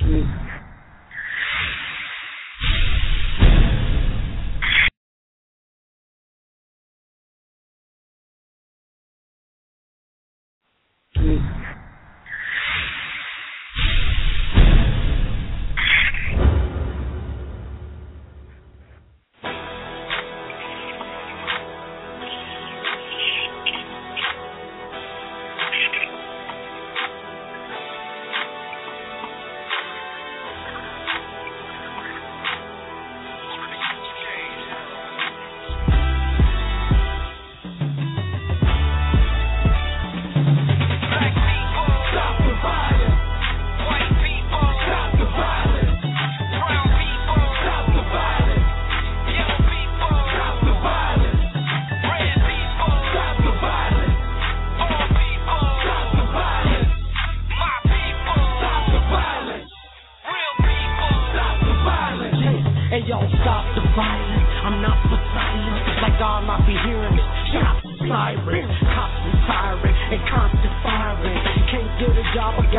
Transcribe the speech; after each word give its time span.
Hey 0.00 0.24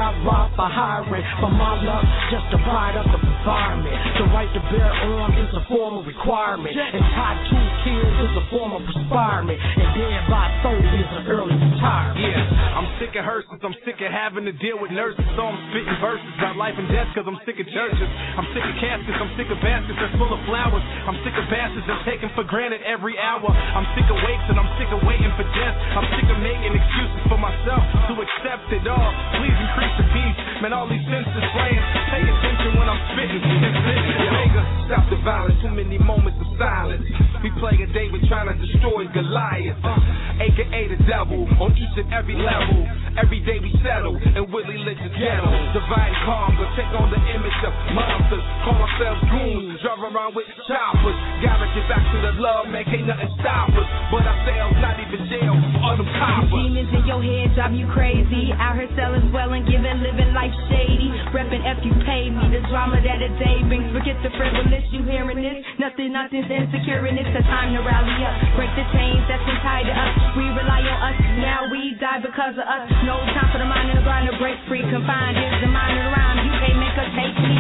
got 0.02 0.18
robbed 0.26 0.58
for 0.58 0.66
hiring. 0.66 1.22
But 1.38 1.54
my 1.54 1.78
luck, 1.86 2.02
just 2.34 2.50
to 2.50 2.58
ride 2.66 2.98
up 2.98 3.06
the 3.06 3.22
environment. 3.22 3.94
The 4.18 4.26
right 4.34 4.50
to 4.50 4.62
bear 4.74 4.90
arms 4.90 5.38
is 5.38 5.54
a 5.54 5.64
form 5.70 6.02
of 6.02 6.06
requirement. 6.10 6.74
And 6.74 7.06
two 7.50 7.66
tears 7.86 8.16
is 8.26 8.34
a 8.38 8.46
form 8.50 8.74
of 8.74 8.82
perspirement. 8.86 9.58
And 9.58 9.90
dead 9.98 10.22
by 10.30 10.50
30 10.66 10.82
is 10.82 11.12
an 11.22 11.24
early 11.30 11.54
retirement. 11.54 12.22
Yeah, 12.22 12.78
I'm 12.78 12.90
sick 12.98 13.14
of 13.18 13.26
hearses. 13.26 13.62
I'm 13.62 13.78
sick 13.86 13.98
of 14.02 14.10
having 14.10 14.46
to 14.50 14.54
deal 14.58 14.82
with 14.82 14.90
nurses. 14.90 15.26
So 15.38 15.42
I'm 15.46 15.58
spitting 15.70 15.98
verses. 16.02 16.34
about 16.38 16.58
life 16.58 16.78
and 16.78 16.90
death 16.90 17.10
because 17.14 17.26
I'm 17.30 17.38
sick 17.46 17.58
of 17.62 17.68
churches. 17.70 18.10
I'm 18.38 18.48
sick 18.58 18.66
of 18.66 18.76
caskets. 18.82 19.18
I'm 19.22 19.34
sick 19.38 19.50
of 19.54 19.58
baskets 19.62 19.98
that's 20.02 20.16
full 20.18 20.34
of 20.34 20.42
flowers. 20.50 20.86
I'm 21.06 21.18
sick 21.26 21.34
of 21.38 21.46
bastards 21.50 21.86
that's 21.86 22.06
taken 22.10 22.30
for 22.38 22.46
granted 22.46 22.82
every 22.86 23.18
hour. 23.22 23.50
I'm 23.50 23.86
sick 23.98 24.06
of 24.10 24.18
wakes 24.22 24.46
and 24.50 24.58
I'm 24.58 24.72
sick 24.78 24.90
of 24.94 25.02
waiting 25.06 25.30
for 25.38 25.46
death. 25.58 25.76
I'm 25.98 26.08
sick 26.18 26.26
of 26.30 26.40
making 26.42 26.74
excuses 26.74 27.22
for 27.30 27.38
myself 27.42 27.82
to 28.10 28.14
accept 28.18 28.70
it 28.70 28.86
all. 28.86 29.10
Please 29.38 29.58
increase 29.58 29.91
peace. 30.12 30.38
Man, 30.62 30.74
all 30.74 30.86
these 30.88 31.04
senses 31.10 31.46
playing. 31.58 31.84
Pay 32.14 32.24
attention 32.24 32.72
when 32.78 32.88
I'm 32.88 33.02
spitting. 33.12 33.42
Omega, 33.42 34.62
stop 34.86 35.06
the 35.10 35.18
violence. 35.26 35.58
Too 35.62 35.74
many 35.74 35.98
moments 35.98 36.38
of 36.38 36.50
silence. 36.60 37.06
We 37.42 37.50
playing 37.58 37.90
David 37.92 38.22
trying 38.30 38.54
to 38.54 38.58
destroy 38.62 39.10
Goliath. 39.10 39.82
Uh, 39.82 40.46
AKA 40.46 40.94
the 40.94 41.00
devil 41.10 41.50
on 41.58 41.74
each 41.74 41.96
and 41.98 42.14
every 42.14 42.38
level. 42.38 42.86
Every 43.18 43.42
day 43.42 43.58
we 43.58 43.74
settle 43.82 44.16
and 44.16 44.46
Willie 44.54 44.78
lit 44.86 44.98
the 45.02 45.12
ghetto. 45.12 45.50
Divine 45.74 46.16
calm, 46.24 46.54
but 46.56 46.70
take 46.78 46.94
on 46.94 47.10
the 47.10 47.22
image 47.34 47.60
of 47.66 47.74
monsters. 47.98 48.46
Call 48.64 48.78
ourselves 48.78 49.22
goons, 49.34 49.82
drive 49.82 50.02
around 50.06 50.38
with 50.38 50.48
choppers. 50.70 51.18
Gotta 51.42 51.68
get 51.74 51.86
back 51.90 52.06
to 52.06 52.18
the 52.22 52.34
love, 52.38 52.70
man, 52.70 52.86
can't 52.86 53.10
nothing 53.10 53.34
stop 53.42 53.74
us. 53.74 53.88
But 54.14 54.24
ourselves, 54.24 54.78
not 54.78 54.96
even 55.02 55.22
jail, 55.28 55.58
all 55.82 55.98
them 55.98 56.10
coppers. 56.22 56.54
Demons 56.54 56.94
in 56.94 57.04
your 57.10 57.22
head 57.26 57.58
drive 57.58 57.74
you 57.74 57.90
crazy. 57.90 58.54
Out 58.56 58.78
here 58.78 58.90
selling 58.94 59.34
well 59.34 59.52
and 59.58 59.66
giving 59.66 59.81
living 59.90 60.30
life 60.38 60.54
shady. 60.70 61.10
Reppin' 61.34 61.66
F 61.66 61.82
you 61.82 61.94
pay 62.06 62.30
me. 62.30 62.54
The 62.54 62.62
drama 62.70 63.02
that 63.02 63.20
a 63.24 63.32
day 63.42 63.66
brings. 63.66 63.90
Forget 63.90 64.20
the 64.22 64.30
frivolous, 64.38 64.86
you 64.94 65.02
hearing 65.10 65.42
this? 65.42 65.66
Nothing, 65.82 66.14
nothing's 66.14 66.46
insecure 66.46 67.02
and 67.10 67.18
it's 67.18 67.34
the 67.34 67.42
time 67.50 67.74
to 67.74 67.82
rally 67.82 68.14
up. 68.22 68.36
Break 68.54 68.70
the 68.78 68.86
chains 68.94 69.26
that's 69.26 69.42
been 69.48 69.58
tied 69.66 69.90
to 69.90 69.94
us. 69.96 70.14
We 70.38 70.46
rely 70.54 70.86
on 70.86 71.00
us. 71.10 71.18
Now 71.42 71.60
we 71.74 71.98
die 71.98 72.22
because 72.22 72.54
of 72.62 72.66
us. 72.68 72.86
No 73.08 73.18
time 73.34 73.50
for 73.50 73.58
the 73.58 73.66
mind 73.66 73.90
and 73.90 73.98
the 73.98 74.06
grind 74.06 74.30
to 74.30 74.36
break 74.38 74.60
free. 74.70 74.86
Confined 74.86 75.40
is 75.40 75.66
the 75.66 75.72
mind 75.72 75.98
and 75.98 76.06
the 76.06 76.14
rhyme. 76.14 76.38
You 76.46 76.54
can't 76.62 76.78
make 76.78 76.98
us 77.02 77.12
hate 77.18 77.38
me. 77.42 77.54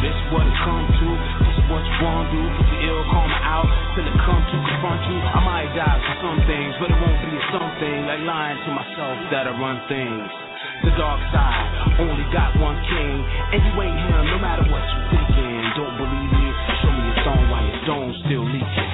This 0.00 0.16
what 0.32 0.46
it 0.46 0.56
come 0.64 0.86
to. 0.86 1.08
This 1.44 1.56
is 1.60 1.66
what 1.68 1.82
you 1.84 1.96
wanna 2.00 2.32
do. 2.32 2.42
Put 2.56 2.66
your 2.72 2.82
ill 2.88 3.02
karma 3.12 3.38
out 3.44 3.68
till 3.92 4.06
it 4.06 4.16
come 4.24 4.40
to 4.40 4.56
confront 4.56 5.02
you. 5.10 5.18
I 5.20 5.40
might 5.44 5.70
die 5.76 5.98
for 5.98 6.16
some 6.24 6.38
things, 6.48 6.72
but 6.80 6.88
it 6.88 6.98
won't 7.02 7.20
be 7.26 7.34
a 7.36 7.42
something 7.52 7.98
like 8.06 8.22
lying 8.24 8.58
to 8.64 8.70
myself 8.72 9.16
that 9.34 9.44
I 9.44 9.52
run 9.58 9.82
things. 9.90 10.47
The 10.84 10.92
dark 10.94 11.20
side 11.34 11.98
only 11.98 12.26
got 12.32 12.54
one 12.62 12.78
king, 12.86 13.16
and 13.52 13.60
you 13.66 13.72
ain't 13.82 13.98
him 13.98 14.24
no 14.30 14.38
matter 14.38 14.62
what 14.70 14.82
you 14.82 15.00
thinking. 15.10 15.58
Don't 15.74 15.96
believe 15.98 16.30
me? 16.32 16.46
Show 16.82 16.90
me 16.94 17.02
your 17.06 17.18
thumb 17.26 17.44
while 17.50 17.66
your 17.66 17.80
dome 17.86 18.12
still 18.26 18.46
leaking. 18.46 18.90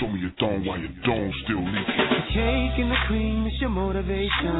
Show 0.00 0.08
me 0.08 0.18
your 0.20 0.34
thumb 0.40 0.64
while 0.64 0.80
your 0.80 0.94
dome 1.04 1.32
still 1.44 1.60
leaking. 1.60 2.08
The 2.08 2.24
cake 2.32 2.76
and 2.80 2.90
the 2.90 3.00
cream 3.06 3.46
is 3.46 3.52
your 3.60 3.70
motivation. 3.70 4.56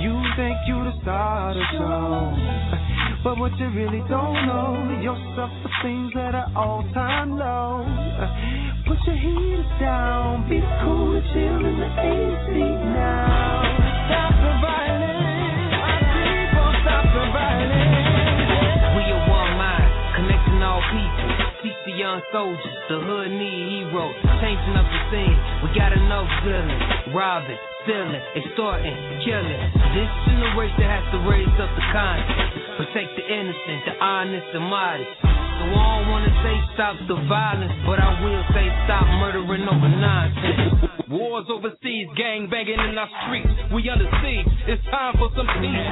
You 0.00 0.16
think 0.36 0.56
you 0.66 0.80
the 0.84 0.94
star 1.02 1.50
of 1.50 1.56
the 1.56 1.66
show. 1.76 2.32
But 3.24 3.38
what 3.38 3.52
you 3.58 3.68
really 3.70 4.00
don't 4.08 4.46
know, 4.46 5.00
your 5.02 5.18
self-esteem's 5.34 6.14
at 6.16 6.34
an 6.34 6.56
all-time 6.56 7.36
low. 7.36 7.84
Put 8.86 8.98
your 9.04 9.18
heels 9.18 9.66
down, 9.80 10.48
be 10.48 10.60
cool 10.82 11.16
and 11.16 11.26
chill 11.34 11.66
in 11.66 11.76
the 11.76 11.90
AC 12.00 12.60
now. 12.94 13.65
The 22.36 23.00
hood 23.00 23.32
need 23.32 23.88
heroes. 23.88 24.12
Changing 24.44 24.76
up 24.76 24.84
the 24.84 25.00
scene, 25.08 25.38
we 25.64 25.72
got 25.72 25.96
enough 25.96 26.28
villains. 26.44 27.16
Robbing, 27.16 27.56
stealing, 27.84 28.20
extorting, 28.36 28.92
killing. 29.24 29.60
This 29.96 30.10
generation 30.28 30.84
has 30.84 31.04
to 31.16 31.18
raise 31.24 31.48
up 31.56 31.72
the 31.72 31.86
conscience. 31.96 32.52
Protect 32.76 33.08
the 33.16 33.24
innocent, 33.24 33.88
the 33.88 33.96
honest, 34.04 34.52
and 34.52 34.68
modest. 34.68 35.16
So 35.24 35.64
I 35.64 36.04
don't 36.04 36.12
wanna 36.12 36.34
say 36.44 36.54
stop 36.76 36.96
the 37.08 37.16
violence, 37.24 37.72
but 37.88 38.04
I 38.04 38.20
will 38.20 38.44
say 38.52 38.68
stop 38.84 39.08
murdering 39.16 39.64
over 39.64 39.88
nonsense. 39.88 40.95
Wars 41.06 41.46
overseas, 41.46 42.10
gang 42.18 42.50
banging 42.50 42.82
in 42.82 42.98
our 42.98 43.06
streets. 43.22 43.46
We 43.70 43.86
under 43.86 44.10
siege. 44.22 44.46
It's 44.66 44.82
time 44.90 45.14
for 45.14 45.30
some 45.38 45.46
peace. 45.62 45.86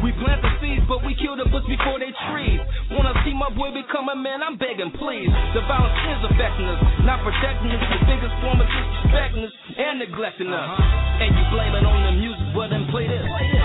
We 0.00 0.08
plant 0.24 0.40
the 0.40 0.52
seeds, 0.56 0.84
but 0.88 1.04
we 1.04 1.12
kill 1.20 1.36
the 1.36 1.44
bush 1.52 1.68
before 1.68 2.00
they 2.00 2.08
trees. 2.32 2.60
Wanna 2.96 3.12
see 3.28 3.36
my 3.36 3.52
boy 3.52 3.76
become 3.76 4.08
a 4.08 4.16
man? 4.16 4.40
I'm 4.40 4.56
begging, 4.56 4.88
please. 4.96 5.28
The 5.52 5.60
violence 5.68 6.00
is 6.16 6.32
affecting 6.32 6.64
us, 6.64 6.80
not 7.04 7.20
protecting 7.20 7.76
us. 7.76 7.82
The 7.92 8.00
biggest 8.08 8.34
form 8.40 8.56
of 8.56 8.68
disrespecting 8.68 9.44
us 9.44 9.54
and 9.76 10.00
neglecting 10.00 10.48
us. 10.48 10.70
And 11.20 11.28
you 11.36 11.44
blame 11.52 11.74
it 11.76 11.84
on 11.84 12.00
the 12.08 12.14
music, 12.16 12.46
but 12.56 12.72
then 12.72 12.88
play 12.88 13.04
this. 13.04 13.20
And 13.20 13.36
see 13.36 13.63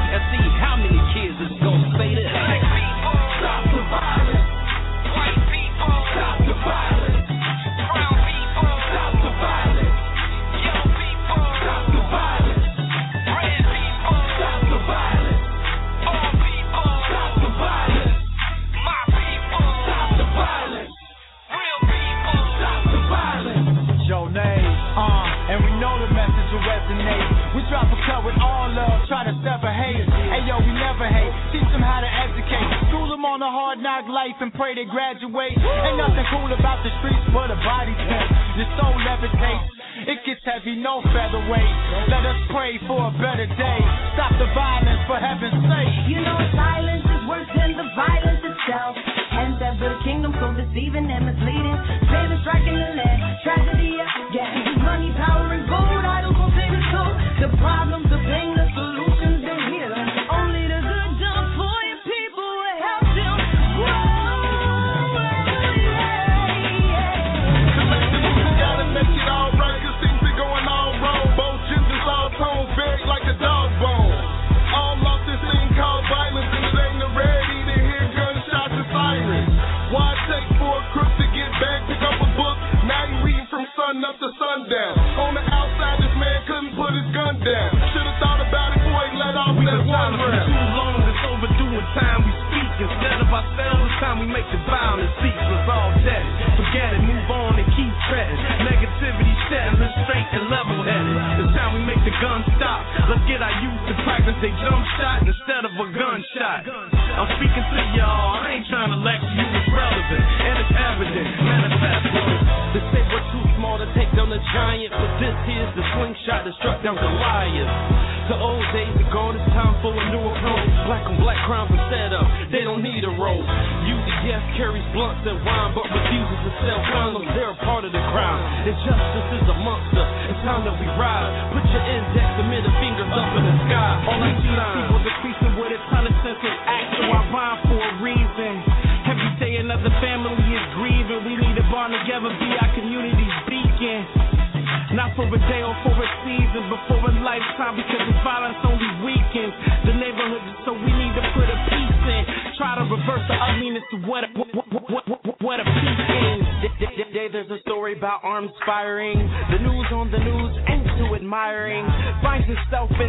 out 28.19 28.27
with 28.27 28.35
all 28.43 28.67
love, 28.75 29.07
try 29.07 29.23
to 29.23 29.31
sever 29.39 29.71
haters. 29.71 30.11
Hey 30.11 30.43
yo, 30.43 30.59
we 30.59 30.71
never 30.75 31.07
hate, 31.07 31.31
teach 31.55 31.63
them 31.71 31.79
how 31.79 32.03
to 32.03 32.11
educate. 32.11 32.67
School 32.91 33.07
them 33.07 33.23
on 33.23 33.39
a 33.39 33.47
the 33.47 33.51
hard 33.51 33.79
knock 33.79 34.11
life 34.11 34.35
and 34.43 34.51
pray 34.51 34.75
they 34.75 34.83
graduate. 34.83 35.55
Ain't 35.55 35.95
nothing 35.95 36.27
cool 36.35 36.51
about 36.51 36.83
the 36.83 36.91
streets 36.99 37.23
but 37.31 37.47
a 37.47 37.57
body 37.63 37.95
tank. 37.95 38.27
Your 38.59 38.67
soul 38.75 38.95
levitates, 39.07 39.71
it 40.11 40.19
gets 40.27 40.43
heavy, 40.43 40.75
no 40.75 40.99
featherweight. 41.15 41.75
Let 42.11 42.27
us 42.27 42.39
pray 42.51 42.75
for 42.83 43.07
a 43.07 43.13
better 43.15 43.47
day. 43.47 43.79
Stop 44.19 44.35
the 44.35 44.51
violence 44.51 45.03
for 45.07 45.15
heaven's 45.15 45.63
sake. 45.63 45.95
You 46.11 46.19
know, 46.19 46.37
silence 46.59 47.07
is 47.07 47.23
worse 47.23 47.49
than 47.55 47.79
the 47.79 47.87
violence 47.95 48.43
itself. 48.43 48.99
Hands 49.31 49.55
that 49.63 49.79
build 49.79 49.95
a 49.95 49.99
kingdom 50.03 50.35
so 50.43 50.51
deceiving 50.51 51.07
and 51.07 51.23
misleading. 51.23 51.77
Sailors 52.11 52.43
striking 52.43 52.75
the 52.75 52.91
land, 52.99 53.19
tragedy. 53.47 54.18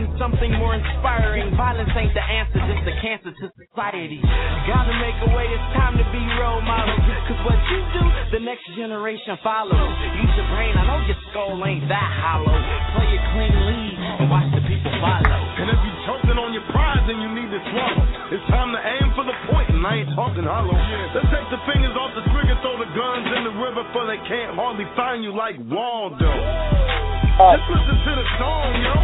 Itself 0.00 0.11
in 0.12 0.19
something 0.19 0.52
more 0.56 0.75
inspiring. 0.75 1.52
Violence 1.56 1.91
ain't 1.97 2.14
the 2.14 2.25
answer, 2.25 2.61
just 2.64 2.85
a 2.88 2.94
cancer 3.00 3.32
to 3.32 3.47
society. 3.52 4.20
Gotta 4.69 4.94
make 4.97 5.17
a 5.29 5.31
way, 5.37 5.47
it's 5.49 5.69
time 5.76 5.97
to 6.00 6.06
be 6.12 6.23
role 6.41 6.62
models. 6.64 7.00
Cause 7.29 7.41
what 7.44 7.61
you 7.69 7.81
do, 7.93 8.05
the 8.38 8.43
next 8.44 8.64
generation 8.76 9.37
follows. 9.44 9.93
Use 10.17 10.35
your 10.37 10.49
brain, 10.55 10.73
I 10.76 10.85
know 10.88 11.00
your 11.05 11.20
skull 11.31 11.61
ain't 11.64 11.85
that 11.88 12.11
hollow. 12.25 12.56
Play 12.97 13.08
a 13.12 13.20
clean 13.35 13.55
lead 13.69 13.97
and 14.20 14.26
watch 14.32 14.49
the 14.56 14.62
people 14.64 14.93
follow. 15.00 15.41
And 15.61 15.69
if 15.69 15.81
you 15.85 15.93
choking 16.08 16.38
on 16.41 16.50
your 16.56 16.64
pride, 16.73 17.05
then 17.05 17.20
you 17.20 17.31
need 17.37 17.50
to 17.52 17.61
swallow. 17.70 18.05
It's 18.32 18.47
time 18.49 18.73
to 18.73 18.81
aim 18.81 19.12
for 19.12 19.25
the 19.26 19.37
point, 19.50 19.69
and 19.69 19.82
I 19.85 20.00
ain't 20.05 20.12
talking 20.17 20.47
hollow. 20.47 20.76
Let's 21.12 21.29
take 21.29 21.49
the 21.52 21.61
fingers 21.69 21.93
off 21.99 22.14
the 22.17 22.25
trigger, 22.32 22.56
throw 22.64 22.79
the 22.81 22.91
guns 22.94 23.26
in 23.37 23.43
the 23.44 23.55
river, 23.58 23.85
for 23.93 24.06
they 24.06 24.20
can't 24.25 24.56
hardly 24.56 24.87
find 24.97 25.20
you 25.25 25.35
like 25.35 25.58
Waldo. 25.69 27.19
Oh. 27.38 27.54
Just 27.56 27.70
listen 27.70 27.96
to 28.02 28.12
the 28.18 28.26
song, 28.40 28.70
yo. 28.82 28.94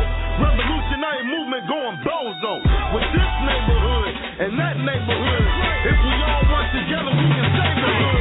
Revolutionary 0.43 1.25
movement 1.25 1.65
going 1.69 1.97
bozo. 2.05 2.55
With 2.93 3.09
this 3.15 3.33
neighborhood 3.47 4.13
and 4.43 4.53
that 4.59 4.77
neighborhood, 4.77 5.47
if 5.87 5.97
we 5.97 6.15
all 6.27 6.45
work 6.51 6.69
together, 6.75 7.13
we 7.15 7.27
can 7.31 7.49
save 7.55 7.77
the 7.81 7.93
hood. 7.97 8.16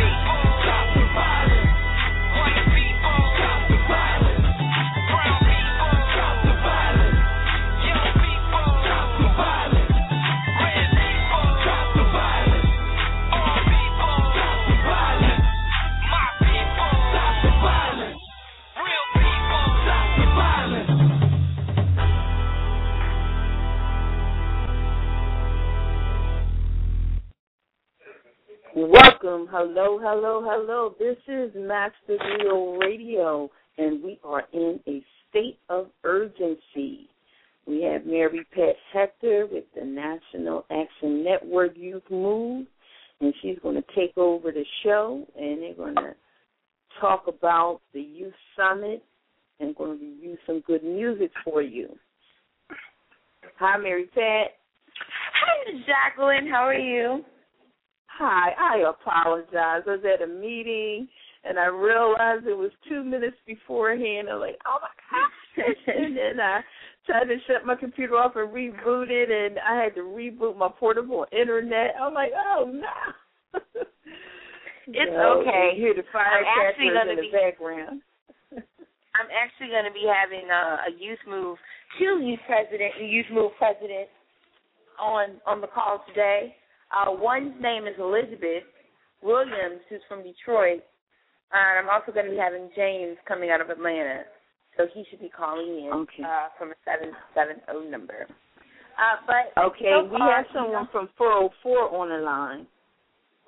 Welcome. 28.78 29.48
Hello, 29.50 29.98
hello, 30.02 30.44
hello. 30.44 30.96
This 31.00 31.16
is 31.30 31.50
Master 31.56 32.18
Real 32.40 32.74
Radio, 32.74 33.50
and 33.78 34.04
we 34.04 34.20
are 34.22 34.44
in 34.52 34.82
a 34.86 35.02
state 35.30 35.58
of 35.70 35.88
urgency. 36.04 37.08
We 37.66 37.84
have 37.84 38.02
Marypat 38.02 38.74
Hector 38.92 39.48
with 39.50 39.64
the 39.80 39.86
National 39.86 40.66
Action 40.70 41.24
Network 41.24 41.78
Youth 41.78 42.04
Move, 42.12 42.68
and 43.22 43.34
she's 43.42 43.58
going 43.64 43.76
to 43.76 43.84
take 43.96 44.18
over 44.18 44.52
the 44.52 44.66
show, 44.84 45.26
and 45.40 45.62
they're 45.62 45.74
going 45.74 45.96
to 45.96 46.14
talk 47.00 47.28
about 47.30 47.80
the 47.94 48.02
Youth 48.02 48.34
Summit 48.58 49.02
and 49.62 49.74
going 49.78 49.98
to 49.98 50.06
review 50.06 50.36
some 50.46 50.62
good 50.68 50.84
music 50.84 51.32
for 51.46 51.62
you. 51.62 51.96
Hi, 53.58 53.78
Mary 53.78 54.10
Pat. 54.14 54.52
Hi, 55.00 55.72
Jacqueline. 55.88 56.50
How 56.52 56.68
are 56.68 56.74
you? 56.74 57.24
Hi, 58.18 58.52
I 58.58 58.90
apologize. 58.90 59.84
I 59.88 59.92
was 59.92 60.00
at 60.06 60.24
a 60.24 60.28
meeting 60.28 61.08
and 61.44 61.60
I 61.60 61.66
realized 61.66 62.48
it 62.48 62.58
was 62.58 62.72
two 62.90 63.04
minutes 63.04 63.36
beforehand. 63.46 64.30
I'm 64.32 64.40
like, 64.40 64.58
oh 64.66 64.78
my 64.82 64.88
gosh. 65.12 65.76
and 65.88 66.18
then 66.18 66.40
I 66.40 66.62
tried 67.06 67.26
to 67.26 67.36
shut 67.48 67.66
my 67.66 67.76
computer 67.76 68.16
off 68.16 68.36
and 68.36 68.50
reboot 68.50 69.10
it, 69.10 69.30
and 69.30 69.60
I 69.60 69.82
had 69.84 69.96
to 69.96 70.02
reboot 70.02 70.58
my 70.58 70.70
portable 70.80 71.26
internet. 71.32 71.92
I'm 72.02 72.14
like, 72.14 72.32
oh 72.36 72.72
no. 72.72 73.62
It's 74.88 75.12
So, 75.12 75.42
okay. 75.42 75.74
You 75.76 75.82
hear 75.82 75.94
the 75.94 76.06
I'm 76.14 76.46
actually 76.46 76.94
firecrackers 76.94 77.10
in 77.10 77.16
the 77.16 77.22
be- 77.22 77.32
background. 77.34 78.02
I'm 79.18 79.32
actually 79.34 79.74
going 79.74 79.86
to 79.86 79.96
be 79.96 80.06
having 80.06 80.46
uh, 80.50 80.86
a 80.86 80.92
youth 80.94 81.20
move, 81.28 81.58
two 81.98 82.22
youth 82.22 82.40
president, 82.46 82.94
youth 83.02 83.26
move 83.32 83.52
president 83.58 84.10
on 85.00 85.42
on 85.48 85.62
the 85.62 85.68
call 85.68 86.04
today. 86.08 86.56
Uh, 86.92 87.12
one's 87.12 87.54
name 87.62 87.88
is 87.88 87.96
Elizabeth 88.00 88.64
Williams, 89.24 89.82
who's 89.90 90.02
from 90.08 90.24
Detroit, 90.24 90.84
and 91.52 91.80
I'm 91.80 91.90
also 91.90 92.12
going 92.12 92.26
to 92.26 92.32
be 92.32 92.38
having 92.38 92.70
James 92.76 93.18
coming 93.28 93.50
out 93.50 93.62
of 93.62 93.70
Atlanta, 93.70 94.24
so 94.78 94.86
he 94.94 95.04
should 95.10 95.20
be 95.20 95.30
calling 95.30 95.86
in 95.86 95.90
Okay. 95.94 96.24
uh, 96.24 96.50
from 96.58 96.72
a 96.72 96.76
seven 96.86 97.14
seven 97.34 97.58
zero 97.66 97.82
number. 97.90 98.28
Uh, 98.98 99.18
but 99.28 99.62
Okay, 99.62 99.92
so 99.92 100.04
we 100.06 100.18
far, 100.18 100.32
have 100.38 100.46
someone 100.54 100.88
from 100.92 101.10
404 101.18 101.94
on 101.96 102.10
the 102.10 102.24
line 102.24 102.66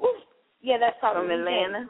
Ooh, 0.04 0.20
yeah, 0.62 0.78
that's 0.78 0.98
from 1.00 1.14
probably 1.14 1.36
Atlanta. 1.36 1.90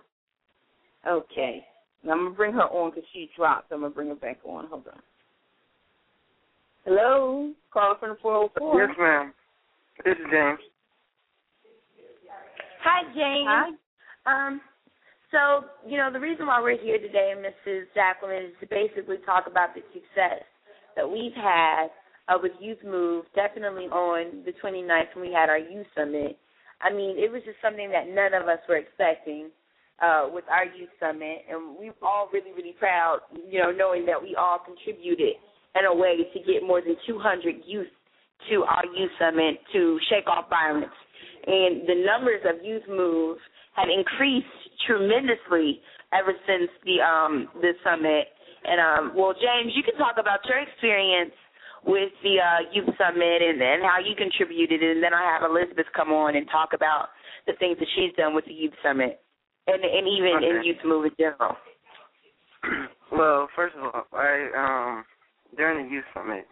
Okay. 1.08 1.66
Now, 2.04 2.12
I'm 2.13 2.20
going 2.20 2.32
to 2.34 2.38
bring 2.38 2.54
her 2.54 2.63
on 2.70 2.92
because 2.92 3.06
she 3.13 3.30
dropped. 3.36 3.72
I'm 3.72 3.80
going 3.80 3.92
to 3.92 3.96
bring 3.96 4.10
her 4.10 4.16
back 4.16 4.38
on. 4.46 4.68
Hold 4.68 4.88
on. 4.94 5.00
Hello? 6.86 7.51
Caller 7.74 7.96
from 8.00 8.10
the 8.10 8.16
404. 8.22 8.82
Yes, 8.82 8.96
ma'am. 9.00 9.34
This 10.06 10.13
is 10.13 10.25
James. 10.32 10.60
Hi, 12.88 13.03
James. 13.12 13.77
Um, 14.25 14.62
so, 15.32 15.67
you 15.84 15.98
know, 15.98 16.08
the 16.12 16.20
reason 16.20 16.48
why 16.48 16.62
we're 16.62 16.79
here 16.79 16.98
today, 16.98 17.34
Mrs. 17.36 17.84
Jacqueline, 17.94 18.48
is 18.48 18.56
to 18.62 18.67
basically 18.67 19.17
talk 19.25 19.44
about 19.48 19.75
the 19.75 19.82
success 19.91 20.44
that 20.96 21.03
we've 21.03 21.36
had 21.36 21.91
uh, 22.29 22.39
with 22.41 22.53
Youth 22.60 22.79
Move, 22.86 23.25
definitely 23.36 23.91
on 23.91 24.44
the 24.46 24.53
29th 24.63 25.15
when 25.15 25.27
we 25.27 25.34
had 25.34 25.50
our 25.50 25.60
Youth 25.60 25.88
Summit. 25.96 26.39
I 26.82 26.94
mean, 26.94 27.20
it 27.20 27.32
was 27.32 27.41
just 27.44 27.58
something 27.62 27.91
that 27.91 28.08
none 28.08 28.34
of 28.34 28.48
us 28.48 28.60
were 28.70 28.77
expecting 28.77 29.50
uh, 30.01 30.29
with 30.32 30.46
our 30.50 30.65
youth 30.65 30.94
summit, 31.00 31.41
and 31.50 31.75
we 31.77 31.89
were 31.89 32.08
all 32.08 32.29
really, 32.32 32.51
really 32.51 32.75
proud, 32.77 33.20
you 33.50 33.60
know, 33.60 33.72
knowing 33.72 34.06
that 34.06 34.22
we 34.22 34.36
all 34.36 34.60
contributed 34.63 35.41
in 35.74 35.86
a 35.86 35.94
way 35.94 36.17
to 36.34 36.39
get 36.46 36.62
more 36.62 36.82
than 36.82 36.96
200 37.08 37.65
youth 37.65 37.88
to 38.50 38.63
our 38.63 38.86
youth 38.96 39.10
summit 39.20 39.58
to 39.74 40.00
shake 40.10 40.27
off 40.27 40.50
violence. 40.50 40.94
And 41.48 41.88
the 41.88 42.04
numbers 42.06 42.44
of 42.44 42.63
youth 42.63 42.84
move 42.89 43.38
have 43.75 43.88
increased 43.88 44.51
tremendously 44.86 45.80
ever 46.12 46.34
since 46.46 46.70
the 46.84 47.00
um 47.01 47.48
the 47.62 47.72
summit. 47.84 48.27
And 48.68 48.80
um 48.84 49.16
well 49.16 49.34
James, 49.34 49.72
you 49.75 49.84
can 49.84 49.96
talk 49.96 50.20
about 50.20 50.39
your 50.44 50.60
experience 50.60 51.32
with 51.86 52.12
the 52.24 52.36
uh 52.44 52.62
youth 52.74 52.92
summit 53.00 53.39
and, 53.42 53.62
and 53.62 53.84
how 53.84 53.98
you 54.04 54.16
contributed 54.16 54.84
and 54.84 55.01
then 55.01 55.13
I 55.13 55.24
have 55.24 55.50
Elizabeth 55.50 55.88
come 55.96 56.12
on 56.12 56.36
and 56.36 56.46
talk 56.51 56.75
about 56.75 57.10
the 57.48 57.54
things 57.60 57.77
that 57.80 57.88
she's 57.96 58.12
done 58.18 58.36
with 58.36 58.46
the 58.46 58.54
youth 58.54 58.75
summit 58.84 59.22
and 59.68 59.84
and 59.84 60.08
even 60.08 60.44
Okay. 60.44 60.50
in 60.51 60.63
youth 60.63 60.84
move 60.84 61.06
in 61.06 61.16
general. 61.18 61.56
well, 63.12 63.48
first 63.56 63.75
of 63.75 63.84
all, 63.84 64.04
I 64.12 64.51
um 64.51 65.06
during 65.56 65.88
the 65.88 65.94
youth 65.94 66.04
summit, 66.13 66.46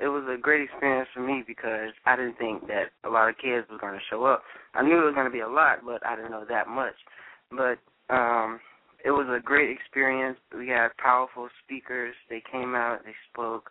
it 0.00 0.08
was 0.08 0.24
a 0.28 0.40
great 0.40 0.62
experience 0.62 1.08
for 1.14 1.20
me 1.20 1.42
because 1.46 1.90
I 2.06 2.16
didn't 2.16 2.38
think 2.38 2.66
that 2.68 2.90
a 3.04 3.08
lot 3.08 3.28
of 3.28 3.36
kids 3.38 3.66
was 3.70 3.80
going 3.80 3.94
to 3.94 4.04
show 4.10 4.24
up. 4.24 4.42
I 4.74 4.82
knew 4.82 5.00
it 5.00 5.04
was 5.04 5.14
going 5.14 5.26
to 5.26 5.32
be 5.32 5.40
a 5.40 5.48
lot, 5.48 5.78
but 5.84 6.04
I 6.06 6.16
didn't 6.16 6.30
know 6.30 6.44
that 6.48 6.68
much. 6.68 6.94
But 7.50 7.78
um 8.14 8.60
it 9.04 9.10
was 9.10 9.26
a 9.30 9.40
great 9.40 9.70
experience. 9.70 10.38
We 10.56 10.68
had 10.68 10.88
powerful 10.98 11.48
speakers. 11.64 12.14
They 12.28 12.42
came 12.50 12.74
out, 12.74 13.00
they 13.04 13.14
spoke. 13.32 13.70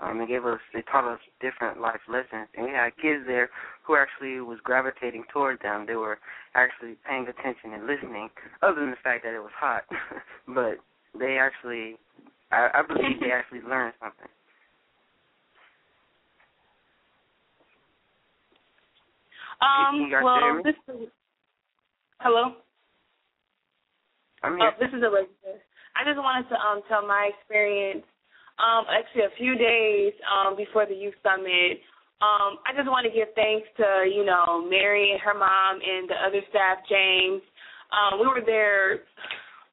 Um, 0.00 0.18
they 0.18 0.26
gave 0.26 0.46
us, 0.46 0.60
they 0.72 0.82
taught 0.82 1.12
us 1.12 1.18
different 1.40 1.80
life 1.80 2.00
lessons, 2.08 2.46
and 2.54 2.66
we 2.66 2.70
had 2.70 2.94
kids 3.02 3.24
there 3.26 3.50
who 3.84 3.96
actually 3.96 4.40
was 4.40 4.60
gravitating 4.62 5.24
toward 5.32 5.58
them. 5.60 5.86
They 5.88 5.96
were 5.96 6.20
actually 6.54 6.96
paying 7.04 7.26
attention 7.26 7.72
and 7.74 7.84
listening, 7.84 8.28
other 8.62 8.78
than 8.78 8.90
the 8.90 9.02
fact 9.02 9.24
that 9.24 9.34
it 9.34 9.40
was 9.42 9.50
hot. 9.58 9.82
but 10.46 10.78
they 11.18 11.36
actually, 11.38 11.96
I, 12.52 12.70
I 12.74 12.82
believe 12.86 13.18
they 13.18 13.32
actually 13.34 13.68
learned 13.68 13.94
something. 13.98 14.30
Um, 19.60 20.06
You 20.06 20.10
guys 20.10 20.22
hear 20.22 20.22
well, 20.22 20.62
this 20.62 20.78
is, 20.88 21.08
hello? 22.20 22.54
I'm 24.42 24.54
Oh, 24.54 24.70
here. 24.70 24.74
this 24.78 24.94
is 24.94 25.02
Elizabeth. 25.02 25.62
I 25.98 26.06
just 26.06 26.18
wanted 26.18 26.48
to 26.50 26.56
um 26.62 26.82
tell 26.88 27.02
my 27.06 27.30
experience. 27.34 28.06
Um, 28.58 28.86
actually, 28.90 29.22
a 29.26 29.34
few 29.36 29.58
days 29.58 30.12
um 30.30 30.54
before 30.56 30.86
the 30.86 30.94
youth 30.94 31.14
summit, 31.26 31.82
um, 32.22 32.62
I 32.66 32.70
just 32.76 32.86
want 32.86 33.06
to 33.06 33.12
give 33.12 33.34
thanks 33.34 33.66
to 33.82 34.06
you 34.06 34.24
know 34.24 34.62
Mary 34.62 35.10
and 35.10 35.20
her 35.22 35.34
mom 35.34 35.80
and 35.82 36.08
the 36.08 36.14
other 36.22 36.40
staff, 36.50 36.78
James. 36.88 37.42
Um, 37.90 38.20
we 38.20 38.26
were 38.26 38.42
there 38.46 39.00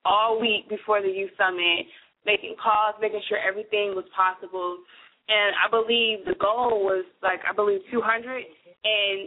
all 0.04 0.39
week 0.42 0.70
before 0.70 1.01
the 1.01 1.10
youth 1.10 1.32
summit, 1.38 1.86
making 2.25 2.56
calls, 2.58 2.96
making 3.01 3.22
sure 3.30 3.38
everything 3.38 3.94
was 3.94 4.06
possible. 4.15 4.82
And 5.30 5.54
I 5.62 5.70
believe 5.70 6.25
the 6.25 6.38
goal 6.42 6.86
was 6.86 7.06
like 7.22 7.42
I 7.48 7.54
believe 7.54 7.82
200, 7.92 8.46
and 8.86 9.20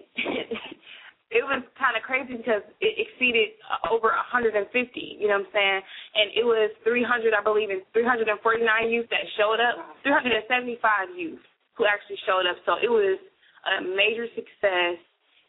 it 1.34 1.44
was 1.44 1.60
kind 1.76 1.92
of 1.98 2.06
crazy 2.06 2.40
because 2.40 2.64
it 2.80 2.94
exceeded 2.96 3.58
uh, 3.68 3.92
over 3.92 4.14
150. 4.14 4.56
You 4.96 5.28
know 5.28 5.42
what 5.42 5.50
I'm 5.50 5.52
saying? 5.52 5.80
And 6.16 6.26
it 6.32 6.46
was 6.46 6.70
300, 6.88 7.34
I 7.36 7.42
believe, 7.44 7.68
and 7.68 7.84
349 7.92 8.32
youth 8.88 9.10
that 9.12 9.26
showed 9.36 9.60
up. 9.60 9.98
375 10.06 10.80
youth 11.18 11.42
who 11.76 11.84
actually 11.84 12.18
showed 12.24 12.48
up. 12.48 12.56
So 12.64 12.80
it 12.80 12.88
was 12.88 13.20
a 13.68 13.84
major 13.84 14.24
success, 14.32 14.96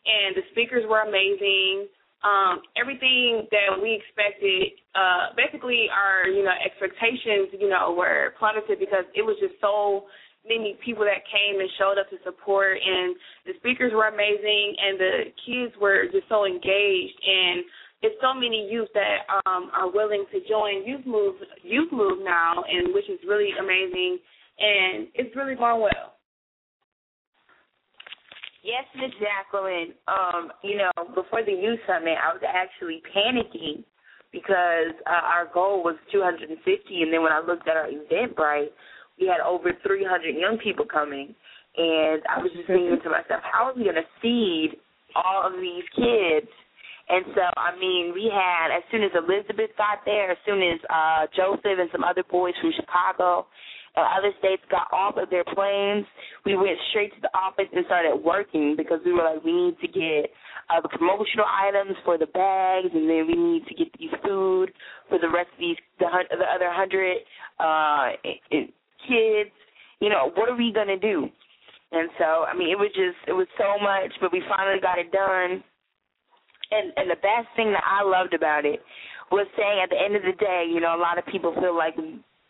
and 0.04 0.36
the 0.36 0.44
speakers 0.52 0.84
were 0.84 1.02
amazing. 1.06 1.88
Um, 2.20 2.60
everything 2.76 3.48
that 3.48 3.80
we 3.80 3.96
expected, 3.96 4.76
uh, 4.92 5.32
basically 5.40 5.88
our, 5.88 6.28
you 6.28 6.44
know, 6.44 6.52
expectations, 6.60 7.56
you 7.56 7.72
know, 7.72 7.96
were 7.96 8.36
plummeted 8.36 8.76
because 8.76 9.08
it 9.16 9.24
was 9.24 9.40
just 9.40 9.56
so 9.64 10.12
many 10.48 10.78
people 10.84 11.04
that 11.04 11.24
came 11.28 11.60
and 11.60 11.70
showed 11.78 12.00
up 12.00 12.10
to 12.10 12.18
support 12.24 12.78
and 12.80 13.16
the 13.46 13.54
speakers 13.60 13.92
were 13.94 14.08
amazing 14.08 14.76
and 14.80 15.00
the 15.00 15.14
kids 15.46 15.74
were 15.82 16.06
just 16.12 16.28
so 16.30 16.46
engaged 16.46 17.18
and 17.26 17.64
it's 18.02 18.16
so 18.24 18.34
many 18.34 18.70
youth 18.72 18.88
that 18.94 19.28
um 19.46 19.70
are 19.76 19.92
willing 19.92 20.24
to 20.32 20.40
join 20.48 20.88
youth 20.88 21.06
move 21.06 21.36
youth 21.64 21.92
move 21.92 22.24
now 22.24 22.64
and 22.64 22.94
which 22.94 23.10
is 23.10 23.20
really 23.28 23.52
amazing 23.60 24.18
and 24.60 25.08
it's 25.16 25.36
really 25.36 25.56
going 25.56 25.82
well. 25.82 26.20
Yes, 28.64 28.84
Miss 28.96 29.12
Jacqueline. 29.24 29.94
Um, 30.08 30.52
you 30.64 30.78
know, 30.78 30.92
before 31.16 31.44
the 31.46 31.54
youth 31.54 31.80
summit, 31.88 32.20
I 32.20 32.34
was 32.34 32.44
actually 32.44 33.02
panicking 33.16 33.84
because 34.32 34.94
uh, 35.08 35.26
our 35.26 35.50
goal 35.54 35.82
was 35.82 35.96
250, 36.12 36.54
and 37.02 37.12
then 37.12 37.24
when 37.24 37.32
I 37.32 37.40
looked 37.40 37.68
at 37.68 37.78
our 37.78 37.88
event, 37.88 38.36
Eventbrite, 38.36 38.70
we 39.20 39.28
had 39.28 39.42
over 39.42 39.72
300 39.86 40.36
young 40.36 40.58
people 40.58 40.86
coming, 40.86 41.36
and 41.78 42.22
I 42.26 42.42
was 42.42 42.52
just 42.56 42.68
thinking 42.68 42.98
to 43.04 43.10
myself, 43.10 43.44
how 43.44 43.70
are 43.70 43.76
we 43.76 43.84
going 43.84 44.00
to 44.00 44.10
feed 44.22 44.80
all 45.16 45.46
of 45.46 45.54
these 45.60 45.86
kids? 45.96 46.50
And 47.10 47.26
so, 47.34 47.42
I 47.58 47.74
mean, 47.78 48.14
we 48.14 48.30
had 48.30 48.70
as 48.70 48.84
soon 48.92 49.04
as 49.04 49.12
Elizabeth 49.18 49.74
got 49.78 50.06
there, 50.06 50.32
as 50.32 50.38
soon 50.46 50.62
as 50.62 50.80
uh, 50.90 51.26
Joseph 51.36 51.66
and 51.66 51.90
some 51.92 52.04
other 52.04 52.24
boys 52.30 52.54
from 52.62 52.72
Chicago 52.78 53.48
and 53.96 54.06
other 54.14 54.30
states 54.38 54.62
got 54.70 54.86
off 54.94 55.18
of 55.18 55.30
their 55.30 55.44
planes, 55.44 56.06
we 56.46 56.56
went 56.56 56.78
straight 56.92 57.10
to 57.16 57.22
the 57.22 57.34
office 57.34 57.66
and 57.74 57.84
started 57.88 58.16
working 58.16 58.76
because 58.78 59.00
we 59.04 59.12
were 59.12 59.26
like, 59.26 59.44
we 59.44 59.52
need 59.52 59.78
to 59.82 59.90
get 59.90 60.30
uh, 60.70 60.82
the 60.82 60.90
promotional 60.90 61.50
items 61.50 61.98
for 62.06 62.18
the 62.18 62.28
bags, 62.28 62.94
and 62.94 63.10
then 63.10 63.26
we 63.26 63.34
need 63.34 63.66
to 63.66 63.74
get 63.74 63.90
these 63.98 64.14
food 64.24 64.70
for 65.10 65.18
the 65.18 65.28
rest 65.28 65.50
of 65.54 65.60
these 65.60 65.78
the, 65.98 66.06
the 66.06 66.46
other 66.46 66.70
hundred 66.70 67.18
uh, 67.58 68.14
kids. 69.08 69.52
You 70.00 70.10
know, 70.10 70.32
what 70.36 70.50
are 70.50 70.56
we 70.56 70.72
gonna 70.74 70.98
do? 71.00 71.30
And 71.92 72.10
so, 72.18 72.46
I 72.46 72.56
mean, 72.56 72.70
it 72.70 72.78
was 72.78 72.92
just 72.94 73.18
it 73.28 73.34
was 73.34 73.48
so 73.58 73.82
much, 73.82 74.14
but 74.22 74.32
we 74.32 74.44
finally 74.48 74.80
got 74.80 75.00
it 75.00 75.12
done. 75.12 75.64
And 76.72 76.94
and 76.96 77.10
the 77.10 77.20
best 77.20 77.50
thing 77.56 77.72
that 77.74 77.84
I 77.84 78.06
loved 78.06 78.34
about 78.34 78.66
it 78.66 78.82
was 79.32 79.48
saying 79.58 79.80
at 79.84 79.90
the 79.90 79.98
end 79.98 80.16
of 80.16 80.24
the 80.24 80.38
day, 80.38 80.66
you 80.70 80.80
know, 80.80 80.96
a 80.96 81.02
lot 81.02 81.18
of 81.18 81.26
people 81.26 81.54
feel 81.58 81.76
like 81.76 81.98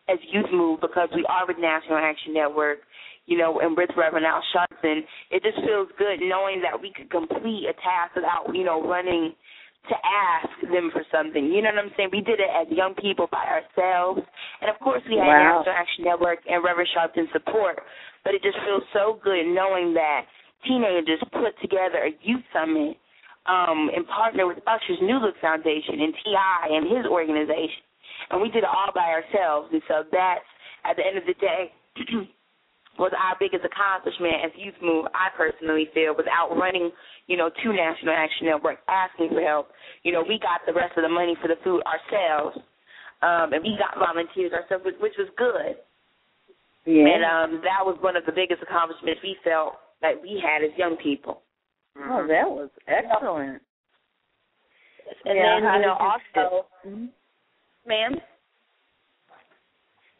as 0.09 0.19
Youth 0.31 0.51
Move 0.51 0.81
because 0.81 1.09
we 1.15 1.25
are 1.29 1.47
with 1.47 1.57
National 1.59 1.97
Action 1.97 2.33
Network, 2.33 2.79
you 3.27 3.37
know, 3.37 3.59
and 3.59 3.77
with 3.77 3.89
Reverend 3.95 4.25
Al 4.25 4.43
Sharpton, 4.51 5.01
it 5.31 5.43
just 5.43 5.59
feels 5.65 5.87
good 5.97 6.19
knowing 6.19 6.61
that 6.61 6.79
we 6.79 6.91
could 6.91 7.11
complete 7.11 7.69
a 7.69 7.73
task 7.79 8.15
without, 8.15 8.49
you 8.53 8.63
know, 8.63 8.81
running 8.81 9.33
to 9.89 9.97
ask 9.97 10.49
them 10.71 10.89
for 10.93 11.03
something. 11.11 11.49
You 11.49 11.61
know 11.61 11.73
what 11.73 11.85
I'm 11.85 11.93
saying? 11.97 12.09
We 12.13 12.21
did 12.21 12.39
it 12.39 12.49
as 12.49 12.69
young 12.69 12.93
people 12.95 13.27
by 13.31 13.43
ourselves. 13.43 14.21
And 14.61 14.69
of 14.69 14.79
course 14.79 15.01
we 15.09 15.17
had 15.17 15.27
Wow. 15.27 15.59
National 15.65 15.75
Action 15.75 16.01
Network 16.05 16.39
and 16.47 16.63
Reverend 16.63 16.89
Sharpton 16.95 17.27
support. 17.33 17.81
But 18.23 18.35
it 18.35 18.41
just 18.43 18.57
feels 18.65 18.83
so 18.93 19.19
good 19.23 19.45
knowing 19.47 19.93
that 19.95 20.25
teenagers 20.67 21.19
put 21.31 21.57
together 21.61 22.05
a 22.05 22.13
youth 22.21 22.43
summit 22.53 22.97
um, 23.47 23.89
and 23.95 24.05
partner 24.07 24.45
with 24.45 24.59
Usher's 24.67 25.01
New 25.01 25.17
Look 25.17 25.35
Foundation 25.41 26.01
and 26.01 26.13
T.I. 26.23 26.67
and 26.69 26.83
his 26.85 27.05
organization. 27.09 27.83
And 28.29 28.41
we 28.41 28.49
did 28.51 28.63
it 28.63 28.69
all 28.69 28.91
by 28.93 29.09
ourselves. 29.09 29.69
And 29.71 29.81
so 29.87 30.03
that's, 30.11 30.45
at 30.85 30.95
the 30.95 31.03
end 31.05 31.17
of 31.17 31.25
the 31.25 31.33
day, 31.39 31.71
was 32.99 33.15
our 33.15 33.39
biggest 33.39 33.63
accomplishment 33.63 34.43
as 34.43 34.51
Youth 34.59 34.75
Move, 34.83 35.07
I 35.15 35.31
personally 35.35 35.87
feel, 35.95 36.13
without 36.15 36.51
running, 36.51 36.91
you 37.29 37.37
know, 37.37 37.47
to 37.47 37.69
National 37.71 38.17
Action 38.17 38.47
Network 38.47 38.79
asking 38.89 39.29
for 39.29 39.41
help. 39.41 39.69
You 40.01 40.11
know, 40.11 40.25
we 40.27 40.39
got 40.41 40.65
the 40.65 40.73
rest 40.73 40.97
of 40.97 41.03
the 41.03 41.13
money 41.13 41.37
for 41.39 41.47
the 41.47 41.61
food 41.63 41.83
ourselves. 41.85 42.57
Um, 43.21 43.53
and 43.53 43.61
we 43.61 43.77
got 43.77 44.01
volunteers 44.01 44.51
ourselves, 44.51 44.83
which, 44.83 44.95
which 44.99 45.13
was 45.19 45.29
good. 45.37 45.77
Yeah. 46.89 47.05
And 47.05 47.21
um, 47.21 47.61
that 47.61 47.85
was 47.85 47.97
one 48.01 48.15
of 48.17 48.25
the 48.25 48.31
biggest 48.31 48.63
accomplishments 48.63 49.21
we 49.21 49.37
felt 49.43 49.77
that 50.01 50.17
we 50.19 50.41
had 50.41 50.65
as 50.65 50.73
young 50.75 50.97
people. 50.97 51.43
Oh, 52.01 52.25
that 52.25 52.49
was 52.49 52.69
excellent. 52.87 53.61
And 55.25 55.37
Yeah, 55.37 55.59
then, 55.61 55.73
you 55.73 55.85
know, 55.85 55.97
also, 55.99 56.65
Mhm. 56.87 57.09
ma'am? 57.85 58.21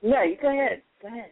Yeah, 0.01 0.23
you 0.25 0.37
go 0.37 0.49
ahead. 0.49 0.81
Go 1.01 1.07
ahead. 1.07 1.31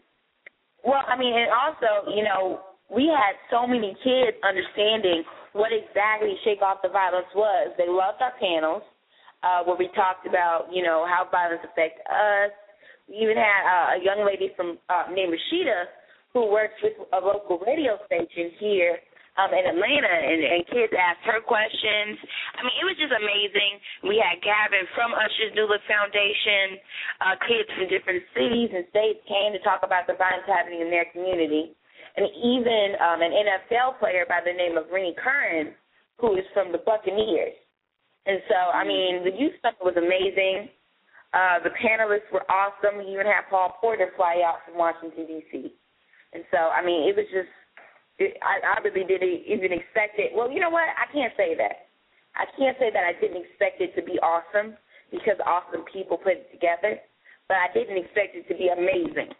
Well, 0.84 1.04
I 1.06 1.18
mean, 1.18 1.34
and 1.38 1.52
also, 1.52 2.10
you 2.10 2.24
know, 2.24 2.62
we 2.90 3.08
had 3.08 3.36
so 3.52 3.68
many 3.68 3.94
kids 4.04 4.38
understanding 4.42 5.24
what 5.58 5.74
exactly 5.74 6.38
Shake 6.46 6.62
Off 6.62 6.80
the 6.86 6.94
Violence 6.94 7.28
was. 7.34 7.74
They 7.78 7.90
loved 7.90 8.22
our 8.22 8.34
panels 8.40 8.86
uh, 9.44 9.66
where 9.66 9.76
we 9.76 9.90
talked 9.98 10.26
about, 10.26 10.70
you 10.72 10.84
know, 10.86 11.06
how 11.10 11.26
violence 11.30 11.62
affects 11.66 12.00
us. 12.06 12.54
We 13.10 13.18
even 13.26 13.38
had 13.38 13.62
uh, 13.66 13.88
a 13.98 14.04
young 14.04 14.22
lady 14.22 14.54
from 14.56 14.78
uh, 14.90 15.10
named 15.10 15.34
Rashida 15.34 15.90
who 16.34 16.52
works 16.52 16.78
with 16.84 16.94
a 17.14 17.20
local 17.20 17.58
radio 17.66 17.98
station 18.06 18.54
here 18.60 19.02
um, 19.38 19.54
in 19.54 19.64
Atlanta, 19.70 20.10
and, 20.10 20.42
and 20.44 20.62
kids 20.70 20.92
asked 20.98 21.24
her 21.30 21.40
questions. 21.42 22.18
I 22.58 22.66
mean, 22.66 22.78
it 22.82 22.86
was 22.86 22.98
just 22.98 23.14
amazing. 23.14 23.74
We 24.06 24.18
had 24.18 24.42
Gavin 24.42 24.86
from 24.98 25.14
Usher's 25.14 25.54
New 25.54 25.70
Look 25.70 25.82
Foundation. 25.86 26.82
Uh, 27.22 27.36
kids 27.46 27.70
from 27.78 27.86
different 27.90 28.26
cities 28.34 28.74
and 28.74 28.84
states 28.90 29.22
came 29.30 29.54
to 29.54 29.62
talk 29.62 29.86
about 29.86 30.10
the 30.10 30.18
violence 30.18 30.50
happening 30.50 30.82
in 30.82 30.90
their 30.90 31.06
community. 31.14 31.78
And 32.18 32.26
even 32.34 32.98
um, 33.00 33.22
an 33.22 33.32
NFL 33.32 34.00
player 34.00 34.26
by 34.28 34.42
the 34.44 34.52
name 34.52 34.78
of 34.78 34.86
Rennie 34.92 35.16
Curran 35.16 35.74
who 36.20 36.36
is 36.36 36.46
from 36.54 36.72
the 36.72 36.82
Buccaneers. 36.82 37.54
And 38.26 38.42
so, 38.50 38.58
I 38.74 38.84
mean, 38.84 39.24
the 39.24 39.32
youth 39.32 39.54
summit 39.62 39.80
was 39.82 39.96
amazing. 39.96 40.70
Uh, 41.34 41.62
the 41.64 41.72
panelists 41.78 42.28
were 42.34 42.44
awesome. 42.52 42.98
We 43.00 43.14
even 43.14 43.26
had 43.26 43.48
Paul 43.50 43.78
Porter 43.80 44.10
fly 44.18 44.42
out 44.44 44.66
from 44.66 44.78
Washington 44.78 45.28
D.C. 45.28 45.72
And 46.34 46.44
so, 46.52 46.58
I 46.58 46.84
mean, 46.84 47.08
it 47.08 47.16
was 47.16 47.26
just. 47.32 47.52
It, 48.20 48.34
I, 48.42 48.58
I 48.66 48.82
really 48.82 49.06
didn't 49.06 49.46
even 49.46 49.72
expect 49.72 50.18
it. 50.18 50.34
Well, 50.34 50.50
you 50.50 50.60
know 50.60 50.74
what? 50.74 50.90
I 50.98 51.06
can't 51.14 51.34
say 51.38 51.54
that. 51.56 51.86
I 52.36 52.50
can't 52.58 52.76
say 52.80 52.90
that 52.92 53.06
I 53.06 53.14
didn't 53.22 53.46
expect 53.46 53.80
it 53.80 53.94
to 53.94 54.02
be 54.02 54.18
awesome 54.20 54.74
because 55.12 55.38
awesome 55.46 55.86
people 55.86 56.18
put 56.18 56.34
it 56.34 56.52
together, 56.52 56.98
but 57.48 57.58
I 57.58 57.70
didn't 57.74 57.98
expect 57.98 58.34
it 58.34 58.48
to 58.50 58.56
be 58.58 58.74
amazing. 58.74 59.32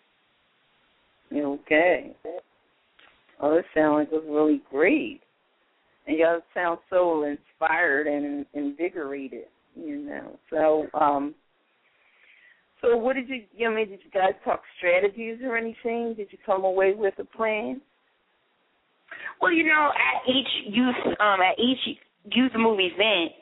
Okay. 1.34 2.16
Oh, 3.40 3.56
this 3.56 3.66
sounds 3.76 3.96
like 4.00 4.08
it 4.12 4.26
was 4.26 4.26
really 4.28 4.62
great. 4.72 5.22
And 6.08 6.18
y'all 6.18 6.42
sound 6.54 6.80
so 6.90 7.24
inspired 7.24 8.08
and 8.08 8.46
invigorated, 8.54 9.46
you 9.76 9.98
know. 9.98 10.40
So, 10.50 10.88
um 10.98 11.36
so 12.82 12.96
what 12.96 13.16
did 13.16 13.30
you 13.30 13.44
you 13.56 13.70
I 13.70 13.76
mean, 13.76 13.90
did 13.90 14.00
you 14.04 14.12
guys 14.12 14.34
talk 14.44 14.62
strategies 14.78 15.40
or 15.44 15.58
anything? 15.58 16.14
Did 16.16 16.28
you 16.32 16.38
come 16.46 16.64
away 16.64 16.94
with 16.96 17.14
a 17.20 17.26
plan? 17.26 17.82
Well, 19.42 19.52
you 19.52 19.66
know, 19.66 19.90
at 19.92 20.30
each 20.30 20.74
youth 20.74 21.18
um 21.20 21.42
at 21.42 21.60
each 21.60 22.00
youth 22.32 22.52
move 22.56 22.80
event, 22.80 23.34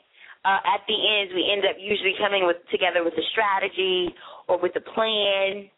uh, 0.44 0.60
at 0.74 0.80
the 0.88 0.94
end 0.94 1.30
we 1.34 1.50
end 1.50 1.64
up 1.64 1.76
usually 1.78 2.14
coming 2.18 2.46
with 2.46 2.56
together 2.70 3.02
with 3.04 3.14
a 3.14 3.26
strategy 3.32 4.14
or 4.48 4.60
with 4.60 4.72
a 4.76 4.80
plan 4.80 5.70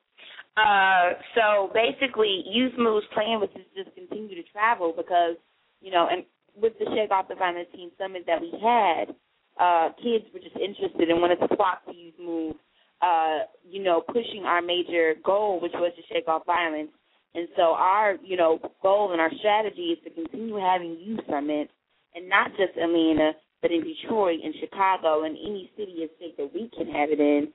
uh, 0.59 1.13
so 1.35 1.71
basically, 1.73 2.43
Youth 2.47 2.73
Moves 2.77 3.07
plan 3.15 3.39
was 3.41 3.49
to 3.55 3.63
just 3.83 3.95
continue 3.95 4.35
to 4.35 4.43
travel 4.51 4.93
because, 4.97 5.37
you 5.81 5.91
know, 5.91 6.09
and 6.11 6.25
with 6.57 6.73
the 6.79 6.87
Shake 6.95 7.11
Off 7.11 7.29
the 7.29 7.35
Violence 7.37 7.69
Teen 7.75 7.91
Summit 7.99 8.25
that 8.27 8.41
we 8.41 8.51
had, 8.63 9.15
uh, 9.61 9.91
kids 10.03 10.25
were 10.33 10.41
just 10.41 10.57
interested 10.57 11.11
and 11.11 11.21
wanted 11.21 11.37
to 11.37 11.57
flock 11.57 11.85
to 11.87 11.95
Youth 11.95 12.15
Move, 12.19 12.57
uh, 13.03 13.41
you 13.69 13.83
know, 13.83 14.01
pushing 14.01 14.45
our 14.45 14.63
major 14.63 15.15
goal, 15.25 15.61
which 15.61 15.73
was 15.75 15.93
to 15.97 16.03
shake 16.13 16.29
off 16.29 16.47
violence. 16.47 16.91
And 17.35 17.49
so 17.57 17.75
our, 17.77 18.17
you 18.25 18.37
know, 18.37 18.59
goal 18.83 19.13
and 19.13 19.21
our 19.21 19.31
strategy 19.39 19.95
is 19.95 19.99
to 20.05 20.11
continue 20.11 20.57
having 20.57 20.99
youth 21.01 21.21
summits, 21.29 21.71
and 22.15 22.29
not 22.29 22.51
just 22.53 22.77
Atlanta, 22.77 23.33
but 23.61 23.71
in 23.71 23.83
Detroit 23.85 24.41
and 24.43 24.55
Chicago 24.61 25.25
and 25.25 25.37
any 25.37 25.71
city 25.77 25.97
or 26.03 26.09
state 26.17 26.37
that 26.37 26.51
we 26.55 26.71
can 26.77 26.87
have 26.93 27.11
it 27.11 27.21
in, 27.21 27.49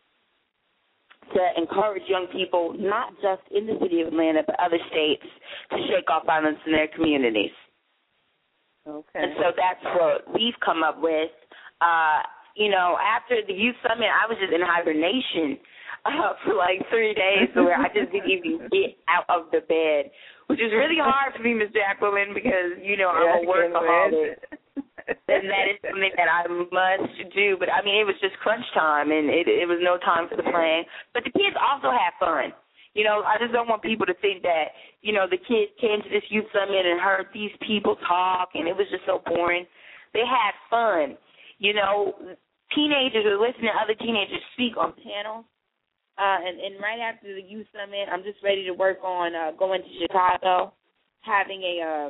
to 1.34 1.42
encourage 1.58 2.04
young 2.08 2.28
people, 2.32 2.76
not 2.78 3.14
just 3.22 3.42
in 3.52 3.66
the 3.66 3.78
city 3.82 4.02
of 4.02 4.08
Atlanta, 4.08 4.44
but 4.46 4.56
other 4.60 4.80
states, 4.92 5.24
to 5.72 5.78
shake 5.88 6.10
off 6.10 6.26
violence 6.26 6.58
in 6.66 6.72
their 6.72 6.88
communities. 6.88 7.52
Okay. 8.88 9.16
And 9.16 9.32
so 9.38 9.56
that's 9.56 9.84
what 9.96 10.28
we've 10.34 10.58
come 10.64 10.84
up 10.84 11.00
with. 11.02 11.32
Uh, 11.80 12.22
you 12.56 12.70
know, 12.70 12.98
after 13.00 13.40
the 13.48 13.54
youth 13.54 13.76
summit, 13.82 14.12
I 14.12 14.28
was 14.28 14.38
just 14.40 14.54
in 14.54 14.62
hibernation 14.62 15.58
uh, 16.06 16.36
for 16.44 16.54
like 16.54 16.84
three 16.90 17.14
days, 17.14 17.50
where 17.56 17.80
I 17.80 17.88
just 17.94 18.12
didn't 18.12 18.30
even 18.30 18.68
get 18.72 19.00
out 19.08 19.26
of 19.30 19.50
the 19.52 19.64
bed, 19.66 20.12
which 20.48 20.60
is 20.60 20.72
really 20.76 21.00
hard 21.00 21.34
for 21.36 21.44
me, 21.44 21.54
Miss 21.54 21.72
Jacqueline, 21.72 22.36
because 22.36 22.78
you 22.84 22.98
know 22.98 23.10
I'm 23.10 23.24
yeah, 23.24 23.42
a 23.42 23.48
workaholic 23.48 24.60
and 25.08 25.46
that 25.50 25.66
is 25.70 25.78
something 25.84 26.14
that 26.16 26.30
I 26.30 26.48
must 26.48 27.16
do. 27.34 27.58
But 27.60 27.70
I 27.72 27.84
mean, 27.84 28.00
it 28.00 28.08
was 28.08 28.20
just 28.22 28.38
crunch 28.40 28.66
time, 28.74 29.12
and 29.12 29.30
it 29.30 29.48
it 29.48 29.68
was 29.68 29.80
no 29.82 29.98
time 29.98 30.30
for 30.30 30.36
the 30.36 30.48
playing. 30.48 30.86
But 31.14 31.24
the 31.24 31.32
kids 31.32 31.56
also 31.60 31.92
had 31.92 32.16
fun. 32.20 32.54
You 32.94 33.04
know, 33.04 33.26
I 33.26 33.42
just 33.42 33.52
don't 33.52 33.68
want 33.68 33.82
people 33.82 34.06
to 34.06 34.14
think 34.22 34.44
that 34.44 34.78
you 35.02 35.14
know 35.14 35.26
the 35.30 35.42
kids 35.42 35.74
came 35.82 36.02
to 36.02 36.10
this 36.10 36.26
youth 36.30 36.48
summit 36.54 36.86
and 36.86 37.02
heard 37.02 37.28
these 37.34 37.54
people 37.66 37.98
talk, 38.08 38.54
and 38.54 38.68
it 38.68 38.76
was 38.76 38.88
just 38.92 39.06
so 39.06 39.22
boring. 39.26 39.66
They 40.14 40.24
had 40.24 40.54
fun. 40.70 41.18
You 41.58 41.74
know, 41.74 42.14
teenagers 42.76 43.26
were 43.26 43.42
listening 43.42 43.72
to 43.74 43.80
other 43.82 43.96
teenagers 43.96 44.42
speak 44.54 44.78
on 44.78 44.94
panels. 45.02 45.46
Uh, 46.14 46.38
and, 46.46 46.62
and 46.62 46.78
right 46.78 47.02
after 47.02 47.34
the 47.34 47.42
youth 47.42 47.66
summit, 47.74 48.06
I'm 48.12 48.22
just 48.22 48.38
ready 48.44 48.66
to 48.66 48.74
work 48.74 49.02
on 49.04 49.34
uh, 49.34 49.58
going 49.58 49.82
to 49.82 49.90
Chicago, 50.00 50.74
having 51.22 51.64
a 51.64 51.76
uh, 51.82 52.10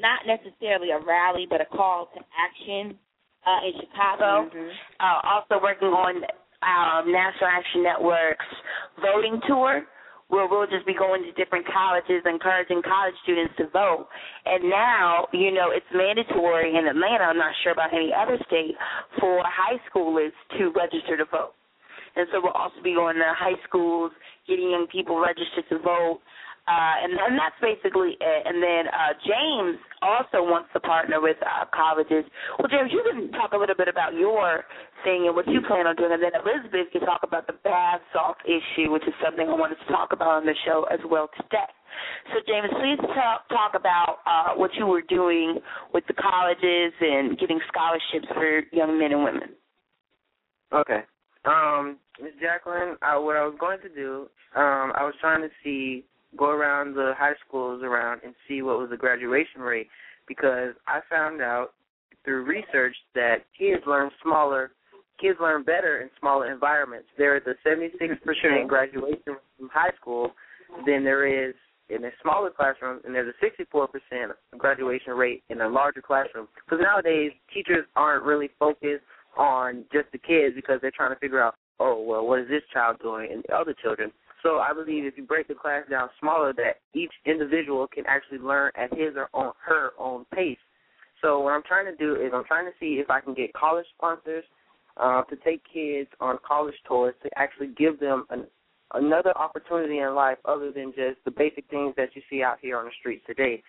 not 0.00 0.26
necessarily 0.26 0.90
a 0.90 0.98
rally, 0.98 1.46
but 1.48 1.60
a 1.60 1.66
call 1.66 2.08
to 2.14 2.20
action 2.34 2.96
uh, 3.46 3.66
in 3.66 3.72
Chicago. 3.80 4.48
Mm-hmm. 4.48 4.68
Uh, 5.00 5.18
also 5.24 5.62
working 5.62 5.88
on 5.88 6.22
our 6.62 7.06
National 7.06 7.50
Action 7.50 7.82
Network's 7.82 8.50
voting 9.00 9.40
tour, 9.46 9.86
where 10.28 10.46
we'll 10.46 10.66
just 10.66 10.84
be 10.84 10.92
going 10.92 11.22
to 11.22 11.32
different 11.32 11.64
colleges, 11.72 12.20
encouraging 12.26 12.82
college 12.82 13.14
students 13.22 13.54
to 13.56 13.68
vote. 13.70 14.08
And 14.44 14.68
now, 14.68 15.26
you 15.32 15.50
know, 15.52 15.70
it's 15.72 15.86
mandatory 15.94 16.76
in 16.76 16.86
Atlanta, 16.86 17.32
I'm 17.32 17.38
not 17.38 17.54
sure 17.62 17.72
about 17.72 17.94
any 17.94 18.12
other 18.12 18.36
state, 18.46 18.76
for 19.20 19.40
high 19.46 19.80
schoolers 19.88 20.34
to 20.58 20.72
register 20.76 21.16
to 21.16 21.24
vote. 21.30 21.54
And 22.16 22.26
so 22.32 22.40
we'll 22.42 22.52
also 22.52 22.82
be 22.82 22.94
going 22.94 23.16
to 23.16 23.32
high 23.32 23.56
schools, 23.66 24.12
getting 24.46 24.70
young 24.70 24.86
people 24.90 25.20
registered 25.20 25.64
to 25.70 25.78
vote, 25.78 26.20
uh, 26.68 26.94
and, 27.00 27.12
and 27.16 27.38
that's 27.38 27.56
basically 27.62 28.18
it. 28.20 28.42
And 28.44 28.60
then 28.60 28.84
uh, 28.92 29.12
James 29.24 29.78
also 30.02 30.42
wants 30.42 30.68
to 30.72 30.80
partner 30.80 31.20
with 31.20 31.36
uh, 31.42 31.64
colleges. 31.74 32.24
Well, 32.58 32.68
James, 32.68 32.90
you 32.92 33.02
can 33.02 33.30
talk 33.32 33.52
a 33.52 33.56
little 33.56 33.74
bit 33.74 33.88
about 33.88 34.14
your 34.14 34.64
thing 35.04 35.26
and 35.26 35.34
what 35.34 35.46
you 35.48 35.60
plan 35.66 35.86
on 35.86 35.96
doing, 35.96 36.12
and 36.12 36.22
then 36.22 36.32
Elizabeth 36.34 36.92
can 36.92 37.02
talk 37.02 37.20
about 37.22 37.46
the 37.46 37.54
bath 37.64 38.00
salt 38.12 38.36
issue, 38.44 38.90
which 38.90 39.06
is 39.06 39.14
something 39.24 39.48
I 39.48 39.54
wanted 39.54 39.78
to 39.86 39.92
talk 39.92 40.12
about 40.12 40.42
on 40.42 40.46
the 40.46 40.54
show 40.64 40.86
as 40.90 41.00
well 41.08 41.28
today. 41.36 41.70
So, 42.32 42.40
James, 42.46 42.70
please 42.78 42.98
talk, 43.14 43.48
talk 43.48 43.72
about 43.74 44.18
uh, 44.26 44.54
what 44.54 44.70
you 44.74 44.86
were 44.86 45.02
doing 45.02 45.58
with 45.92 46.04
the 46.06 46.14
colleges 46.14 46.92
and 47.00 47.38
getting 47.38 47.60
scholarships 47.68 48.28
for 48.34 48.62
young 48.72 48.98
men 48.98 49.12
and 49.12 49.24
women. 49.24 49.50
Okay. 50.72 51.00
Um, 51.44 51.98
Ms. 52.22 52.32
Jacqueline, 52.40 52.96
I, 53.02 53.16
what 53.16 53.36
I 53.36 53.44
was 53.44 53.56
going 53.58 53.80
to 53.80 53.88
do, 53.88 54.28
um, 54.54 54.92
I 54.94 55.04
was 55.04 55.14
trying 55.20 55.42
to 55.42 55.48
see 55.64 56.04
go 56.36 56.50
around 56.50 56.94
the 56.94 57.12
high 57.16 57.34
schools 57.46 57.82
around 57.82 58.20
and 58.24 58.34
see 58.46 58.62
what 58.62 58.78
was 58.78 58.90
the 58.90 58.96
graduation 58.96 59.60
rate 59.60 59.88
because 60.26 60.74
I 60.86 61.00
found 61.10 61.40
out 61.40 61.70
through 62.24 62.44
research 62.44 62.94
that 63.14 63.38
kids 63.58 63.82
learn 63.86 64.10
smaller 64.22 64.72
kids 65.20 65.38
learn 65.40 65.64
better 65.64 66.00
in 66.00 66.10
smaller 66.20 66.52
environments. 66.52 67.08
There 67.16 67.36
is 67.36 67.42
a 67.46 67.54
seventy 67.64 67.90
six 67.98 68.14
percent 68.24 68.68
graduation 68.68 69.36
from 69.58 69.68
high 69.72 69.90
school 70.00 70.32
than 70.86 71.02
there 71.02 71.48
is 71.48 71.54
in 71.88 72.04
a 72.04 72.10
smaller 72.22 72.50
classroom 72.50 73.00
and 73.04 73.14
there's 73.14 73.28
a 73.28 73.38
sixty 73.40 73.64
four 73.70 73.88
percent 73.88 74.32
graduation 74.58 75.14
rate 75.14 75.42
in 75.48 75.60
a 75.62 75.68
larger 75.68 76.02
classroom. 76.02 76.48
Because 76.64 76.82
nowadays 76.82 77.32
teachers 77.52 77.86
aren't 77.96 78.24
really 78.24 78.50
focused 78.58 79.04
on 79.36 79.84
just 79.92 80.10
the 80.12 80.18
kids 80.18 80.54
because 80.54 80.78
they're 80.82 80.92
trying 80.94 81.14
to 81.14 81.20
figure 81.20 81.42
out, 81.42 81.54
oh 81.80 82.02
well 82.02 82.26
what 82.26 82.40
is 82.40 82.48
this 82.48 82.62
child 82.72 82.96
doing 83.02 83.30
and 83.32 83.42
the 83.48 83.56
other 83.56 83.74
children. 83.82 84.12
So 84.42 84.58
I 84.58 84.72
believe 84.72 85.04
if 85.04 85.16
you 85.16 85.24
break 85.24 85.48
the 85.48 85.54
class 85.54 85.84
down 85.90 86.08
smaller, 86.20 86.52
that 86.54 86.80
each 86.94 87.12
individual 87.26 87.86
can 87.88 88.04
actually 88.06 88.38
learn 88.38 88.70
at 88.76 88.92
his 88.92 89.14
or 89.16 89.28
on 89.32 89.52
her 89.64 89.90
own 89.98 90.24
pace. 90.34 90.58
So 91.20 91.40
what 91.40 91.52
I'm 91.52 91.64
trying 91.64 91.86
to 91.86 91.96
do 91.96 92.14
is 92.14 92.30
I'm 92.32 92.44
trying 92.44 92.66
to 92.66 92.72
see 92.78 93.00
if 93.00 93.10
I 93.10 93.20
can 93.20 93.34
get 93.34 93.52
college 93.52 93.86
sponsors 93.96 94.44
uh, 94.96 95.22
to 95.22 95.36
take 95.36 95.62
kids 95.72 96.08
on 96.20 96.38
college 96.46 96.74
tours 96.86 97.14
to 97.22 97.30
actually 97.36 97.68
give 97.76 97.98
them 97.98 98.26
an, 98.30 98.46
another 98.94 99.36
opportunity 99.36 99.98
in 99.98 100.14
life 100.14 100.38
other 100.44 100.70
than 100.70 100.92
just 100.94 101.18
the 101.24 101.30
basic 101.30 101.68
things 101.70 101.94
that 101.96 102.10
you 102.14 102.22
see 102.30 102.42
out 102.42 102.58
here 102.60 102.78
on 102.78 102.84
the 102.84 102.92
streets 103.00 103.24
today. 103.26 103.62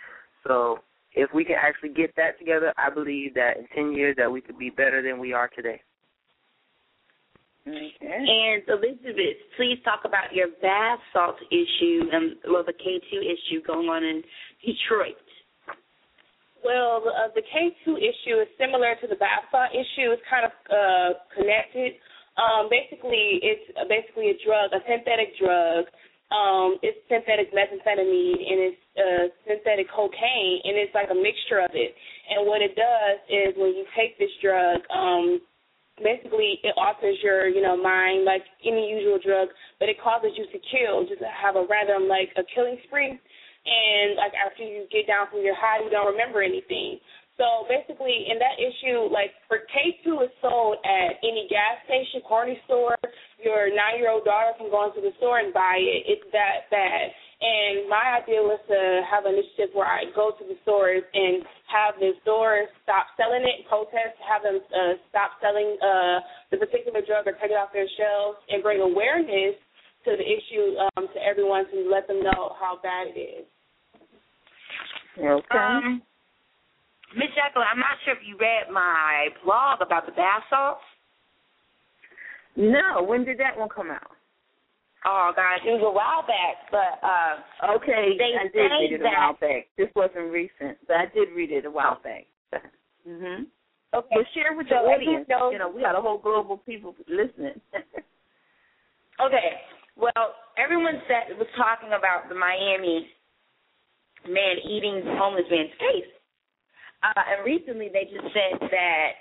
So 0.47 0.79
if 1.13 1.29
we 1.33 1.43
can 1.43 1.55
actually 1.59 1.89
get 1.89 2.15
that 2.15 2.37
together, 2.37 2.73
I 2.77 2.89
believe 2.89 3.33
that 3.33 3.57
in 3.57 3.67
10 3.75 3.93
years 3.93 4.15
that 4.17 4.31
we 4.31 4.41
could 4.41 4.59
be 4.59 4.69
better 4.69 5.01
than 5.01 5.19
we 5.19 5.33
are 5.33 5.49
today. 5.49 5.81
Okay. 7.67 7.91
And 8.01 8.63
Elizabeth, 8.67 9.37
please 9.57 9.77
talk 9.83 10.01
about 10.05 10.33
your 10.33 10.47
bath 10.61 10.99
salt 11.13 11.35
issue 11.51 12.07
and 12.11 12.35
well 12.49 12.63
the 12.65 12.73
K 12.73 12.99
two 13.11 13.21
issue 13.21 13.61
going 13.65 13.87
on 13.89 14.03
in 14.03 14.23
Detroit. 14.65 15.19
Well, 16.63 17.03
uh, 17.05 17.29
the 17.35 17.41
K 17.41 17.75
two 17.85 17.97
issue 17.97 18.39
is 18.41 18.47
similar 18.57 18.95
to 19.01 19.07
the 19.07 19.15
bath 19.15 19.45
salt 19.51 19.71
issue. 19.71 20.11
It's 20.11 20.23
kind 20.29 20.45
of 20.45 20.53
uh, 20.71 21.09
connected. 21.35 21.99
Um, 22.39 22.71
basically, 22.71 23.43
it's 23.43 23.67
basically 23.87 24.31
a 24.31 24.37
drug, 24.45 24.71
a 24.71 24.79
synthetic 24.87 25.35
drug. 25.37 25.85
Um, 26.31 26.77
it's 26.85 27.01
synthetic 27.09 27.49
methamphetamine 27.51 28.37
and 28.37 28.57
it's 28.69 28.83
uh, 28.95 29.25
synthetic 29.49 29.89
cocaine, 29.89 30.61
and 30.63 30.77
it's 30.77 30.93
like 30.93 31.09
a 31.09 31.17
mixture 31.17 31.59
of 31.59 31.73
it. 31.73 31.91
And 32.29 32.45
what 32.45 32.61
it 32.61 32.77
does 32.77 33.17
is 33.27 33.57
when 33.57 33.73
you 33.73 33.83
take 33.97 34.13
this 34.21 34.29
drug, 34.37 34.79
um, 34.93 35.41
basically 36.03 36.59
it 36.63 36.73
alters 36.77 37.17
your 37.23 37.47
you 37.47 37.61
know 37.61 37.75
mind 37.75 38.25
like 38.25 38.43
any 38.65 38.89
usual 38.89 39.19
drug 39.19 39.49
but 39.79 39.89
it 39.89 39.97
causes 40.01 40.31
you 40.35 40.45
to 40.51 40.59
kill 40.71 41.05
just 41.07 41.21
have 41.21 41.55
a 41.55 41.65
random 41.69 42.07
like 42.07 42.29
a 42.37 42.43
killing 42.55 42.77
spree. 42.87 43.19
And 43.59 44.15
like 44.15 44.31
after 44.33 44.63
you 44.63 44.87
get 44.89 45.05
down 45.05 45.27
from 45.29 45.43
your 45.43 45.55
high 45.55 45.83
you 45.83 45.91
don't 45.91 46.09
remember 46.09 46.41
anything. 46.41 46.97
So 47.37 47.67
basically 47.67 48.27
in 48.31 48.39
that 48.39 48.59
issue 48.59 49.07
like 49.11 49.31
for 49.47 49.63
k2 49.69 50.25
is 50.25 50.33
sold 50.41 50.77
at 50.83 51.19
any 51.23 51.47
gas 51.49 51.79
station 51.85 52.21
corner 52.27 52.55
store 52.65 52.95
your 53.43 53.71
nine 53.71 53.99
year 53.99 54.11
old 54.11 54.25
daughter 54.27 54.51
can 54.59 54.69
go 54.69 54.87
into 54.87 54.99
the 54.99 55.15
store 55.17 55.39
and 55.39 55.53
buy 55.53 55.79
it. 55.79 56.03
It's 56.07 56.27
that 56.31 56.67
bad. 56.71 57.11
And 57.39 57.87
my 57.87 58.19
idea 58.19 58.43
was 58.43 58.59
to 58.67 58.79
have 59.07 59.23
an 59.23 59.39
initiative 59.39 59.71
where 59.71 59.87
I 59.87 60.11
go 60.11 60.35
to 60.35 60.43
the 60.43 60.59
stores 60.63 61.03
and 61.13 61.43
have 61.69 61.95
the 62.01 62.17
stores 62.25 62.67
stop 62.83 63.13
selling 63.15 63.45
it, 63.45 63.63
protest, 63.69 64.17
have 64.25 64.41
them 64.41 64.57
uh, 64.73 64.97
stop 65.13 65.37
selling 65.37 65.77
uh, 65.79 66.19
the 66.49 66.57
particular 66.57 67.01
drug 67.05 67.29
or 67.29 67.37
take 67.37 67.53
it 67.53 67.57
off 67.57 67.69
their 67.71 67.87
shelves, 67.93 68.41
and 68.49 68.65
bring 68.65 68.81
awareness 68.81 69.55
to 70.05 70.17
the 70.17 70.25
issue 70.25 70.75
um, 70.97 71.07
to 71.13 71.19
everyone 71.21 71.69
to 71.69 71.85
let 71.85 72.07
them 72.07 72.23
know 72.25 72.57
how 72.57 72.79
bad 72.81 73.07
it 73.13 73.19
is. 73.19 73.45
Okay. 75.19 75.57
Um, 75.57 76.01
Miss 77.15 77.29
Jacqueline, 77.35 77.67
I'm 77.69 77.79
not 77.79 77.97
sure 78.05 78.13
if 78.13 78.21
you 78.25 78.37
read 78.39 78.71
my 78.71 79.29
blog 79.43 79.81
about 79.81 80.05
the 80.05 80.13
bath 80.13 80.43
salts. 80.49 80.81
No, 82.55 83.03
when 83.03 83.25
did 83.25 83.39
that 83.39 83.57
one 83.57 83.69
come 83.69 83.89
out? 83.89 84.18
Oh 85.05 85.31
gosh, 85.35 85.59
it 85.65 85.71
was 85.79 85.85
a 85.85 85.91
while 85.95 86.23
back, 86.27 86.67
but 86.71 86.99
uh 87.05 87.75
Okay, 87.79 88.15
they 88.19 88.35
I 88.35 88.47
did 88.51 88.67
read 88.71 88.93
it 88.93 89.01
a 89.01 89.05
while 89.05 89.37
back. 89.39 89.67
This 89.77 89.87
wasn't 89.95 90.31
recent, 90.31 90.77
but 90.87 90.97
I 90.97 91.05
did 91.13 91.29
read 91.35 91.51
it 91.51 91.65
a 91.65 91.71
while 91.71 91.99
back. 92.03 92.25
Mhm. 93.07 93.45
Okay. 93.93 94.15
But 94.15 94.25
share 94.33 94.53
with 94.53 94.67
the 94.67 94.75
So 94.75 94.85
audience. 94.85 95.25
everyone 95.25 95.25
knows- 95.29 95.53
You 95.53 95.59
know, 95.59 95.69
we 95.69 95.81
got 95.81 95.95
a 95.97 96.01
whole 96.01 96.17
global 96.19 96.57
people 96.57 96.95
listening. 97.07 97.59
Okay. 99.19 99.59
Well, 99.97 100.35
everyone 100.57 101.01
said 101.07 101.35
was 101.37 101.47
talking 101.57 101.91
about 101.91 102.29
the 102.29 102.35
Miami 102.35 103.09
man 104.27 104.55
eating 104.63 105.03
homeless 105.19 105.43
man's 105.51 105.71
face. 105.75 106.07
Uh, 107.03 107.19
and 107.35 107.43
recently 107.45 107.89
they 107.91 108.05
just 108.05 108.31
said 108.33 108.59
that 108.71 109.11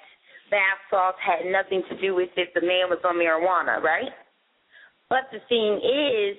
bath 0.51 0.79
salts 0.91 1.19
had 1.19 1.47
nothing 1.51 1.83
to 1.91 2.01
do 2.01 2.15
with 2.15 2.31
if 2.37 2.53
The 2.55 2.61
man 2.63 2.87
was 2.91 2.99
on 3.05 3.17
marijuana, 3.19 3.83
right? 3.83 4.13
But 5.09 5.33
the 5.33 5.41
thing 5.49 5.81
is, 5.81 6.37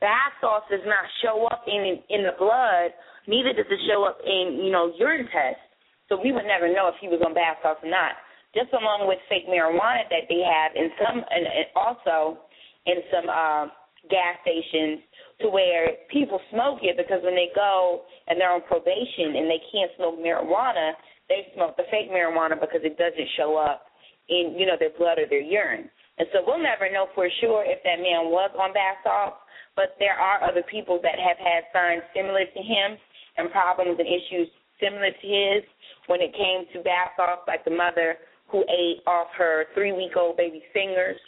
bath 0.00 0.38
salts 0.40 0.66
does 0.70 0.86
not 0.86 1.04
show 1.22 1.46
up 1.50 1.64
in 1.66 1.98
in 2.08 2.22
the 2.22 2.34
blood. 2.38 2.94
Neither 3.26 3.52
does 3.52 3.66
it 3.70 3.80
show 3.90 4.04
up 4.04 4.18
in 4.24 4.62
you 4.62 4.70
know 4.70 4.92
urine 4.98 5.26
tests. 5.26 5.62
So 6.08 6.20
we 6.20 6.32
would 6.32 6.46
never 6.46 6.68
know 6.68 6.88
if 6.92 7.00
he 7.00 7.08
was 7.08 7.22
on 7.24 7.34
bath 7.34 7.58
salts 7.62 7.80
or 7.82 7.90
not. 7.90 8.14
Just 8.54 8.70
along 8.70 9.08
with 9.08 9.18
fake 9.28 9.50
marijuana 9.50 10.06
that 10.14 10.30
they 10.30 10.44
have 10.46 10.76
in 10.78 10.92
some, 11.02 11.18
and, 11.26 11.42
and 11.42 11.66
also 11.74 12.38
in 12.86 13.02
some 13.10 13.26
uh, 13.26 13.66
gas 14.06 14.38
stations, 14.46 15.02
to 15.40 15.50
where 15.50 15.98
people 16.12 16.38
smoke 16.54 16.78
it 16.82 16.94
because 16.94 17.18
when 17.24 17.34
they 17.34 17.50
go 17.54 18.06
and 18.28 18.38
they're 18.38 18.52
on 18.52 18.62
probation 18.70 19.34
and 19.34 19.50
they 19.50 19.58
can't 19.72 19.90
smoke 19.96 20.14
marijuana, 20.22 20.94
they 21.28 21.50
smoke 21.56 21.74
the 21.76 21.88
fake 21.90 22.12
marijuana 22.14 22.54
because 22.54 22.84
it 22.84 22.94
doesn't 22.94 23.30
show 23.36 23.56
up 23.56 23.90
in 24.28 24.54
you 24.56 24.66
know 24.66 24.76
their 24.78 24.94
blood 24.96 25.18
or 25.18 25.26
their 25.26 25.42
urine. 25.42 25.90
And 26.18 26.28
so 26.32 26.42
we'll 26.46 26.62
never 26.62 26.90
know 26.90 27.08
for 27.14 27.28
sure 27.40 27.64
if 27.66 27.82
that 27.82 27.98
man 27.98 28.30
was 28.30 28.50
on 28.54 28.72
bath 28.72 29.02
salts, 29.02 29.42
but 29.74 29.98
there 29.98 30.14
are 30.14 30.42
other 30.46 30.62
people 30.70 31.00
that 31.02 31.18
have 31.18 31.38
had 31.38 31.66
signs 31.74 32.02
similar 32.14 32.46
to 32.46 32.62
him 32.62 32.96
and 33.36 33.50
problems 33.50 33.98
and 33.98 34.06
issues 34.06 34.46
similar 34.78 35.10
to 35.10 35.26
his 35.26 35.62
when 36.06 36.20
it 36.20 36.30
came 36.34 36.66
to 36.72 36.82
bath 36.86 37.18
salts, 37.18 37.42
like 37.48 37.64
the 37.64 37.74
mother 37.74 38.16
who 38.48 38.62
ate 38.70 39.02
off 39.06 39.28
her 39.36 39.66
three 39.74 39.92
week 39.92 40.14
old 40.16 40.36
baby's 40.36 40.62
fingers, 40.72 41.18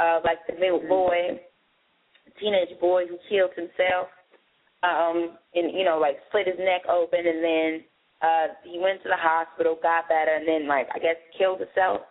uh, 0.00 0.20
like 0.24 0.38
the 0.48 0.54
little 0.56 0.80
boy, 0.88 1.40
teenage 2.40 2.72
boy 2.80 3.04
who 3.06 3.18
killed 3.28 3.52
himself, 3.56 4.08
um, 4.82 5.36
and 5.54 5.76
you 5.76 5.84
know, 5.84 5.98
like 5.98 6.16
split 6.28 6.46
his 6.46 6.58
neck 6.58 6.82
open 6.88 7.20
and 7.20 7.44
then 7.44 7.84
uh 8.22 8.46
he 8.64 8.78
went 8.78 9.02
to 9.02 9.08
the 9.08 9.20
hospital, 9.20 9.76
got 9.82 10.08
better 10.08 10.32
and 10.32 10.48
then 10.48 10.66
like 10.68 10.88
I 10.94 10.98
guess 10.98 11.16
killed 11.36 11.60
himself. 11.60 12.02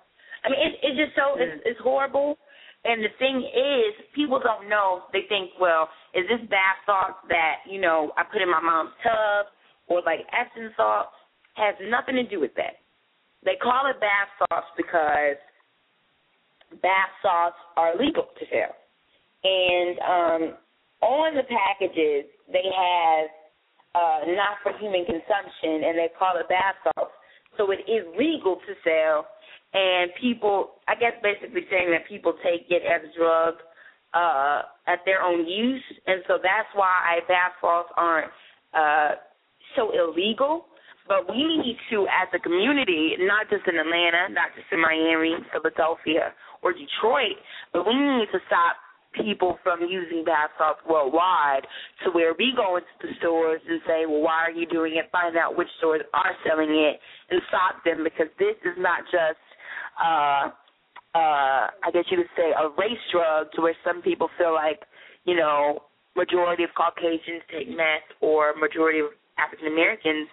I 0.44 0.50
mean, 0.50 0.60
it, 0.60 0.74
it's 0.84 0.98
just 0.98 1.16
so 1.16 1.40
it's, 1.40 1.62
it's 1.66 1.80
horrible. 1.80 2.38
And 2.86 3.00
the 3.00 3.16
thing 3.18 3.40
is, 3.40 3.96
people 4.14 4.42
don't 4.44 4.68
know. 4.68 5.04
They 5.14 5.24
think, 5.30 5.52
well, 5.60 5.88
is 6.14 6.28
this 6.28 6.44
bath 6.50 6.84
salt 6.86 7.16
that 7.30 7.64
you 7.70 7.80
know 7.80 8.12
I 8.18 8.24
put 8.24 8.42
in 8.42 8.52
my 8.52 8.60
mom's 8.60 8.92
tub, 9.02 9.48
or 9.88 10.02
like 10.06 10.20
Epsom 10.36 10.72
salt? 10.76 11.08
Has 11.56 11.76
nothing 11.86 12.16
to 12.16 12.26
do 12.26 12.42
with 12.42 12.56
that. 12.58 12.82
They 13.46 13.56
call 13.62 13.86
it 13.86 14.02
bath 14.02 14.32
salts 14.40 14.68
because 14.76 15.38
bath 16.82 17.14
salts 17.22 17.56
are 17.78 17.96
legal 17.96 18.26
to 18.26 18.44
sell, 18.50 18.74
and 19.44 19.94
um, 20.02 20.42
on 21.02 21.36
the 21.36 21.44
packages 21.46 22.26
they 22.52 22.66
have 22.68 23.28
uh, 23.96 24.20
not 24.34 24.58
for 24.64 24.74
human 24.80 25.06
consumption, 25.06 25.86
and 25.86 25.98
they 25.98 26.10
call 26.18 26.36
it 26.38 26.50
bath 26.50 26.76
salts. 26.84 27.14
So 27.58 27.70
it 27.70 27.86
is 27.86 28.02
legal 28.18 28.58
to 28.58 28.74
sell, 28.84 29.28
and 29.74 30.12
people, 30.22 30.82
I 30.88 30.96
guess, 30.96 31.14
basically 31.22 31.66
saying 31.70 31.90
that 31.92 32.08
people 32.08 32.34
take 32.44 32.68
it 32.70 32.84
as 32.86 33.02
a 33.10 33.18
drug 33.18 33.56
uh, 34.14 34.62
at 34.88 35.00
their 35.06 35.22
own 35.22 35.48
use, 35.48 35.84
and 36.06 36.22
so 36.28 36.38
that's 36.38 36.70
why 36.76 37.20
bath 37.28 37.58
salts 37.60 37.90
aren't 37.98 38.32
uh, 38.74 39.16
so 39.76 39.92
illegal. 39.92 40.66
But 41.06 41.28
we 41.28 41.44
need 41.44 41.76
to, 41.92 42.08
as 42.08 42.32
a 42.32 42.40
community, 42.40 43.18
not 43.20 43.50
just 43.50 43.68
in 43.68 43.76
Atlanta, 43.76 44.32
not 44.32 44.56
just 44.56 44.72
in 44.72 44.80
Miami, 44.80 45.36
Philadelphia, 45.52 46.32
or 46.62 46.72
Detroit, 46.72 47.36
but 47.74 47.86
we 47.86 47.92
need 47.92 48.32
to 48.32 48.40
stop 48.48 48.78
people 49.14 49.60
from 49.64 49.82
using 49.82 50.24
bath 50.26 50.50
salts 50.58 50.80
worldwide 50.90 51.68
to 52.04 52.12
where 52.12 52.34
we 52.38 52.54
go 52.56 52.78
into 52.78 52.96
the 53.02 53.10
stores 53.20 53.62
and 53.68 53.82
say, 53.86 54.06
well, 54.08 54.22
why 54.22 54.48
are 54.48 54.52
you 54.52 54.66
doing 54.66 54.96
it? 54.96 55.12
Find 55.12 55.38
out 55.38 55.58
which 55.58 55.68
stores 55.78 56.02
are 56.14 56.34
selling 56.48 56.72
it 56.72 57.00
and 57.30 57.42
stop 57.50 57.84
them 57.86 58.04
because 58.04 58.32
this 58.40 58.58
is 58.66 58.78
not 58.78 59.04
just, 59.12 59.38
uh, 60.00 60.50
uh, 61.16 61.70
I 61.70 61.92
guess 61.94 62.06
you 62.10 62.18
would 62.18 62.34
say, 62.36 62.52
a 62.52 62.70
race 62.78 63.04
drug 63.12 63.52
to 63.56 63.62
where 63.62 63.76
some 63.86 64.02
people 64.02 64.30
feel 64.38 64.54
like, 64.54 64.82
you 65.26 65.36
know, 65.36 65.84
majority 66.16 66.64
of 66.64 66.70
Caucasians 66.76 67.42
take 67.52 67.70
meth 67.70 68.08
or 68.22 68.54
majority 68.56 69.00
of 69.00 69.08
African 69.38 69.68
Americans 69.68 70.28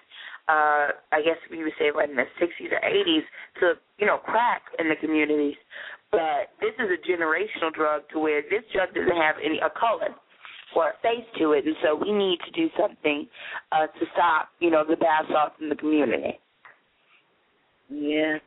uh, 0.50 0.90
I 1.12 1.22
guess 1.22 1.38
we 1.50 1.62
would 1.62 1.72
say 1.78 1.94
like 1.94 2.10
in 2.10 2.16
the 2.16 2.26
60s 2.40 2.72
or 2.72 2.82
80s 2.82 3.26
to, 3.60 3.74
you 3.98 4.06
know, 4.06 4.18
crack 4.18 4.62
in 4.78 4.88
the 4.88 4.96
communities. 4.96 5.56
But 6.10 6.50
this 6.60 6.74
is 6.78 6.90
a 6.90 6.98
generational 7.06 7.72
drug 7.72 8.02
to 8.12 8.18
where 8.18 8.42
this 8.42 8.64
drug 8.74 8.94
doesn't 8.94 9.16
have 9.16 9.36
any 9.44 9.60
a 9.60 9.70
color 9.70 10.10
or 10.74 10.90
a 10.90 10.92
face 11.02 11.26
to 11.38 11.52
it, 11.52 11.66
and 11.66 11.76
so 11.82 11.94
we 11.94 12.10
need 12.12 12.38
to 12.46 12.50
do 12.52 12.68
something 12.78 13.28
uh, 13.72 13.86
to 13.86 14.06
stop, 14.12 14.48
you 14.58 14.70
know, 14.70 14.84
the 14.88 14.96
bad 14.96 15.26
salts 15.30 15.54
in 15.60 15.68
the 15.68 15.76
community. 15.76 16.38
Yeah. 17.88 18.38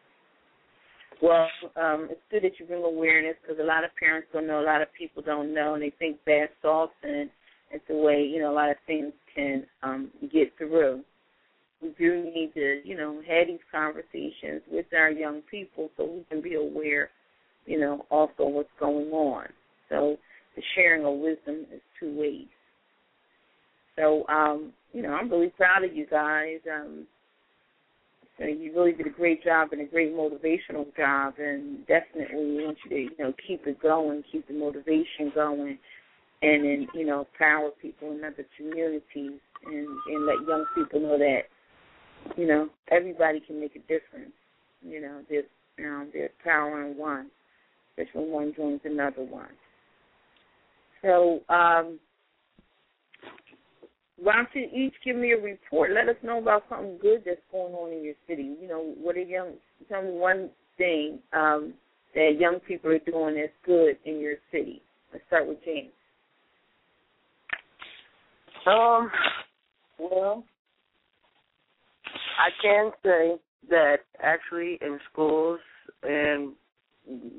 Well, 1.24 1.48
um, 1.78 2.10
it's 2.12 2.20
good 2.30 2.44
that 2.44 2.60
you 2.60 2.66
bring 2.66 2.84
awareness 2.84 3.38
because 3.42 3.58
a 3.58 3.66
lot 3.66 3.86
of 3.86 3.96
parents 3.96 4.28
don't 4.34 4.46
know, 4.46 4.60
a 4.60 4.68
lot 4.68 4.82
of 4.82 4.90
people 4.94 5.24
don't 5.24 5.54
know, 5.54 5.74
and 5.74 5.82
they 5.82 5.94
think 5.98 6.18
bath 6.26 6.50
salts 6.62 6.92
and 7.02 7.30
it's 7.72 7.86
a 7.90 7.96
way, 7.96 8.22
you 8.22 8.42
know, 8.42 8.52
a 8.52 8.54
lot 8.54 8.70
of 8.70 8.76
things 8.86 9.14
can 9.34 9.66
um, 9.84 10.12
get 10.34 10.52
through. 10.58 11.02
We 11.82 11.96
do 11.98 12.26
need 12.26 12.52
to, 12.56 12.82
you 12.84 12.98
know, 12.98 13.22
have 13.26 13.48
these 13.48 13.60
conversations 13.72 14.64
with 14.70 14.88
our 14.94 15.12
young 15.12 15.44
people 15.50 15.90
so 15.96 16.04
we 16.04 16.26
can 16.30 16.42
be 16.42 16.56
aware, 16.56 17.10
you 17.66 17.80
know, 17.80 18.06
also 18.12 18.46
what's 18.46 18.68
going 18.78 19.10
on. 19.12 19.46
So 19.88 20.18
the 20.58 20.62
sharing 20.76 21.06
of 21.06 21.20
wisdom 21.20 21.66
is 21.74 21.80
two 22.02 22.20
ways. 22.20 22.48
So, 23.96 24.28
um, 24.28 24.74
you 24.92 25.02
know, 25.02 25.14
I'm 25.14 25.30
really 25.30 25.54
proud 25.56 25.86
of 25.86 25.96
you 25.96 26.06
guys. 26.06 26.60
Um, 26.70 27.08
you 28.48 28.72
really 28.76 28.94
did 28.94 29.08
a 29.08 29.12
great 29.12 29.44
job 29.44 29.70
and 29.72 29.82
a 29.82 29.86
great 29.86 30.14
motivational 30.14 30.96
job, 30.96 31.36
and 31.38 31.86
definitely 31.88 32.64
want 32.64 32.78
you 32.86 32.90
to, 32.90 32.96
you 32.96 33.12
know, 33.20 33.34
keep 33.46 33.66
it 33.68 33.82
going, 33.82 34.24
keep 34.32 34.48
the 34.48 34.54
motivation 34.54 35.32
going, 35.34 35.78
and 36.42 36.64
then, 36.66 36.88
you 36.94 37.06
know, 37.06 37.22
empower 37.22 37.72
people 37.82 38.12
in 38.12 38.24
other 38.24 38.46
communities, 38.58 39.02
and 39.16 39.88
and 40.08 40.26
let 40.26 40.48
young 40.48 40.66
people 40.76 41.00
know 41.00 41.18
that, 41.18 41.44
you 42.36 42.48
know, 42.48 42.70
everybody 42.90 43.40
can 43.40 43.60
make 43.60 43.76
a 43.76 43.80
difference. 43.80 44.34
You 44.82 45.02
know, 45.02 45.22
there's, 45.30 45.46
know, 45.78 46.08
there's 46.12 46.32
power 46.44 46.86
in 46.86 46.98
one, 46.98 47.30
especially 47.98 48.22
when 48.24 48.32
one 48.32 48.54
joins 48.56 48.82
another 48.84 49.24
one. 49.24 49.52
So, 51.02 51.42
um, 51.50 52.00
why 54.22 54.34
don't 54.36 54.50
you 54.54 54.68
each 54.74 54.94
give 55.04 55.16
me 55.16 55.32
a 55.32 55.42
report? 55.42 55.92
Let 55.92 56.08
us 56.08 56.16
know 56.24 56.40
about 56.40 56.64
something 56.70 56.98
good 57.02 57.24
that's 57.26 57.42
going 57.52 57.74
on 57.74 57.92
in 57.92 58.04
your 58.04 58.14
city. 58.28 58.56
You 58.62 58.68
know, 58.68 58.94
what 59.02 59.16
are 59.16 59.22
young? 59.22 59.54
Tell 59.90 60.04
me 60.04 60.12
one 60.12 60.50
thing 60.78 61.20
um, 61.34 61.74
that 62.16 62.38
young 62.40 62.60
people 62.68 62.92
are 62.92 63.00
doing 63.00 63.36
that's 63.36 63.52
good 63.66 63.98
in 64.06 64.20
your 64.20 64.36
city. 64.52 64.82
Let's 65.12 65.26
start 65.28 65.48
with 65.48 65.58
James. 65.66 65.92
Um, 68.66 69.12
well, 70.00 70.44
I 72.40 72.50
can 72.62 72.92
say 73.04 73.36
that 73.70 73.98
actually 74.22 74.78
in 74.82 75.00
schools 75.12 75.60
and 76.04 76.54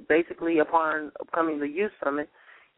basically 0.08 0.58
upon 0.58 1.12
upcoming 1.20 1.58
the 1.58 1.68
youth 1.68 1.92
summit, 2.02 2.28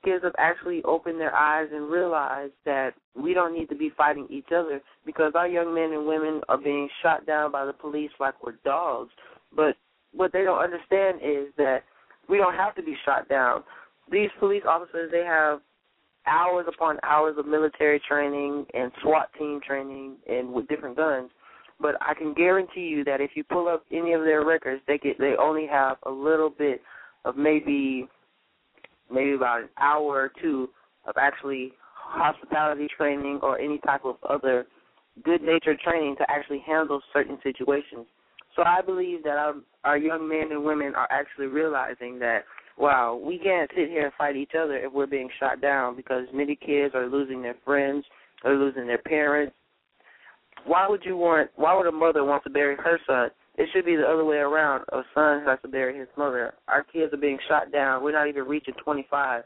kids 0.07 0.23
have 0.23 0.35
actually 0.39 0.83
opened 0.85 1.21
their 1.21 1.35
eyes 1.35 1.69
and 1.73 1.91
realized 1.91 2.53
that 2.65 2.93
we 3.17 3.35
don't 3.35 3.53
need 3.53 3.69
to 3.69 3.75
be 3.75 3.91
fighting 3.97 4.29
each 4.31 4.47
other 4.55 4.81
because 5.05 5.33
our 5.35 5.49
young 5.49 5.75
men 5.75 5.93
and 5.93 6.07
women 6.07 6.41
are 6.49 6.57
being 6.57 6.89
shot 7.03 7.27
down 7.27 7.51
by 7.51 7.67
the 7.67 7.73
police 7.73 8.13
like 8.21 8.35
we're 8.43 8.55
dogs. 8.65 9.11
But 9.55 9.77
what 10.15 10.33
they 10.33 10.45
don't 10.45 10.63
understand 10.63 11.19
is 11.23 11.49
that 11.57 11.81
we 12.29 12.39
don't 12.39 12.55
have 12.55 12.77
to 12.77 12.83
be 12.83 12.97
shot 13.05 13.29
down. 13.29 13.65
These 14.11 14.31
police 14.39 14.63
officers, 14.67 15.11
they 15.11 15.25
have 15.25 15.61
hours 16.29 16.67
upon 16.69 16.99
hours 17.03 17.35
of 17.37 17.47
military 17.47 18.01
training 18.09 18.65
and 18.75 18.93
SWAT 19.03 19.29
team 19.37 19.61
training 19.67 20.17
and 20.29 20.53
with 20.53 20.69
different 20.69 20.97
guns. 20.97 21.31
But 21.81 21.97
I 22.01 22.15
can 22.15 22.33
guarantee 22.33 22.87
you 22.87 23.03
that 23.05 23.21
if 23.21 23.33
you 23.35 23.43
pull 23.43 23.67
up 23.69 23.85
any 23.91 24.13
of 24.13 24.23
their 24.23 24.45
records, 24.45 24.83
they 24.87 24.99
get 24.99 25.19
they 25.19 25.35
only 25.39 25.67
have 25.67 25.97
a 26.05 26.11
little 26.11 26.49
bit 26.49 26.81
of 27.25 27.37
maybe 27.37 28.09
maybe 29.13 29.35
about 29.35 29.63
an 29.63 29.69
hour 29.79 30.05
or 30.05 30.33
two 30.41 30.69
of 31.07 31.15
actually 31.19 31.73
hospitality 31.95 32.89
training 32.97 33.41
or 33.43 33.59
any 33.59 33.79
type 33.79 34.05
of 34.05 34.17
other 34.29 34.67
good 35.25 35.43
natured 35.43 35.79
training 35.81 36.17
to 36.17 36.27
actually 36.31 36.63
handle 36.67 37.01
certain 37.13 37.39
situations. 37.43 38.07
So 38.55 38.63
I 38.65 38.81
believe 38.81 39.23
that 39.25 39.37
our, 39.37 39.55
our 39.85 39.99
young 39.99 40.29
men 40.29 40.49
and 40.51 40.65
women 40.65 40.95
are 40.95 41.09
actually 41.11 41.47
realizing 41.47 42.19
that 42.21 42.45
wow, 42.79 43.19
we 43.23 43.39
can't 43.39 43.71
sit 43.75 43.89
here 43.89 44.05
and 44.05 44.13
fight 44.19 44.37
each 44.37 44.53
other 44.59 44.77
if 44.77 44.93
we're 44.93 45.07
being 45.07 45.31
shot 45.41 45.61
down 45.61 45.97
because 45.97 46.27
many 46.33 46.57
kids 46.57 46.95
are 46.95 47.09
losing 47.09 47.43
their 47.43 47.57
friends, 47.65 48.05
are 48.45 48.55
losing 48.55 48.87
their 48.87 48.99
parents. 48.99 49.55
Why 50.65 50.87
would 50.89 51.05
you 51.05 51.17
want 51.17 51.51
why 51.57 51.77
would 51.77 51.87
a 51.87 51.93
mother 51.93 52.25
want 52.25 52.45
to 52.45 52.51
bury 52.51 52.77
her 52.77 52.99
son? 53.07 53.31
It 53.59 53.69
should 53.73 53.87
be 53.87 53.97
the 53.97 54.07
other 54.07 54.25
way 54.25 54.37
around. 54.37 54.85
A 54.93 55.03
son 55.15 55.43
has 55.47 55.59
to 55.63 55.69
bury 55.69 55.99
his 55.99 56.09
mother. 56.17 56.55
Our 56.69 56.83
kids 56.83 57.13
are 57.15 57.19
being 57.19 57.39
shot 57.49 57.73
down. 57.73 58.03
We're 58.03 58.13
not 58.13 58.29
even 58.29 58.45
reaching 58.45 58.75
25. 58.85 59.45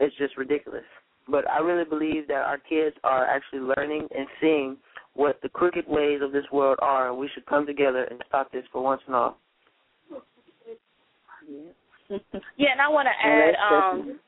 It's 0.00 0.16
just 0.16 0.36
ridiculous. 0.36 0.82
But 1.28 1.48
I 1.48 1.58
really 1.60 1.84
believe 1.84 2.26
that 2.26 2.42
our 2.42 2.58
kids 2.58 2.96
are 3.04 3.24
actually 3.24 3.60
learning 3.60 4.08
and 4.16 4.26
seeing 4.40 4.76
what 5.14 5.38
the 5.42 5.48
crooked 5.48 5.84
ways 5.86 6.20
of 6.22 6.32
this 6.32 6.44
world 6.52 6.78
are, 6.82 7.10
and 7.10 7.18
we 7.18 7.28
should 7.32 7.46
come 7.46 7.66
together 7.66 8.04
and 8.04 8.20
stop 8.28 8.50
this 8.50 8.64
for 8.72 8.82
once 8.82 9.02
and 9.06 9.14
all. 9.14 9.36
yeah, 12.56 12.72
and 12.72 12.80
I 12.80 12.88
want 12.88 13.06
to 13.06 13.26
add. 13.26 13.54
um 13.60 14.18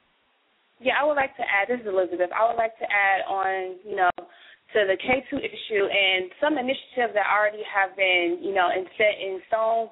Yeah, 0.80 0.94
I 1.00 1.04
would 1.04 1.14
like 1.14 1.36
to 1.36 1.42
add. 1.42 1.68
This 1.68 1.80
is 1.80 1.86
Elizabeth. 1.86 2.30
I 2.38 2.46
would 2.48 2.56
like 2.56 2.78
to 2.78 2.84
add 2.84 3.22
on. 3.28 3.76
You 3.84 3.96
know, 3.96 4.10
to 4.74 4.84
the 4.90 4.98
K 4.98 5.24
two 5.30 5.38
issue 5.38 5.84
and 5.86 6.30
some 6.42 6.58
initiatives 6.58 7.14
that 7.14 7.30
already 7.30 7.62
have 7.64 7.96
been, 7.96 8.42
you 8.42 8.52
know, 8.52 8.68
in 8.74 8.84
set 8.98 9.16
in 9.22 9.40
stone 9.48 9.88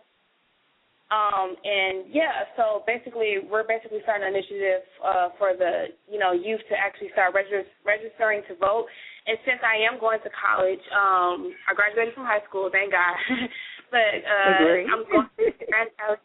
um, 1.12 1.52
and 1.60 2.08
yeah, 2.08 2.48
so 2.56 2.80
basically, 2.88 3.44
we're 3.44 3.68
basically 3.68 4.00
starting 4.00 4.24
an 4.24 4.32
initiative 4.32 4.80
uh, 5.04 5.28
for 5.36 5.52
the 5.52 5.92
you 6.08 6.16
know 6.16 6.32
youth 6.32 6.64
to 6.72 6.74
actually 6.74 7.12
start 7.12 7.36
regis- 7.36 7.68
registering 7.84 8.40
to 8.48 8.56
vote. 8.56 8.88
And 9.28 9.36
since 9.44 9.60
I 9.60 9.84
am 9.84 10.00
going 10.00 10.24
to 10.24 10.32
college, 10.32 10.80
um, 10.88 11.52
I 11.68 11.76
graduated 11.76 12.16
from 12.16 12.24
high 12.24 12.40
school, 12.48 12.72
thank 12.72 12.96
God. 12.96 13.14
but 13.94 14.24
uh, 14.24 14.88
I'm 14.88 15.04
going 15.04 15.28
to 15.36 15.52
Grand 15.68 15.92
Valley. 16.00 16.20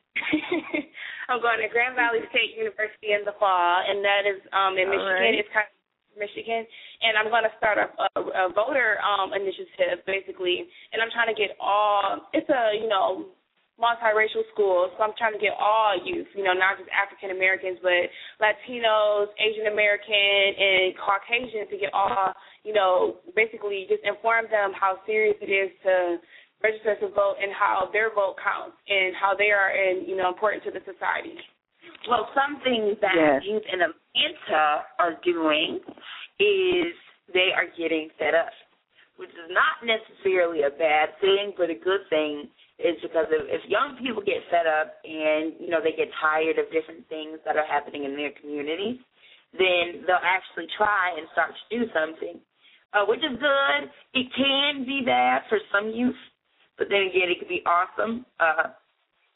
I'm 1.29 1.43
going 1.43 1.59
to 1.59 1.67
Grand 1.67 1.99
Valley 1.99 2.23
State 2.31 2.55
University 2.55 3.11
in 3.11 3.27
the 3.27 3.35
fall, 3.35 3.83
and 3.83 3.99
that 4.07 4.23
is 4.23 4.39
um, 4.55 4.79
in 4.79 4.87
Michigan. 4.87 5.19
right. 5.19 5.35
It's 5.35 5.51
kind 5.51 5.67
of 5.67 5.76
Michigan, 6.17 6.65
and 7.01 7.15
I'm 7.15 7.29
going 7.29 7.45
to 7.45 7.53
start 7.57 7.77
a, 7.77 7.87
a, 7.87 8.49
a 8.49 8.53
voter 8.53 8.97
um, 9.05 9.31
initiative 9.33 10.03
basically, 10.05 10.65
and 10.91 11.01
I'm 11.01 11.13
trying 11.13 11.29
to 11.29 11.37
get 11.37 11.55
all. 11.61 12.27
It's 12.33 12.49
a 12.49 12.75
you 12.75 12.89
know 12.89 13.37
multiracial 13.77 14.41
school, 14.53 14.89
so 14.97 15.05
I'm 15.05 15.13
trying 15.17 15.37
to 15.37 15.41
get 15.41 15.53
all 15.53 15.93
youth, 15.93 16.25
you 16.33 16.43
know, 16.43 16.53
not 16.53 16.81
just 16.81 16.89
African 16.89 17.29
Americans, 17.29 17.77
but 17.81 18.09
Latinos, 18.41 19.29
Asian 19.37 19.69
American, 19.69 20.57
and 20.57 20.97
Caucasian 20.97 21.69
to 21.69 21.77
get 21.77 21.93
all, 21.93 22.33
you 22.65 22.73
know, 22.73 23.21
basically 23.37 23.85
just 23.85 24.01
inform 24.01 24.49
them 24.49 24.73
how 24.73 24.97
serious 25.05 25.37
it 25.41 25.53
is 25.53 25.69
to 25.85 26.17
register 26.65 26.97
to 27.05 27.13
vote 27.13 27.37
and 27.37 27.53
how 27.53 27.89
their 27.93 28.09
vote 28.09 28.35
counts 28.41 28.75
and 28.89 29.13
how 29.13 29.37
they 29.37 29.53
are, 29.53 29.69
in, 29.69 30.09
you 30.09 30.17
know, 30.17 30.27
important 30.27 30.65
to 30.65 30.73
the 30.73 30.81
society. 30.81 31.37
Well, 32.07 32.29
some 32.33 32.61
things 32.61 32.97
that 33.01 33.15
Yes. 33.15 33.43
youth 33.43 33.65
in 33.71 33.81
Atlanta 33.81 34.85
are 34.99 35.13
doing 35.23 35.79
is 36.39 36.93
they 37.33 37.51
are 37.53 37.65
getting 37.77 38.09
set 38.17 38.33
up, 38.33 38.53
which 39.17 39.29
is 39.31 39.49
not 39.49 39.83
necessarily 39.83 40.63
a 40.63 40.69
bad 40.69 41.17
thing, 41.19 41.53
but 41.57 41.69
a 41.69 41.75
good 41.75 42.07
thing 42.09 42.49
is 42.79 42.95
because 43.01 43.25
if, 43.31 43.43
if 43.49 43.69
young 43.69 43.97
people 43.97 44.21
get 44.21 44.43
set 44.51 44.67
up 44.67 45.01
and 45.03 45.53
you 45.59 45.69
know 45.69 45.81
they 45.81 45.91
get 45.91 46.09
tired 46.21 46.59
of 46.59 46.71
different 46.71 47.07
things 47.09 47.39
that 47.43 47.57
are 47.57 47.65
happening 47.65 48.03
in 48.05 48.15
their 48.15 48.31
communities, 48.39 48.99
then 49.57 50.05
they'll 50.05 50.21
actually 50.23 50.67
try 50.77 51.15
and 51.17 51.27
start 51.33 51.51
to 51.57 51.79
do 51.79 51.91
something, 51.91 52.39
uh, 52.93 53.03
which 53.05 53.19
is 53.19 53.33
good. 53.39 53.89
It 54.13 54.27
can 54.35 54.85
be 54.85 55.01
bad 55.03 55.41
for 55.49 55.59
some 55.73 55.89
youth, 55.89 56.15
but 56.77 56.87
then 56.89 57.01
again, 57.09 57.29
it 57.33 57.39
could 57.39 57.49
be 57.49 57.63
awesome. 57.65 58.25
Uh, 58.39 58.69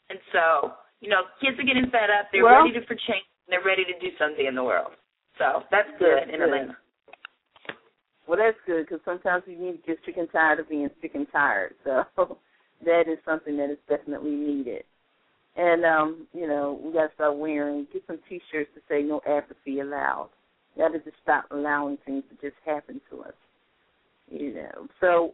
and 0.08 0.18
so, 0.32 0.72
you 1.02 1.10
know, 1.10 1.26
kids 1.42 1.58
are 1.58 1.66
getting 1.66 1.90
fed 1.90 2.08
up. 2.08 2.30
They're 2.30 2.44
Well- 2.44 2.62
ready 2.62 2.72
to 2.78 2.86
for 2.86 2.94
change. 2.94 3.26
They're 3.48 3.60
ready 3.60 3.84
to 3.84 3.98
do 3.98 4.16
something 4.16 4.46
in 4.46 4.54
the 4.54 4.62
world. 4.62 4.94
So 5.36 5.64
that's 5.70 5.90
good 5.98 6.18
That's 6.18 6.30
in 6.30 6.38
good. 6.38 6.48
Atlanta. 6.48 6.76
Well, 8.26 8.38
that's 8.38 8.56
good 8.64 8.86
because 8.86 9.02
sometimes 9.04 9.42
we 9.46 9.56
need 9.56 9.82
to 9.82 9.86
get 9.86 9.98
sick 10.04 10.16
and 10.16 10.30
tired 10.30 10.60
of 10.60 10.68
being 10.68 10.88
sick 11.02 11.14
and 11.14 11.26
tired. 11.32 11.74
So 11.84 12.06
that 12.84 13.08
is 13.08 13.18
something 13.24 13.56
that 13.56 13.70
is 13.70 13.78
definitely 13.88 14.30
needed. 14.30 14.84
And 15.56 15.84
um, 15.84 16.28
you 16.32 16.46
know, 16.46 16.80
we 16.82 16.92
got 16.92 17.08
to 17.08 17.14
start 17.14 17.36
wearing 17.36 17.86
get 17.92 18.06
some 18.06 18.20
T-shirts 18.28 18.70
to 18.74 18.80
say 18.88 19.02
no 19.02 19.20
apathy 19.26 19.80
allowed. 19.80 20.30
Got 20.78 20.92
to 20.92 21.00
just 21.00 21.16
stop 21.22 21.46
allowing 21.50 21.98
things 22.06 22.22
to 22.30 22.36
just 22.40 22.56
happen 22.64 23.00
to 23.10 23.22
us. 23.24 23.34
You 24.30 24.54
know. 24.54 24.86
So 25.00 25.32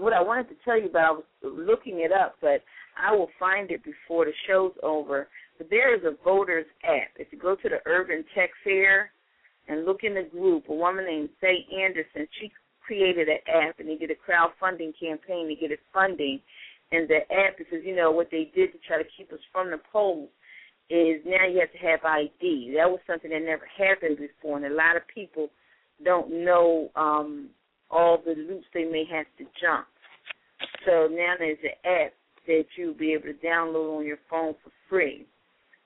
what 0.00 0.12
I 0.12 0.22
wanted 0.22 0.48
to 0.48 0.54
tell 0.64 0.80
you 0.80 0.88
about, 0.88 1.04
I 1.04 1.12
was 1.12 1.24
looking 1.42 2.00
it 2.00 2.12
up, 2.12 2.36
but 2.40 2.62
I 2.96 3.14
will 3.14 3.30
find 3.38 3.70
it 3.70 3.82
before 3.84 4.24
the 4.24 4.32
show's 4.48 4.72
over. 4.82 5.28
But 5.58 5.68
there 5.70 5.94
is 5.94 6.02
a 6.04 6.22
voters 6.24 6.66
app. 6.84 7.10
If 7.16 7.28
you 7.30 7.38
go 7.38 7.54
to 7.54 7.68
the 7.68 7.78
Urban 7.86 8.24
Tech 8.34 8.50
Fair 8.64 9.10
and 9.68 9.84
look 9.84 10.02
in 10.02 10.14
the 10.14 10.22
group, 10.22 10.64
a 10.68 10.74
woman 10.74 11.04
named 11.04 11.28
Faye 11.40 11.66
Anderson, 11.82 12.26
she 12.40 12.50
created 12.84 13.28
an 13.28 13.38
app 13.62 13.78
and 13.78 13.88
they 13.88 13.96
did 13.96 14.10
a 14.10 14.14
crowdfunding 14.14 14.92
campaign 14.98 15.48
to 15.48 15.54
get 15.54 15.70
it 15.70 15.80
funding. 15.92 16.40
And 16.92 17.08
the 17.08 17.20
app, 17.32 17.58
because 17.58 17.78
you 17.84 17.94
know 17.94 18.10
what 18.10 18.30
they 18.30 18.50
did 18.54 18.72
to 18.72 18.78
try 18.86 18.98
to 18.98 19.08
keep 19.16 19.32
us 19.32 19.38
from 19.52 19.70
the 19.70 19.78
polls, 19.92 20.28
is 20.88 21.22
now 21.24 21.46
you 21.46 21.60
have 21.60 21.70
to 21.70 21.78
have 21.78 22.04
ID. 22.04 22.74
That 22.76 22.90
was 22.90 22.98
something 23.06 23.30
that 23.30 23.42
never 23.42 23.68
happened 23.78 24.18
before, 24.18 24.56
and 24.56 24.66
a 24.66 24.74
lot 24.74 24.96
of 24.96 25.02
people 25.06 25.50
don't 26.04 26.44
know 26.44 26.90
um, 26.96 27.50
all 27.90 28.18
the 28.24 28.34
loops 28.34 28.66
they 28.72 28.84
may 28.84 29.04
have 29.10 29.26
to 29.38 29.44
jump. 29.60 29.86
So 30.86 31.08
now 31.10 31.34
there's 31.38 31.58
an 31.62 31.90
app 31.90 32.12
that 32.46 32.64
you'll 32.76 32.94
be 32.94 33.12
able 33.12 33.24
to 33.24 33.46
download 33.46 33.98
on 33.98 34.06
your 34.06 34.18
phone 34.28 34.54
for 34.62 34.70
free 34.88 35.26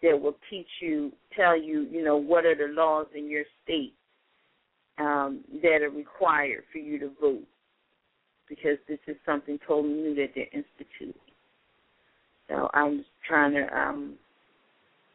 that 0.03 0.21
will 0.21 0.37
teach 0.51 0.69
you, 0.81 1.12
tell 1.37 1.61
you, 1.61 1.87
you 1.90 2.05
know, 2.05 2.17
what 2.17 2.45
are 2.45 2.55
the 2.55 2.73
laws 2.73 3.07
in 3.17 3.29
your 3.29 3.45
state 3.62 3.95
um, 4.99 5.43
that 5.62 5.83
are 5.83 5.90
required 5.90 6.64
for 6.71 6.79
you 6.79 6.99
to 6.99 7.11
vote. 7.21 7.45
Because 8.49 8.77
this 8.88 8.99
is 9.07 9.17
something 9.25 9.59
totally 9.67 9.95
new 9.95 10.14
that 10.17 10.29
they're 10.35 10.45
instituting. 10.53 11.21
So 12.49 12.69
I'm 12.75 12.99
just 12.99 13.11
trying 13.27 13.55
to 13.55 13.67
um 13.77 14.14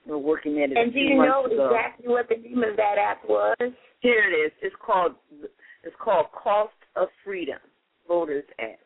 we're 0.08 0.18
working 0.18 0.64
at 0.64 0.72
it 0.72 0.78
a 0.78 0.82
And 0.82 0.94
do 0.94 1.00
you 1.00 1.16
know 1.16 1.46
ago. 1.46 1.70
exactly 1.70 2.08
what 2.08 2.28
the 2.28 2.38
name 2.38 2.64
of 2.64 2.76
that 2.78 2.96
app 2.98 3.22
was? 3.28 3.72
Here 4.00 4.24
it 4.32 4.34
is. 4.34 4.52
It's 4.62 4.76
called 4.84 5.14
it's 5.84 5.96
called 6.04 6.28
Cost 6.32 6.74
of 6.96 7.08
Freedom 7.24 7.60
Voters 8.08 8.46
App. 8.60 8.80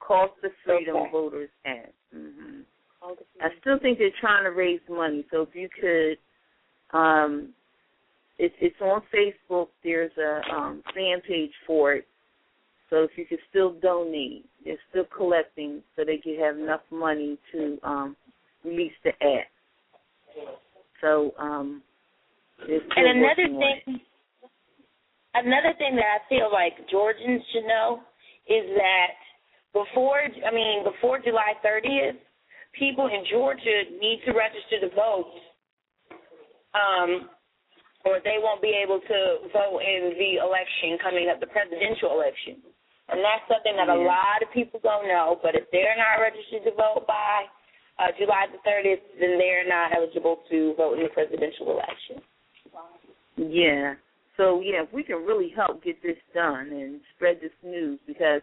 Cost 0.00 0.32
of 0.44 0.50
Freedom 0.64 0.96
Okay. 0.96 1.10
Voters 1.12 1.50
App. 1.66 1.92
hmm 2.12 2.60
I 3.40 3.48
still 3.60 3.78
think 3.78 3.98
they're 3.98 4.10
trying 4.20 4.42
to 4.44 4.50
raise 4.50 4.80
money. 4.88 5.24
So 5.30 5.42
if 5.42 5.54
you 5.54 5.68
could, 5.80 6.98
um, 6.98 7.50
it's 8.38 8.54
it's 8.60 8.80
on 8.80 9.02
Facebook. 9.14 9.68
There's 9.84 10.10
a 10.18 10.40
um, 10.52 10.82
fan 10.94 11.20
page 11.26 11.52
for 11.66 11.94
it. 11.94 12.08
So 12.90 13.02
if 13.04 13.10
you 13.16 13.26
could 13.26 13.38
still 13.50 13.74
donate, 13.80 14.46
they're 14.64 14.78
still 14.90 15.04
collecting 15.16 15.82
so 15.94 16.04
they 16.04 16.16
can 16.18 16.38
have 16.40 16.56
enough 16.58 16.80
money 16.90 17.38
to 17.52 17.78
um, 17.84 18.16
release 18.64 18.92
the 19.04 19.10
app. 19.10 19.46
So 21.00 21.32
um, 21.38 21.82
And 22.66 22.80
another 22.96 23.20
working 23.20 23.56
on 23.56 23.62
it. 23.62 23.84
thing, 23.84 24.00
another 25.44 25.74
thing 25.78 25.96
that 25.96 26.08
I 26.08 26.20
feel 26.28 26.48
like 26.52 26.74
Georgians 26.90 27.42
should 27.52 27.66
know 27.66 28.00
is 28.48 28.64
that 28.76 29.16
before, 29.72 30.20
I 30.24 30.50
mean, 30.52 30.84
before 30.84 31.20
July 31.20 31.54
30th, 31.60 32.16
people 32.78 33.06
in 33.06 33.24
Georgia 33.30 33.84
need 34.00 34.22
to 34.26 34.32
register 34.32 34.80
to 34.82 34.90
vote, 34.94 35.32
um, 36.74 37.28
or 38.04 38.20
they 38.24 38.38
won't 38.40 38.62
be 38.62 38.72
able 38.72 39.00
to 39.00 39.18
vote 39.52 39.80
in 39.84 40.16
the 40.16 40.40
election 40.40 40.96
coming 41.02 41.28
up, 41.28 41.40
the 41.40 41.50
presidential 41.50 42.14
election. 42.14 42.62
And 43.08 43.20
that's 43.24 43.44
something 43.48 43.72
that 43.76 43.88
a 43.88 44.00
lot 44.00 44.44
of 44.44 44.52
people 44.52 44.80
don't 44.82 45.08
know. 45.08 45.40
But 45.42 45.56
if 45.56 45.64
they're 45.72 45.96
not 45.96 46.20
registered 46.20 46.64
to 46.68 46.72
vote 46.76 47.08
by 47.08 47.48
uh, 47.98 48.12
July 48.18 48.46
the 48.52 48.60
30th, 48.68 49.00
then 49.18 49.38
they're 49.38 49.68
not 49.68 49.96
eligible 49.96 50.44
to 50.50 50.74
vote 50.76 51.00
in 51.00 51.04
the 51.04 51.12
presidential 51.12 51.72
election. 51.72 52.20
Yeah. 53.36 53.94
So 54.38 54.62
yeah, 54.64 54.84
if 54.84 54.92
we 54.92 55.02
can 55.02 55.26
really 55.26 55.52
help 55.54 55.84
get 55.84 56.02
this 56.02 56.16
done 56.32 56.68
and 56.70 57.00
spread 57.14 57.38
this 57.42 57.52
news 57.62 58.00
because 58.06 58.40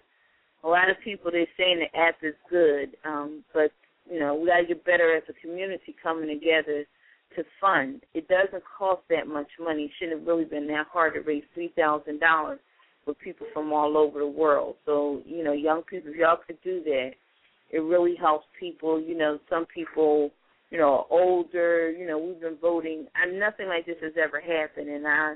a 0.64 0.68
lot 0.68 0.90
of 0.90 0.98
people 1.04 1.32
they're 1.32 1.48
saying 1.58 1.80
the 1.80 1.98
app 2.00 2.18
is 2.22 2.36
good, 2.50 2.96
um, 3.06 3.44
but 3.54 3.72
you 4.12 4.20
know 4.20 4.36
we 4.36 4.48
got 4.48 4.58
to 4.58 4.68
get 4.68 4.86
better 4.86 5.16
as 5.16 5.24
a 5.30 5.34
community 5.42 5.96
coming 6.04 6.28
together 6.28 6.86
to 7.36 7.44
fund. 7.60 8.02
It 8.14 8.28
doesn't 8.28 8.64
cost 8.78 9.02
that 9.10 9.28
much 9.28 9.48
money. 9.60 9.84
It 9.86 9.92
shouldn't 9.98 10.20
have 10.20 10.28
really 10.28 10.46
been 10.46 10.68
that 10.68 10.88
hard 10.92 11.16
to 11.16 11.22
raise 11.22 11.44
three 11.54 11.74
thousand 11.76 12.20
dollars 12.20 12.60
for 13.06 13.14
people 13.14 13.48
from 13.54 13.72
all 13.72 13.98
over 13.98 14.20
the 14.20 14.28
world. 14.28 14.76
So, 14.86 15.22
you 15.26 15.44
know, 15.44 15.54
young 15.54 15.84
people, 15.84 16.12
if 16.12 16.18
y'all 16.18 16.38
could 16.46 16.58
do 16.64 16.84
that, 16.84 17.12
it 17.72 17.80
really 17.80 18.16
helps 18.16 18.48
people. 18.60 19.00
You 19.00 19.16
know, 19.16 19.40
some 19.50 19.66
people, 19.66 20.32
you 20.72 20.78
know, 20.78 21.06
older. 21.10 21.92
You 21.92 22.08
know, 22.08 22.18
we've 22.18 22.42
been 22.42 22.58
voting. 22.60 23.06
And 23.16 23.40
nothing 23.40 23.68
like 23.68 23.86
this 23.86 23.98
has 24.02 24.14
ever 24.22 24.42
happened, 24.42 24.90
and 24.90 25.08
I, 25.08 25.36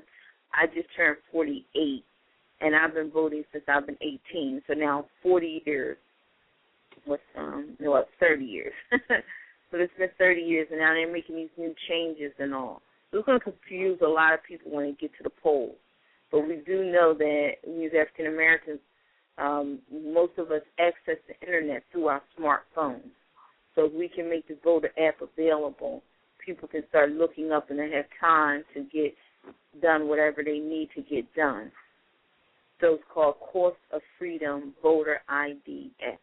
I 0.53 0.67
just 0.67 0.87
turned 0.95 1.17
48, 1.31 2.03
and 2.61 2.75
I've 2.75 2.93
been 2.93 3.11
voting 3.11 3.43
since 3.51 3.63
I've 3.67 3.85
been 3.85 3.97
18. 4.01 4.61
So 4.67 4.73
now 4.73 5.05
40 5.23 5.63
years. 5.65 5.97
What's 7.05 7.21
um, 7.37 7.77
no, 7.79 7.91
what, 7.91 8.09
30 8.19 8.43
years. 8.43 8.73
but 8.91 9.79
it's 9.79 9.93
been 9.97 10.09
30 10.17 10.41
years, 10.41 10.67
and 10.71 10.79
now 10.79 10.93
they're 10.93 11.11
making 11.11 11.35
these 11.35 11.49
new 11.57 11.73
changes 11.87 12.33
and 12.39 12.53
all. 12.53 12.81
It's 13.11 13.25
going 13.25 13.39
to 13.39 13.43
confuse 13.43 13.99
a 14.01 14.07
lot 14.07 14.33
of 14.33 14.43
people 14.43 14.71
when 14.71 14.85
they 14.85 14.91
get 14.99 15.11
to 15.17 15.23
the 15.23 15.31
polls. 15.41 15.75
But 16.31 16.47
we 16.47 16.61
do 16.65 16.91
know 16.91 17.15
that 17.17 17.51
we 17.65 17.87
as 17.87 17.91
African 17.99 18.27
Americans, 18.27 18.79
um, 19.37 19.79
most 19.91 20.33
of 20.37 20.51
us 20.51 20.61
access 20.79 21.17
the 21.27 21.47
internet 21.47 21.83
through 21.91 22.07
our 22.07 22.21
smartphones. 22.37 23.09
So 23.75 23.85
if 23.85 23.93
we 23.93 24.09
can 24.09 24.29
make 24.29 24.47
the 24.47 24.57
voter 24.63 24.91
app 24.99 25.15
available, 25.21 26.03
people 26.45 26.67
can 26.67 26.83
start 26.89 27.11
looking 27.11 27.51
up 27.51 27.69
and 27.69 27.79
they 27.79 27.89
have 27.91 28.05
time 28.19 28.63
to 28.73 28.81
get 28.81 29.13
done 29.81 30.07
whatever 30.07 30.43
they 30.43 30.59
need 30.59 30.89
to 30.95 31.01
get 31.01 31.33
done. 31.35 31.71
So 32.81 32.95
it's 32.95 33.03
called 33.13 33.35
Course 33.39 33.77
of 33.91 34.01
Freedom 34.17 34.73
Voter 34.81 35.21
ID 35.27 35.91
app. 36.07 36.19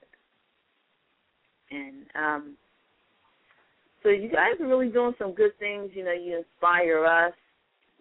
And 1.71 2.07
um, 2.15 2.57
so 4.03 4.09
you 4.11 4.31
guys 4.31 4.61
are 4.61 4.69
really 4.69 4.89
doing 4.89 5.15
some 5.19 5.35
good 5.35 5.59
things. 5.59 5.91
You 5.95 6.05
know, 6.05 6.12
you 6.12 6.39
inspire 6.39 7.05
us 7.05 7.33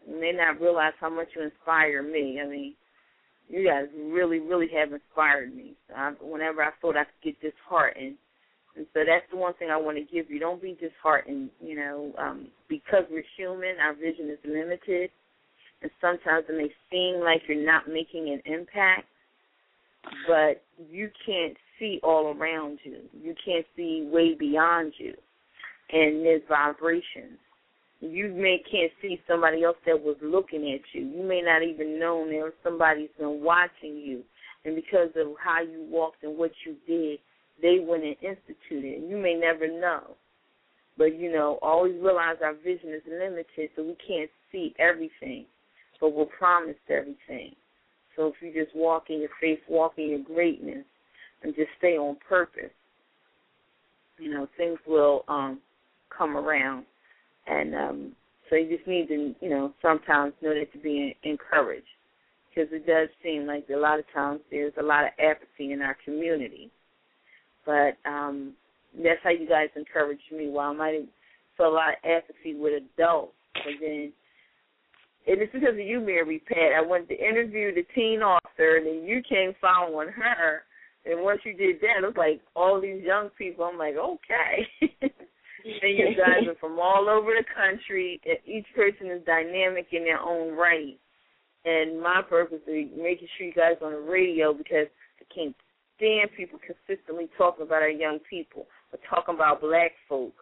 You 0.08 0.20
may 0.20 0.32
not 0.32 0.62
realize 0.62 0.94
how 1.00 1.10
much 1.10 1.30
you 1.36 1.44
inspire 1.44 2.04
me. 2.04 2.40
I 2.44 2.48
mean, 2.48 2.76
you 3.50 3.66
guys 3.68 3.86
really, 3.96 4.40
really 4.40 4.68
have 4.76 4.94
inspired 4.94 5.56
me. 5.56 5.74
So 5.88 5.96
I, 5.96 6.14
whenever 6.22 6.64
I 6.64 6.72
thought 6.82 6.98
I 6.98 7.06
could 7.06 7.24
get 7.24 7.42
disheartened, 7.42 8.08
and 8.08 8.16
so 8.76 9.02
that's 9.06 9.26
the 9.32 9.38
one 9.38 9.54
thing 9.56 9.70
I 9.70 9.78
want 9.78 9.98
to 9.98 10.04
give 10.04 10.30
you. 10.30 10.40
Don't 10.40 10.62
be 10.62 10.78
disheartened. 10.80 11.50
You 11.62 11.76
know, 11.76 12.14
um, 12.18 12.48
because 12.70 13.04
we're 13.10 13.24
human, 13.38 13.76
our 13.82 13.94
vision 13.94 14.30
is 14.30 14.40
limited, 14.46 15.10
and 15.82 15.92
sometimes 16.02 16.46
it 16.50 16.58
may 16.58 16.70
seem 16.92 17.22
like 17.22 17.42
you're 17.48 17.66
not 17.66 17.88
making 17.88 18.30
an 18.30 18.42
impact, 18.46 19.08
but 20.28 20.64
you 20.92 21.10
can't 21.26 21.56
see 21.80 22.00
all 22.04 22.36
around 22.38 22.80
you. 22.84 23.00
You 23.14 23.36
can't 23.44 23.66
see 23.76 24.08
way 24.12 24.36
beyond 24.36 24.94
you, 24.98 25.14
and 25.92 26.26
there's 26.26 26.44
vibrations 26.50 27.40
you 28.12 28.34
may 28.34 28.62
can't 28.70 28.92
see 29.02 29.20
somebody 29.28 29.64
else 29.64 29.78
that 29.86 30.02
was 30.02 30.18
looking 30.22 30.72
at 30.74 30.82
you. 30.94 31.08
You 31.08 31.24
may 31.24 31.42
not 31.42 31.64
even 31.64 32.00
know 32.00 32.26
there 32.28 32.46
was 32.46 32.54
somebody's 32.64 33.10
been 33.18 33.42
watching 33.42 33.98
you, 33.98 34.22
and 34.64 34.76
because 34.76 35.10
of 35.16 35.28
how 35.44 35.62
you 35.62 35.86
walked 35.90 36.24
and 36.24 36.38
what 36.38 36.52
you 36.66 36.76
did, 36.88 37.20
they 37.62 37.80
went 37.80 38.04
and 38.04 38.16
instituted. 38.22 39.02
And 39.02 39.10
you 39.10 39.18
may 39.18 39.34
never 39.36 39.68
know, 39.68 40.16
but 40.98 41.18
you 41.18 41.32
know, 41.32 41.60
always 41.62 41.96
realize 42.02 42.38
our 42.44 42.54
vision 42.54 42.94
is 42.94 43.02
limited, 43.08 43.70
so 43.76 43.84
we 43.84 43.98
can't 44.08 44.30
see 44.52 44.74
everything, 44.80 45.46
but 46.00 46.14
we're 46.14 46.26
promised 46.26 46.80
everything. 46.90 47.56
So 48.16 48.28
if 48.28 48.36
you 48.42 48.54
just 48.54 48.76
walk 48.76 49.06
in 49.10 49.20
your 49.20 49.30
faith, 49.42 49.60
walk 49.68 49.94
in 49.98 50.10
your 50.10 50.20
greatness, 50.20 50.86
and 51.44 51.56
just 51.56 51.70
stay 51.78 51.98
on 51.98 52.18
purpose, 52.28 52.72
you 54.18 54.34
know, 54.34 54.48
things 54.58 54.80
will 54.88 55.26
um 55.28 55.60
come 56.18 56.38
around 56.38 56.86
and 57.48 57.76
um, 57.76 58.12
so 58.50 58.56
you 58.56 58.76
just 58.76 58.88
need 58.88 59.08
to, 59.08 59.36
you 59.42 59.50
know, 59.50 59.74
sometimes 59.82 60.34
know 60.42 60.54
that 60.54 60.72
to 60.74 60.80
be 60.80 61.16
encouraged 61.24 61.86
because 62.50 62.72
it 62.72 62.88
does 62.88 63.10
seem 63.24 63.46
like 63.46 63.66
a 63.74 63.78
lot 63.78 64.00
of 64.00 64.06
times 64.14 64.40
there's 64.52 64.74
a 64.80 64.84
lot 64.84 65.04
of 65.04 65.12
apathy 65.20 65.72
in 65.72 65.82
our 65.82 65.98
community. 66.06 66.72
But 67.66 67.98
um, 68.10 68.54
that's 68.96 69.20
how 69.24 69.32
you 69.32 69.48
guys 69.48 69.70
encouraged 69.76 70.32
me. 70.32 70.50
While 70.50 70.72
I 70.72 70.76
might 70.76 71.10
feel 71.58 71.68
a 71.68 71.70
lot 71.70 71.90
of 71.90 72.10
apathy 72.10 72.56
with 72.56 72.74
adults, 72.74 73.34
but 73.54 73.74
then 73.82 74.12
and 75.28 75.42
it's 75.42 75.52
because 75.52 75.70
of 75.70 75.80
you, 75.80 76.00
Marypat. 76.00 76.78
I 76.78 76.86
went 76.86 77.10
to 77.10 77.16
interview 77.16 77.74
the 77.74 77.86
teen 77.96 78.22
author, 78.22 78.78
and 78.78 78.86
then 78.86 79.08
you 79.08 79.24
came 79.28 79.54
following 79.60 80.10
her. 80.10 80.64
And 81.06 81.24
once 81.24 81.42
you 81.44 81.54
did 81.54 81.78
that, 81.82 82.04
it 82.04 82.06
was 82.06 82.14
like 82.18 82.42
all 82.56 82.80
these 82.80 83.02
young 83.04 83.30
people. 83.38 83.66
I'm 83.66 83.78
like, 83.78 83.96
okay. 83.96 84.68
and 85.02 85.98
you 85.98 86.16
guys 86.16 86.48
are 86.48 86.60
from 86.60 86.80
all 86.80 87.10
over 87.10 87.32
the 87.32 87.46
country. 87.56 88.22
and 88.26 88.38
Each 88.46 88.66
person 88.76 89.08
is 89.08 89.26
dynamic 89.26 89.88
in 89.92 90.04
their 90.04 90.20
own 90.20 90.56
right. 90.56 90.98
And 91.66 92.00
my 92.02 92.22
purpose 92.28 92.62
is 92.68 92.90
making 92.96 93.28
sure 93.38 93.48
you 93.48 93.54
guys 93.54 93.78
on 93.84 93.94
the 93.94 94.00
radio 94.00 94.54
because 94.54 94.88
I 95.20 95.34
can't 95.34 95.56
stand 95.98 96.30
people 96.36 96.60
consistently 96.60 97.30
talking 97.38 97.66
about 97.66 97.82
our 97.82 97.90
young 97.90 98.20
people 98.30 98.68
or 98.92 99.00
talking 99.10 99.36
about 99.36 99.62
black 99.62 99.92
folk. 100.08 100.34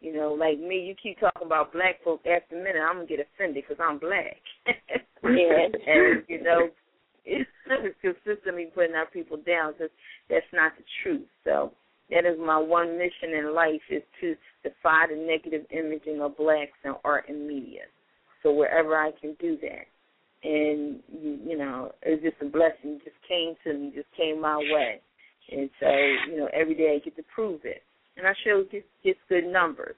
You 0.00 0.14
know, 0.14 0.32
like 0.32 0.58
me, 0.58 0.80
you 0.80 0.94
keep 1.00 1.20
talking 1.20 1.46
about 1.46 1.72
black 1.72 2.02
folk. 2.02 2.20
After 2.26 2.58
a 2.58 2.62
minute, 2.62 2.80
I'm 2.80 2.96
gonna 2.96 3.06
get 3.06 3.20
offended 3.20 3.64
because 3.68 3.82
I'm 3.82 3.98
black. 3.98 4.40
yeah, 4.66 5.68
and 5.86 6.24
you 6.26 6.42
know, 6.42 6.70
it's 7.24 7.50
consistently 8.00 8.68
putting 8.74 8.94
our 8.94 9.06
people 9.06 9.36
down 9.36 9.72
because 9.72 9.90
that's 10.30 10.46
not 10.52 10.72
the 10.78 10.84
truth. 11.02 11.28
So 11.44 11.72
that 12.10 12.24
is 12.24 12.38
my 12.38 12.58
one 12.58 12.98
mission 12.98 13.36
in 13.36 13.54
life 13.54 13.80
is 13.90 14.02
to 14.20 14.34
defy 14.62 15.06
the 15.10 15.16
negative 15.16 15.66
imaging 15.70 16.20
of 16.22 16.36
blacks 16.36 16.78
in 16.84 16.94
art 17.04 17.26
and 17.28 17.46
media. 17.46 17.82
So 18.42 18.52
wherever 18.52 18.96
I 18.96 19.12
can 19.20 19.36
do 19.38 19.58
that. 19.62 19.86
And 20.42 21.00
you, 21.12 21.58
know, 21.58 21.92
it's 22.02 22.22
just 22.22 22.36
a 22.40 22.46
blessing. 22.46 22.98
It 22.98 23.04
just 23.04 23.16
came 23.28 23.54
to 23.64 23.78
me, 23.78 23.92
just 23.94 24.08
came 24.16 24.40
my 24.40 24.56
way. 24.56 25.00
And 25.52 25.68
so, 25.80 25.88
you 26.30 26.38
know, 26.38 26.48
every 26.52 26.74
day 26.74 26.96
I 26.96 27.04
get 27.04 27.16
to 27.16 27.22
prove 27.34 27.60
it. 27.64 27.82
And 28.16 28.26
I 28.26 28.32
show 28.44 28.64
just 28.70 28.86
just 29.04 29.18
good 29.28 29.44
numbers. 29.44 29.96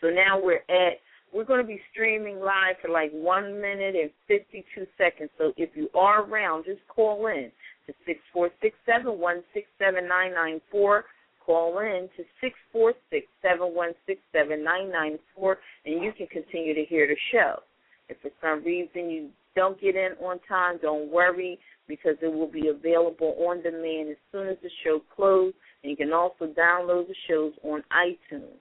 So 0.00 0.08
now 0.08 0.40
we're 0.40 0.62
at 0.68 0.98
we're 1.32 1.44
going 1.44 1.60
to 1.60 1.66
be 1.66 1.80
streaming 1.92 2.40
live 2.40 2.76
for 2.80 2.88
like 2.88 3.10
one 3.12 3.60
minute 3.60 3.94
and 3.94 4.10
52 4.28 4.86
seconds. 4.96 5.30
So 5.38 5.52
if 5.56 5.70
you 5.74 5.88
are 5.94 6.24
around, 6.24 6.64
just 6.64 6.80
call 6.88 7.26
in 7.26 7.50
to 7.86 7.92
six 8.06 8.20
four 8.32 8.50
six 8.62 8.76
seven 8.86 9.18
one 9.18 9.42
six 9.52 9.66
seven 9.78 10.08
nine 10.08 10.34
nine 10.34 10.60
four. 10.70 11.04
Call 11.44 11.78
in 11.78 12.08
to 12.16 12.24
six 12.40 12.54
four 12.72 12.92
six 13.10 13.26
seven 13.40 13.74
one 13.74 13.92
six 14.06 14.20
seven 14.32 14.64
nine 14.64 14.90
nine 14.90 15.18
four, 15.34 15.58
and 15.84 16.02
you 16.02 16.12
can 16.12 16.26
continue 16.26 16.74
to 16.74 16.84
hear 16.84 17.06
the 17.06 17.16
show. 17.32 17.60
If 18.08 18.18
for 18.22 18.30
some 18.40 18.64
reason 18.64 19.10
you 19.10 19.30
don't 19.54 19.80
get 19.80 19.96
in 19.96 20.12
on 20.22 20.38
time, 20.48 20.78
don't 20.80 21.10
worry 21.10 21.58
because 21.88 22.16
it 22.22 22.32
will 22.32 22.50
be 22.50 22.68
available 22.68 23.36
on 23.48 23.62
demand 23.62 24.10
as 24.10 24.16
soon 24.32 24.48
as 24.48 24.56
the 24.62 24.70
show 24.84 25.00
closes. 25.14 25.54
And 25.82 25.90
you 25.90 25.96
can 25.96 26.12
also 26.12 26.46
download 26.46 27.08
the 27.08 27.14
shows 27.28 27.52
on 27.62 27.82
iTunes. 27.92 28.58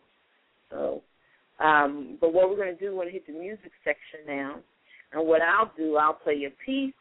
So, 0.69 1.01
um, 1.59 2.17
but 2.19 2.33
what 2.33 2.49
we're 2.49 2.55
going 2.55 2.75
to 2.75 2.79
do, 2.79 2.91
we're 2.91 3.03
going 3.03 3.07
to 3.07 3.13
hit 3.13 3.27
the 3.27 3.33
music 3.33 3.71
section 3.83 4.25
now. 4.27 4.59
And 5.13 5.27
what 5.27 5.41
I'll 5.41 5.71
do, 5.77 5.95
I'll 5.97 6.13
play 6.13 6.45
a 6.45 6.65
piece 6.65 6.93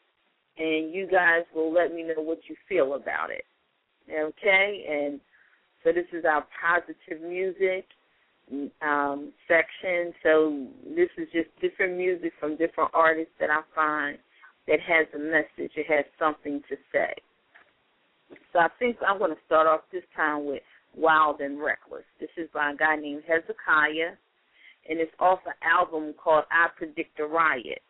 and 0.57 0.94
you 0.94 1.09
guys 1.11 1.42
will 1.54 1.72
let 1.72 1.92
me 1.92 2.04
know 2.04 2.22
what 2.22 2.38
you 2.48 2.57
feel 2.68 2.94
about 2.94 3.30
it. 3.30 3.44
Okay? 4.11 4.85
And 4.88 5.20
so 5.83 5.92
this 5.92 6.07
is 6.12 6.24
our 6.24 6.46
positive 6.61 7.26
music 7.26 7.87
um, 8.83 9.33
section. 9.48 10.12
So 10.22 10.66
this 10.94 11.09
is 11.18 11.28
just 11.33 11.48
different 11.61 11.96
music 11.96 12.33
from 12.38 12.57
different 12.57 12.90
artists 12.94 13.33
that 13.40 13.50
I 13.50 13.61
find 13.74 14.18
that 14.66 14.80
has 14.80 15.07
a 15.14 15.18
message, 15.18 15.72
it 15.76 15.87
has 15.88 16.04
something 16.18 16.62
to 16.68 16.76
say. 16.92 17.14
So 18.52 18.61
I 18.61 18.68
think 18.78 18.96
I'm 19.07 19.18
going 19.18 19.30
to 19.30 19.40
start 19.46 19.66
off 19.66 19.80
this 19.92 20.02
time 20.16 20.46
with 20.46 20.62
Wild 20.96 21.40
and 21.40 21.61
Reckless. 21.61 22.04
This 22.20 22.30
is 22.37 22.48
by 22.54 22.72
a 22.72 22.76
guy 22.76 22.97
named 22.97 23.22
Hezekiah, 23.26 24.16
and 24.88 25.01
it's 25.01 25.12
off 25.18 25.40
an 25.47 25.53
album 25.62 26.14
called 26.22 26.45
I 26.51 26.68
Predict 26.76 27.20
a 27.20 27.26
Riot. 27.26 27.82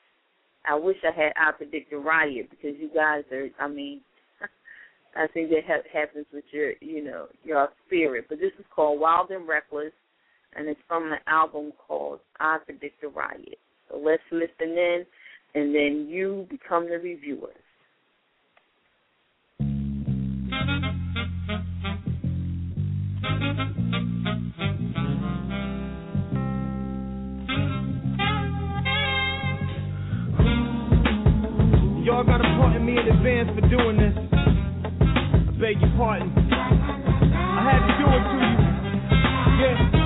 I 0.66 0.74
wish 0.74 0.96
I 1.04 1.14
had 1.14 1.32
I 1.36 1.52
Predict 1.52 1.92
a 1.92 1.98
Riot 1.98 2.50
because 2.50 2.74
you 2.80 2.90
guys 2.94 3.22
are, 3.30 3.48
I 3.60 3.68
mean, 3.68 4.00
I 5.16 5.26
think 5.28 5.50
that 5.50 5.64
ha- 5.66 5.88
happens 5.92 6.26
with 6.32 6.44
your, 6.50 6.72
you 6.80 7.04
know, 7.04 7.26
your 7.44 7.68
spirit. 7.86 8.26
But 8.28 8.38
this 8.40 8.52
is 8.58 8.64
called 8.74 9.00
Wild 9.00 9.30
and 9.30 9.46
Reckless, 9.46 9.92
and 10.56 10.68
it's 10.68 10.80
from 10.86 11.10
the 11.10 11.16
album 11.30 11.72
called 11.86 12.20
I 12.40 12.58
Predict 12.64 13.02
a 13.04 13.08
Riot. 13.08 13.58
So 13.90 13.98
let's 13.98 14.22
listen 14.30 14.76
in, 14.76 15.04
and 15.54 15.74
then 15.74 16.06
you 16.08 16.46
become 16.50 16.88
the 16.88 16.98
reviewers. 16.98 17.54
Y'all 32.04 32.22
gotta 32.22 32.44
pardon 32.58 32.84
me 32.84 32.98
in 32.98 33.08
advance 33.08 33.48
for 33.58 33.68
doing 33.68 33.96
this. 33.96 34.14
I 34.30 35.58
beg 35.58 35.80
your 35.80 35.90
pardon. 35.96 36.30
I 36.36 37.62
had 37.64 37.80
to 37.86 37.92
do 37.98 38.06
it 38.12 38.24
to 38.30 38.36
you. 38.44 38.64
Yeah, 39.60 40.03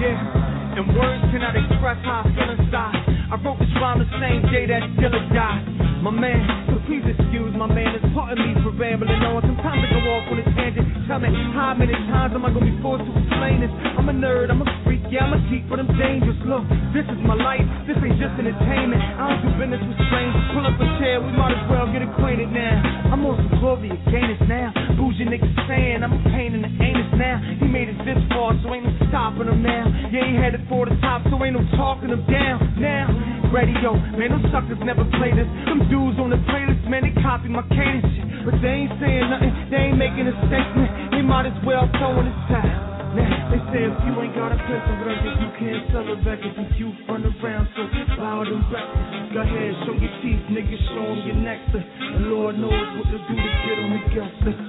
yeah. 0.00 0.80
And 0.80 0.96
words 0.96 1.22
cannot 1.30 1.54
express 1.56 2.00
how 2.04 2.24
I 2.24 2.32
feel 2.32 2.50
inside. 2.56 2.96
I 3.30 3.36
wrote 3.44 3.58
this 3.60 3.68
rhyme 3.76 4.00
the 4.00 4.08
same 4.16 4.42
day 4.50 4.64
that 4.66 4.82
Dilla 4.96 5.20
died. 5.28 6.02
My 6.02 6.10
man, 6.10 6.69
please 6.90 7.06
excuse 7.06 7.54
my 7.54 7.70
man. 7.70 7.94
It's 7.94 8.02
part 8.10 8.34
of 8.34 8.42
me 8.42 8.50
for 8.66 8.74
rambling 8.74 9.22
on. 9.22 9.46
Sometimes 9.46 9.78
I 9.78 9.94
go 9.94 10.02
off 10.10 10.26
on 10.26 10.42
a 10.42 10.46
tangent. 10.58 10.82
Tell 11.06 11.22
me 11.22 11.30
how 11.54 11.70
many 11.78 11.94
times 12.10 12.34
am 12.34 12.42
I 12.42 12.50
gonna 12.50 12.66
be 12.66 12.74
forced 12.82 13.06
to 13.06 13.12
explain 13.14 13.62
this? 13.62 13.70
I'm 13.94 14.10
a 14.10 14.14
nerd, 14.14 14.50
I'm 14.50 14.58
a 14.58 14.66
freak, 14.82 15.06
yeah, 15.06 15.22
I'm 15.22 15.38
a 15.38 15.40
geek, 15.46 15.70
but 15.70 15.78
I'm 15.78 15.86
dangerous. 15.94 16.34
Look, 16.42 16.66
this 16.90 17.06
is 17.06 17.20
my 17.22 17.38
life. 17.38 17.62
This 17.86 17.94
ain't 18.02 18.18
just 18.18 18.34
entertainment. 18.34 18.98
I 18.98 19.22
don't 19.22 19.38
do 19.46 19.50
business 19.54 19.82
with 19.86 20.02
strangers. 20.10 20.42
Pull 20.50 20.66
up 20.66 20.74
a 20.82 20.86
chair, 20.98 21.22
we 21.22 21.30
might 21.30 21.54
as 21.54 21.62
well 21.70 21.86
get 21.94 22.02
acquainted 22.02 22.50
now. 22.50 23.14
I'm 23.14 23.22
on 23.22 23.38
some 23.38 23.62
glory 23.62 23.94
again 23.94 24.30
now. 24.50 24.74
Bougie 24.98 25.30
niggas 25.30 25.54
saying 25.70 26.02
I'm 26.02 26.10
a 26.10 26.22
pain 26.34 26.58
in 26.58 26.66
the 26.66 26.72
anus 26.82 27.10
now. 27.14 27.38
He 27.62 27.70
made 27.70 27.86
it 27.86 28.02
this 28.02 28.18
far, 28.34 28.50
so 28.66 28.74
ain't 28.74 28.82
no 28.82 28.92
stopping 29.06 29.46
him 29.46 29.62
now. 29.62 29.86
Yeah, 30.10 30.26
he 30.26 30.34
headed 30.34 30.66
for 30.66 30.90
the 30.90 30.98
top, 30.98 31.22
so 31.30 31.38
ain't 31.46 31.54
no 31.54 31.62
talking 31.78 32.10
him 32.10 32.26
down. 32.26 32.58
Now, 32.82 33.06
radio, 33.54 33.94
man, 34.18 34.34
those 34.34 34.50
suckers 34.50 34.82
never 34.82 35.06
play 35.22 35.30
this. 35.30 35.46
Them 35.70 35.86
dudes 35.86 36.18
on 36.18 36.34
the 36.34 36.42
playlist, 36.50 36.79
man, 36.88 37.02
they 37.04 37.14
copy 37.20 37.48
my 37.48 37.62
cadence 37.68 38.06
shit. 38.14 38.26
But 38.44 38.56
they 38.62 38.86
ain't 38.86 38.94
saying 39.00 39.26
nothing, 39.28 39.52
they 39.70 39.92
ain't 39.92 39.98
making 39.98 40.28
a 40.28 40.34
statement. 40.48 41.12
They 41.12 41.22
might 41.22 41.46
as 41.46 41.56
well 41.66 41.88
throw 41.98 42.20
in 42.20 42.26
the 42.30 42.36
towel. 42.48 42.90
Now, 43.10 43.50
they 43.50 43.58
say 43.74 43.82
if 43.90 43.96
you 44.06 44.14
ain't 44.22 44.38
got 44.38 44.54
a 44.54 44.58
pistol 44.70 44.94
record, 45.02 45.34
you 45.42 45.50
can't 45.58 45.82
sell 45.90 46.06
a 46.06 46.14
record. 46.22 46.54
If 46.62 46.78
you 46.78 46.94
run 47.10 47.26
around 47.26 47.66
so 47.74 47.82
loud 48.22 48.46
and 48.46 48.62
reckless, 48.70 49.34
go 49.34 49.42
ahead, 49.42 49.74
show 49.82 49.98
your 49.98 50.14
teeth, 50.22 50.46
nigga, 50.46 50.78
show 50.94 51.10
them 51.10 51.18
your 51.26 51.38
nectar. 51.42 51.82
And 51.82 52.30
Lord 52.30 52.54
knows 52.54 52.86
what 53.02 53.10
to 53.10 53.18
do 53.18 53.34
to 53.34 53.50
get 53.66 53.76
on 53.82 53.90
the 53.98 54.02
guest 54.14 54.36
list. 54.46 54.62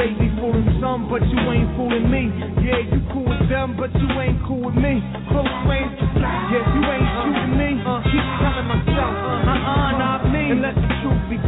Maybe 0.00 0.32
fooling 0.40 0.80
some, 0.80 1.12
but 1.12 1.20
you 1.28 1.36
ain't 1.52 1.68
fooling 1.76 2.08
me. 2.08 2.32
Yeah, 2.64 2.88
you 2.88 3.04
cool 3.12 3.28
with 3.28 3.44
them, 3.52 3.76
but 3.76 3.92
you 4.00 4.08
ain't 4.16 4.40
cool 4.48 4.72
with 4.72 4.78
me. 4.80 5.04
Close 5.28 5.52
range, 5.68 5.92
yeah, 6.56 6.64
you 6.72 6.82
ain't 6.88 7.08
shooting 7.20 7.52
me. 7.60 7.70
Uh, 7.84 8.51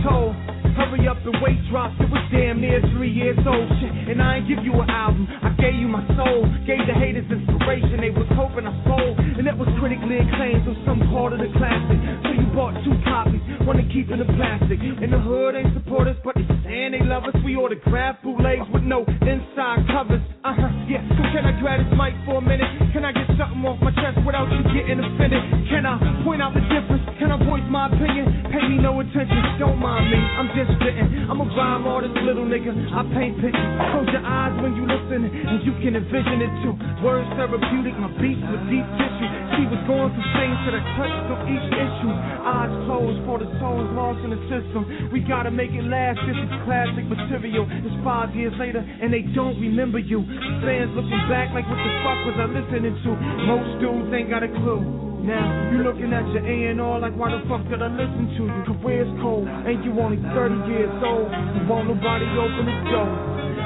told. 0.04 0.36
Hurry 0.76 1.06
up 1.06 1.22
and 1.22 1.38
weight 1.38 1.62
drop. 1.70 1.94
It 2.02 2.10
was 2.10 2.22
damn 2.34 2.60
near 2.60 2.82
three 2.92 3.10
years 3.10 3.38
old. 3.46 3.70
Shit, 3.78 4.10
and 4.10 4.20
I 4.20 4.42
ain't 4.42 4.48
give 4.50 4.60
you 4.66 4.74
an 4.74 4.90
album. 4.90 5.26
I 5.30 5.54
gave 5.54 5.78
you 5.78 5.86
my 5.86 6.02
soul. 6.18 6.44
Gave 6.66 6.82
the 6.84 6.94
haters 6.98 7.30
inspiration. 7.30 8.02
They 8.02 8.10
was 8.10 8.26
hoping 8.34 8.66
I 8.66 8.74
sold. 8.82 9.14
And 9.38 9.46
that 9.46 9.56
was 9.56 9.70
critically 9.78 10.18
acclaimed. 10.18 10.66
So 10.66 10.74
some 10.82 10.98
part 11.14 11.32
of 11.32 11.38
the 11.38 11.48
classic. 11.54 11.98
So 12.26 12.30
you 12.34 12.46
bought 12.52 12.74
two 12.82 12.94
copies. 13.06 13.38
One 13.62 13.78
to 13.78 13.86
keep 13.86 14.10
in 14.10 14.18
the 14.18 14.28
plastic. 14.34 14.82
In 14.82 15.14
the 15.14 15.22
hood 15.22 15.54
ain't 15.54 15.72
support 15.78 16.10
us, 16.10 16.18
but 16.26 16.34
they 16.34 16.44
saying 16.66 16.98
they 16.98 17.06
love 17.06 17.22
us. 17.24 17.34
We 17.46 17.54
autograph 17.54 18.18
bootlegs 18.26 18.66
with 18.74 18.82
no 18.82 19.06
inside 19.22 19.86
covers. 19.94 20.20
Uh 20.42 20.58
huh. 20.58 20.74
Yeah. 20.90 21.06
So 21.14 21.22
can 21.30 21.46
I 21.46 21.54
grab 21.62 21.86
this 21.86 21.94
mic 21.94 22.18
for 22.26 22.42
a 22.42 22.44
minute? 22.44 22.66
Can 22.90 23.06
I 23.06 23.14
get 23.14 23.30
something 23.38 23.62
off 23.62 23.78
my 23.78 23.94
chest 23.94 24.18
without 24.26 24.50
you 24.50 24.60
getting 24.74 24.98
offended? 24.98 25.38
Can 25.70 25.86
I 25.86 26.02
point 26.26 26.42
out 26.42 26.50
the 26.50 26.66
difference? 26.66 27.06
Can 27.22 27.30
I 27.30 27.38
voice 27.46 27.64
my 27.70 27.86
opinion? 27.94 28.43
Me 28.64 28.80
no 28.80 28.96
attention. 29.00 29.60
Don't 29.60 29.76
mind 29.76 30.08
me. 30.08 30.16
I'm 30.16 30.48
just 30.56 30.72
spitting. 30.80 31.28
I'm 31.28 31.36
a 31.36 31.46
rhyme 31.52 31.84
artist, 31.84 32.16
little 32.24 32.48
nigga. 32.48 32.72
I 32.72 33.04
paint 33.12 33.36
pictures. 33.36 33.72
Close 33.92 34.08
your 34.08 34.24
eyes 34.24 34.56
when 34.64 34.72
you 34.72 34.88
listen, 34.88 35.28
and 35.28 35.60
you 35.68 35.72
can 35.84 36.00
envision 36.00 36.40
it 36.40 36.52
too. 36.64 36.74
Words 37.04 37.28
therapeutic, 37.36 37.92
my 38.00 38.08
beats 38.16 38.40
with 38.40 38.64
deep 38.72 38.86
tissue. 38.96 39.28
She 39.56 39.62
was 39.68 39.80
going 39.84 40.10
from 40.16 40.26
things 40.32 40.56
to 40.64 40.70
the 40.72 40.82
touch 40.96 41.16
of 41.28 41.38
each 41.44 41.68
issue. 41.76 42.12
Eyes 42.44 42.72
closed 42.88 43.20
for 43.28 43.36
the 43.36 43.48
souls 43.60 43.88
lost 43.92 44.24
in 44.24 44.32
the 44.32 44.40
system. 44.48 45.12
We 45.12 45.20
gotta 45.20 45.52
make 45.52 45.76
it 45.76 45.84
last. 45.84 46.24
This 46.24 46.40
is 46.40 46.50
classic 46.64 47.04
material. 47.04 47.68
It's 47.68 47.98
five 48.00 48.32
years 48.32 48.56
later, 48.56 48.80
and 48.80 49.12
they 49.12 49.28
don't 49.36 49.60
remember 49.60 50.00
you. 50.00 50.24
Fans 50.64 50.90
looking 50.96 51.20
back 51.28 51.52
like, 51.52 51.68
what 51.68 51.78
the 51.78 51.92
fuck 52.00 52.20
was 52.32 52.36
I 52.40 52.48
listening 52.48 52.96
to? 52.96 53.10
Most 53.44 53.70
dudes 53.84 54.08
ain't 54.16 54.32
got 54.32 54.40
a 54.40 54.48
clue. 54.48 55.13
Now, 55.24 55.72
you 55.72 55.80
looking 55.80 56.12
at 56.12 56.28
your 56.36 56.44
A&R 56.44 57.00
like, 57.00 57.16
why 57.16 57.32
the 57.32 57.40
fuck 57.48 57.64
did 57.72 57.80
I 57.80 57.88
listen 57.88 58.28
to 58.36 58.42
you? 58.44 58.60
Career's 58.76 59.08
cold, 59.24 59.48
and 59.48 59.80
you 59.80 59.96
only 59.96 60.20
30 60.20 60.68
years 60.68 60.92
old. 61.00 61.32
You 61.56 61.64
won't 61.64 61.88
nobody 61.88 62.28
open 62.36 62.68
the 62.68 62.76
door. 62.92 63.08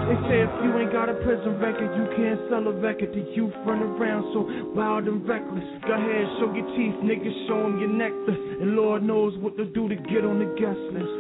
They 0.07 0.17
say 0.31 0.39
if 0.47 0.55
you 0.63 0.71
ain't 0.79 0.95
got 0.95 1.11
a 1.11 1.19
prison 1.21 1.59
record, 1.59 1.91
you 1.99 2.07
can't 2.15 2.39
sell 2.49 2.63
a 2.63 2.73
record. 2.79 3.11
The 3.11 3.27
youth 3.35 3.53
run 3.67 3.83
around 3.83 4.31
so 4.33 4.47
wild 4.71 5.11
and 5.11 5.27
reckless. 5.27 5.67
Go 5.83 5.99
ahead, 5.99 6.25
show 6.39 6.55
your 6.55 6.65
teeth, 6.79 6.95
niggas, 7.03 7.37
show 7.51 7.61
them 7.67 7.83
your 7.83 7.91
nectar. 7.91 8.39
And 8.63 8.79
Lord 8.79 9.03
knows 9.03 9.37
what 9.43 9.57
to 9.59 9.67
do 9.67 9.89
to 9.89 9.97
get 9.97 10.25
on 10.25 10.39
the 10.39 10.49
guest 10.55 10.79
list. 10.95 11.13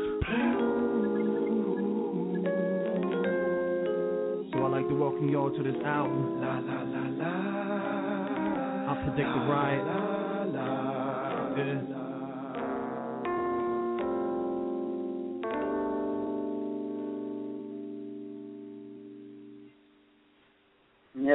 So 4.55 4.64
I'd 4.64 4.70
like 4.70 4.86
to 4.89 4.95
welcome 4.95 5.28
y'all 5.28 5.51
to 5.51 5.62
this 5.66 5.82
album. 5.84 6.41
La 6.41 6.62
la 6.62 6.78
la 6.86 7.03
la. 7.26 7.59
I 8.89 9.03
predict 9.05 9.28
the 9.34 9.43
riot. 9.51 10.08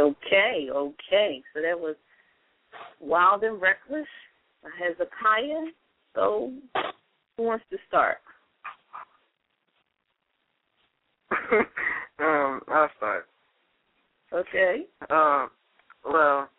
Okay, 0.03 0.69
okay. 0.71 1.43
So 1.53 1.61
that 1.61 1.79
was 1.79 1.95
Wild 2.99 3.43
and 3.43 3.61
Reckless 3.61 4.07
by 4.61 4.69
Hezekiah. 4.79 5.71
So 6.15 6.51
who 7.37 7.43
wants 7.43 7.65
to 7.69 7.77
start? 7.87 8.17
um, 12.19 12.61
I'll 12.67 12.89
start. 12.97 13.27
Okay. 14.31 14.85
Um, 15.09 15.49
well, 16.05 16.49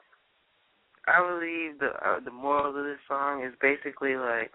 I 1.07 1.21
believe 1.21 1.79
the 1.79 1.93
uh, 2.05 2.21
the 2.25 2.31
moral 2.31 2.77
of 2.77 2.85
this 2.85 2.99
song 3.09 3.45
is 3.45 3.53
basically 3.61 4.17
like 4.17 4.53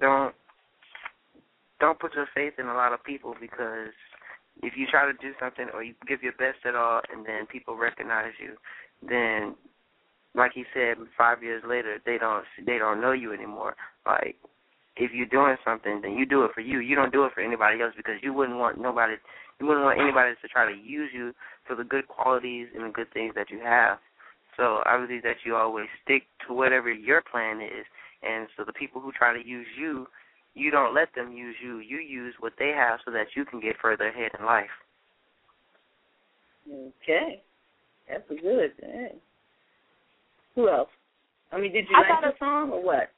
don't 0.00 0.34
don't 1.80 1.98
put 1.98 2.14
your 2.14 2.28
faith 2.34 2.54
in 2.58 2.66
a 2.66 2.74
lot 2.74 2.92
of 2.92 3.02
people 3.04 3.34
because 3.40 3.94
if 4.62 4.74
you 4.76 4.86
try 4.90 5.06
to 5.06 5.12
do 5.12 5.32
something 5.40 5.68
or 5.72 5.82
you 5.82 5.94
give 6.06 6.22
your 6.22 6.32
best 6.32 6.58
at 6.66 6.74
all 6.74 7.00
and 7.12 7.24
then 7.24 7.46
people 7.46 7.76
recognize 7.76 8.32
you, 8.42 8.56
then 9.08 9.54
like 10.34 10.52
he 10.54 10.64
said, 10.74 10.96
five 11.16 11.42
years 11.42 11.62
later 11.66 11.98
they 12.04 12.18
don't 12.18 12.44
they 12.66 12.78
don't 12.78 13.00
know 13.00 13.12
you 13.12 13.32
anymore. 13.32 13.76
Like 14.04 14.36
if 14.96 15.12
you're 15.12 15.26
doing 15.26 15.56
something, 15.64 16.00
then 16.02 16.14
you 16.14 16.26
do 16.26 16.44
it 16.44 16.50
for 16.54 16.60
you. 16.60 16.80
You 16.80 16.96
don't 16.96 17.12
do 17.12 17.24
it 17.24 17.32
for 17.34 17.40
anybody 17.40 17.80
else 17.80 17.94
because 17.96 18.16
you 18.22 18.32
wouldn't 18.34 18.58
want 18.58 18.80
nobody 18.80 19.14
you 19.60 19.66
wouldn't 19.66 19.84
want 19.84 20.00
anybody 20.00 20.34
to 20.40 20.48
try 20.48 20.70
to 20.70 20.78
use 20.78 21.10
you 21.12 21.32
for 21.66 21.74
the 21.74 21.84
good 21.84 22.06
qualities 22.08 22.68
and 22.74 22.84
the 22.84 22.90
good 22.90 23.12
things 23.12 23.34
that 23.34 23.50
you 23.50 23.60
have. 23.60 23.98
So 24.58 24.82
I 24.84 24.98
believe 24.98 25.22
that 25.22 25.36
you 25.46 25.56
always 25.56 25.86
stick 26.04 26.24
to 26.46 26.52
whatever 26.52 26.92
your 26.92 27.22
plan 27.22 27.62
is. 27.62 27.86
And 28.22 28.48
so 28.56 28.64
the 28.66 28.72
people 28.72 29.00
who 29.00 29.12
try 29.12 29.32
to 29.32 29.48
use 29.48 29.66
you, 29.78 30.06
you 30.54 30.72
don't 30.72 30.94
let 30.94 31.14
them 31.14 31.32
use 31.32 31.54
you. 31.62 31.78
You 31.78 31.98
use 31.98 32.34
what 32.40 32.52
they 32.58 32.72
have 32.76 32.98
so 33.04 33.12
that 33.12 33.28
you 33.36 33.44
can 33.44 33.60
get 33.60 33.76
further 33.80 34.08
ahead 34.08 34.32
in 34.38 34.44
life. 34.44 34.66
Okay. 36.68 37.40
That's 38.08 38.28
a 38.30 38.34
good. 38.34 38.72
Hey. 38.80 39.12
Who 40.56 40.68
else? 40.68 40.88
I 41.52 41.60
mean, 41.60 41.72
did 41.72 41.86
you 41.88 41.96
I 41.96 42.00
like 42.00 42.34
the 42.34 42.38
song 42.44 42.70
or 42.70 42.84
what? 42.84 43.10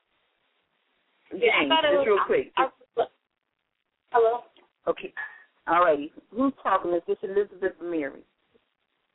Yeah, 1.33 1.51
James, 1.61 1.73
I 1.73 1.75
thought 1.75 1.85
it 1.85 1.97
just 1.97 1.99
was 1.99 2.07
real 2.07 2.27
quick. 2.27 2.53
I, 2.57 2.69
I, 3.01 3.05
hello. 4.13 4.41
Okay. 4.87 5.15
All 5.67 5.81
righty. 5.81 6.13
Who's 6.35 6.53
talking? 6.63 6.93
Is 6.93 7.03
this 7.09 7.17
Elizabeth 7.23 7.73
Mary? 7.83 8.21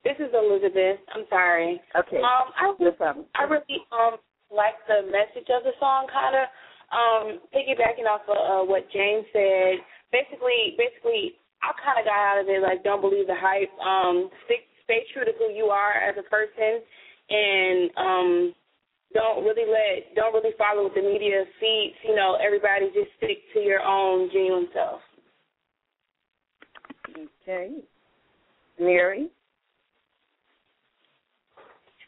This 0.06 0.22
is 0.22 0.30
Elizabeth. 0.38 1.01
I'm 1.18 1.26
sorry. 1.34 1.82
Okay. 1.97 2.22
Um, 2.22 2.53
I 2.53 2.70
no 2.78 2.91
problem. 2.93 3.26
I 3.34 3.49
really 3.49 3.82
um 3.89 4.22
like 4.53 4.78
the 4.86 5.10
message 5.10 5.49
of 5.49 5.66
the 5.66 5.74
song, 5.82 6.06
kind 6.14 6.38
of 6.38 6.45
um 6.93 7.26
piggybacking 7.49 8.06
off 8.06 8.22
of 8.30 8.38
uh, 8.38 8.64
what 8.70 8.86
James 8.93 9.26
said. 9.34 9.82
Basically, 10.14 10.78
basically, 10.78 11.41
I 11.66 11.74
kind 11.82 11.97
of 11.97 12.06
got 12.06 12.22
out 12.22 12.38
of 12.38 12.45
it 12.45 12.62
like 12.62 12.86
don't 12.86 13.01
believe 13.01 13.26
the 13.26 13.34
hype. 13.34 13.74
Um, 13.82 14.30
stick, 14.45 14.70
stay 14.86 15.01
true 15.10 15.26
to 15.26 15.34
who 15.41 15.49
you 15.49 15.74
are 15.74 15.97
as 15.97 16.14
a 16.22 16.30
person, 16.30 16.86
and 17.34 17.89
um, 17.97 18.53
don't 19.18 19.41
really 19.41 19.66
let 19.66 20.14
don't 20.14 20.38
really 20.38 20.53
follow 20.53 20.86
what 20.86 20.93
the 20.93 21.01
media 21.01 21.49
feeds. 21.60 21.97
You 22.06 22.14
know, 22.14 22.38
everybody 22.38 22.93
just 22.93 23.10
stick 23.18 23.41
to 23.58 23.60
your 23.60 23.82
own 23.82 24.30
genuine 24.30 24.70
self. 24.70 25.01
Okay. 27.41 27.82
Mary. 28.80 29.34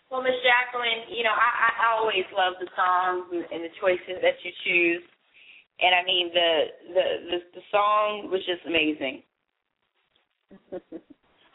Well, 0.10 0.24
Miss 0.24 0.40
Jacqueline, 0.40 1.12
you 1.12 1.24
know, 1.24 1.36
I, 1.36 1.84
I 1.84 2.00
always 2.00 2.24
love 2.32 2.56
the 2.64 2.72
songs 2.80 3.28
and, 3.28 3.44
and 3.52 3.60
the 3.68 3.74
choices 3.76 4.24
that 4.24 4.40
you 4.40 4.52
choose. 4.64 5.04
And 5.80 5.94
I 5.94 6.02
mean, 6.08 6.32
the 6.34 6.52
the 6.96 7.06
the, 7.30 7.38
the 7.60 7.64
song 7.70 8.32
was 8.32 8.42
just 8.48 8.64
amazing. 8.66 9.22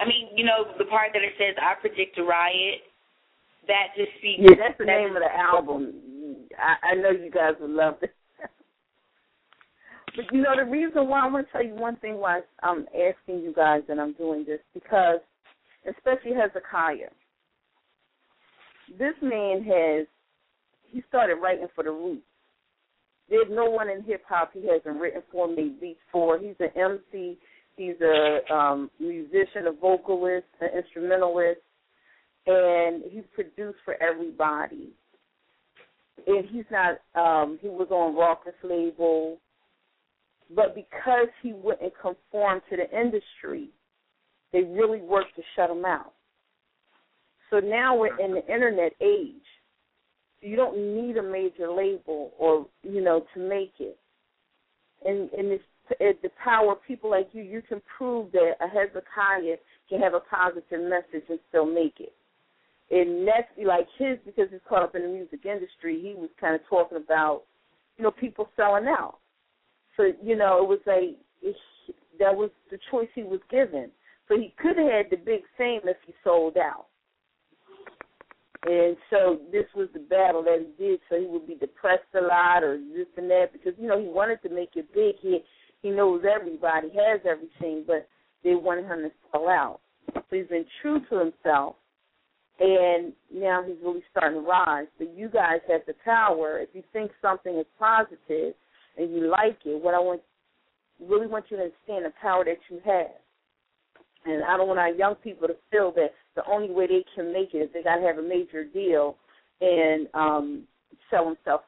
I 0.01 0.05
mean, 0.05 0.37
you 0.37 0.45
know, 0.45 0.69
the 0.79 0.85
part 0.85 1.11
that 1.15 1.23
it 1.25 1.33
says 1.41 1.57
"I 1.57 1.81
predict 1.81 2.19
a 2.19 2.25
riot," 2.25 2.85
that 3.67 3.97
just 3.97 4.13
speaks. 4.19 4.45
Yeah, 4.45 4.55
that's 4.61 4.79
the 4.79 4.85
that 4.85 5.01
name 5.01 5.17
of 5.17 5.23
the 5.25 5.33
album. 5.33 6.47
I, 6.61 6.93
I 6.93 6.95
know 6.95 7.11
you 7.11 7.31
guys 7.33 7.55
would 7.59 7.71
love 7.71 7.97
it. 8.03 8.15
but 10.15 10.29
you 10.31 10.43
know, 10.43 10.55
the 10.55 10.71
reason 10.71 11.09
why 11.09 11.21
I'm 11.21 11.33
going 11.33 11.47
to 11.47 11.51
tell 11.51 11.65
you 11.65 11.75
one 11.75 11.97
thing 11.97 12.19
why 12.19 12.43
I'm 12.63 12.87
asking 12.93 13.41
you 13.41 13.53
guys 13.57 13.83
and 13.89 13.99
I'm 13.99 14.13
doing 14.13 14.45
this 14.45 14.61
because, 14.75 15.21
especially 15.89 16.37
Hezekiah 16.37 17.11
this 18.99 19.15
man 19.23 19.63
has 19.65 20.07
he 20.93 21.03
started 21.09 21.37
writing 21.37 21.69
for 21.75 21.85
the 21.85 21.91
roots. 21.91 22.23
There's 23.29 23.49
no 23.51 23.71
one 23.71 23.89
in 23.89 24.03
hip 24.03 24.23
hop 24.29 24.51
he 24.53 24.67
hasn't 24.69 25.01
written 25.01 25.23
for, 25.33 25.49
made 25.49 25.81
beats 25.81 26.01
for. 26.11 26.39
He's 26.39 26.55
an 26.61 26.69
MC. 26.77 27.39
He's 27.77 27.95
a 28.03 28.55
um, 28.55 28.91
musician, 29.01 29.67
a 29.69 29.73
vocalist, 29.73 30.47
an 30.61 30.69
instrumentalist, 30.77 31.61
and 32.47 33.03
he's 33.11 33.25
produced 33.35 33.79
for 33.85 33.97
everybody. 34.03 34.91
And 36.27 36.47
he's 36.51 36.67
not. 36.71 36.99
Um, 37.15 37.59
he 37.63 37.69
was 37.69 37.89
on 37.91 38.15
Rawkus 38.15 38.53
label, 38.63 39.39
but 40.55 40.75
because 40.75 41.29
he 41.43 41.55
wouldn't 41.55 41.95
conform 42.01 42.61
to 42.69 42.77
the 42.77 43.01
industry, 43.01 43.71
they 44.53 44.63
really 44.63 45.01
worked 45.01 45.35
to 45.37 45.43
shut 45.57 45.71
him 45.71 45.87
out. 45.87 46.13
So 47.53 47.61
now 47.61 47.95
we're 47.95 48.19
in 48.19 48.33
the 48.33 48.45
internet 48.51 48.93
age. 49.03 49.35
You 50.41 50.57
don't 50.57 50.97
need 50.97 51.19
a 51.19 51.23
major 51.23 51.71
label 51.71 52.33
or 52.39 52.67
you 52.83 53.03
know 53.03 53.27
to 53.35 53.41
make 53.41 53.75
it. 53.79 53.99
And 55.05 55.31
and 55.33 55.53
it's, 55.53 55.65
it's 56.01 56.19
the 56.23 56.31
power 56.43 56.73
of 56.73 56.79
people 56.89 57.11
like 57.11 57.29
you. 57.33 57.43
You 57.43 57.61
can 57.61 57.83
prove 57.99 58.33
that 58.33 58.55
a 58.63 58.69
Hezekiah 58.69 59.57
can 59.91 60.01
have 60.01 60.15
a 60.15 60.21
positive 60.21 60.81
message 60.81 61.29
and 61.29 61.39
still 61.51 61.67
make 61.67 62.01
it. 62.01 62.15
And 62.91 63.29
that's 63.29 63.49
like 63.67 63.87
his 63.99 64.17
because 64.25 64.49
he's 64.51 64.61
caught 64.67 64.83
up 64.83 64.95
in 64.95 65.03
the 65.03 65.09
music 65.09 65.45
industry. 65.45 66.01
He 66.01 66.15
was 66.19 66.31
kind 66.41 66.55
of 66.55 66.63
talking 66.71 66.97
about 67.05 67.43
you 67.99 68.05
know 68.05 68.11
people 68.11 68.49
selling 68.57 68.87
out. 68.87 69.19
So 69.99 70.11
you 70.23 70.37
know 70.37 70.63
it 70.63 70.69
was 70.69 70.81
like 70.87 71.19
it, 71.43 71.57
that 72.19 72.35
was 72.35 72.49
the 72.71 72.79
choice 72.91 73.09
he 73.15 73.25
was 73.25 73.41
given. 73.51 73.91
So 74.27 74.39
he 74.39 74.55
could 74.57 74.79
have 74.79 74.91
had 74.91 75.11
the 75.11 75.17
big 75.17 75.43
fame 75.59 75.83
if 75.85 75.99
he 76.07 76.15
sold 76.25 76.57
out. 76.57 76.87
And 78.65 78.97
so 79.11 79.41
this 79.51 79.65
was 79.75 79.89
the 79.93 79.99
battle 79.99 80.43
that 80.45 80.59
he 80.61 80.85
did. 80.85 81.01
So 81.09 81.19
he 81.19 81.27
would 81.27 81.47
be 81.47 81.57
depressed 81.57 82.03
a 82.15 82.21
lot 82.21 82.63
or 82.63 82.79
this 82.79 83.09
and 83.17 83.29
that 83.31 83.53
because 83.53 83.73
you 83.79 83.89
know 83.89 84.01
he 84.01 84.07
wanted 84.07 84.41
to 84.43 84.51
make 84.51 84.71
it 84.77 84.93
big. 84.95 85.17
He 85.21 85.41
he 85.83 85.91
knows 85.91 86.23
everybody, 86.25 86.89
has 86.91 87.21
everything, 87.29 87.85
but 87.87 88.09
they 88.45 88.55
wanted 88.55 88.85
him 88.85 89.03
to 89.03 89.11
sell 89.33 89.49
out. 89.49 89.81
So 90.15 90.23
he's 90.31 90.47
been 90.47 90.65
true 90.81 91.01
to 91.11 91.19
himself, 91.19 91.75
and 92.61 93.13
now 93.35 93.65
he's 93.67 93.77
really 93.83 94.03
starting 94.13 94.43
to 94.43 94.47
rise. 94.47 94.87
So 94.99 95.07
you 95.13 95.29
guys 95.29 95.59
have 95.69 95.81
the 95.89 95.95
power. 96.05 96.61
If 96.61 96.69
you 96.73 96.85
think 96.93 97.11
something 97.21 97.59
is 97.59 97.67
positive 97.81 98.55
and 98.97 99.13
you 99.13 99.29
like 99.29 99.59
it, 99.65 99.83
what 99.83 99.95
I 99.95 99.99
want 99.99 100.23
really 101.01 101.27
want 101.27 101.47
you 101.51 101.57
to 101.57 101.65
understand 101.65 102.05
the 102.05 102.13
power 102.21 102.45
that 102.45 102.59
you 102.71 102.81
have. 102.85 103.11
And 104.25 104.45
I 104.45 104.57
don't 104.57 104.69
want 104.69 104.79
our 104.79 104.91
young 104.91 105.17
people 105.17 105.49
to 105.49 105.57
feel 105.71 105.93
that 105.97 106.13
the 106.35 106.43
only 106.51 106.71
way 106.71 106.87
they 106.87 107.05
can 107.15 107.33
make 107.33 107.55
it 107.55 107.59
is 107.59 107.71
they 107.73 107.83
got 107.83 107.97
to 107.97 108.07
have 108.07 108.19
a 108.19 108.23
major 108.23 108.65
deal 108.65 109.17
and 109.61 110.09
um, 110.15 110.65
sell 111.11 111.25
themselves 111.25 111.65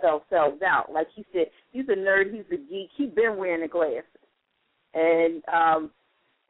sell 0.00 0.24
selves 0.30 0.60
out. 0.62 0.92
Like 0.92 1.08
he 1.14 1.24
said, 1.32 1.46
he's 1.72 1.88
a 1.88 1.92
nerd, 1.92 2.32
he's 2.32 2.44
a 2.50 2.56
geek. 2.56 2.90
He's 2.96 3.10
been 3.10 3.36
wearing 3.36 3.62
the 3.62 3.68
glasses, 3.68 4.04
and 4.94 5.42
um, 5.52 5.90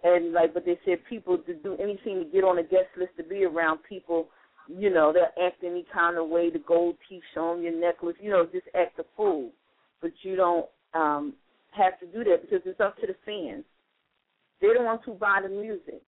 and 0.02 0.32
like, 0.32 0.54
but 0.54 0.64
they 0.64 0.78
said 0.84 0.98
people 1.08 1.38
to 1.38 1.54
do 1.54 1.74
anything 1.74 2.24
to 2.24 2.30
get 2.32 2.44
on 2.44 2.58
a 2.58 2.62
guest 2.62 2.88
list 2.98 3.12
to 3.18 3.24
be 3.24 3.44
around 3.44 3.80
people. 3.88 4.28
You 4.68 4.90
know, 4.90 5.12
they'll 5.12 5.46
act 5.46 5.62
any 5.64 5.86
kind 5.92 6.18
of 6.18 6.28
way. 6.28 6.50
The 6.50 6.58
gold 6.58 6.96
teeth 7.08 7.22
show 7.34 7.56
your 7.56 7.78
necklace. 7.78 8.16
You 8.20 8.30
know, 8.30 8.46
just 8.50 8.66
act 8.74 8.98
a 8.98 9.04
fool. 9.16 9.50
But 10.02 10.10
you 10.22 10.36
don't 10.36 10.66
um, 10.94 11.34
have 11.70 11.98
to 12.00 12.06
do 12.06 12.24
that 12.24 12.42
because 12.42 12.60
it's 12.64 12.80
up 12.80 12.96
to 12.98 13.06
the 13.06 13.16
fans. 13.24 13.64
They're 14.60 14.76
the 14.76 14.84
ones 14.84 15.00
who 15.04 15.14
buy 15.14 15.40
the 15.42 15.48
music. 15.48 16.02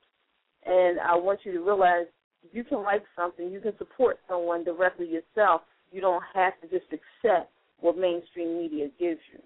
And 0.66 1.00
I 1.00 1.14
want 1.14 1.40
you 1.44 1.52
to 1.52 1.60
realize 1.60 2.06
you 2.52 2.64
can 2.64 2.82
like 2.82 3.02
something, 3.16 3.50
you 3.50 3.60
can 3.60 3.76
support 3.78 4.18
someone 4.28 4.64
directly 4.64 5.06
yourself. 5.06 5.62
You 5.90 6.00
don't 6.00 6.22
have 6.34 6.52
to 6.60 6.68
just 6.68 6.86
accept 6.92 7.50
what 7.80 7.96
mainstream 7.96 8.58
media 8.58 8.88
gives 8.98 9.20
you. 9.32 9.40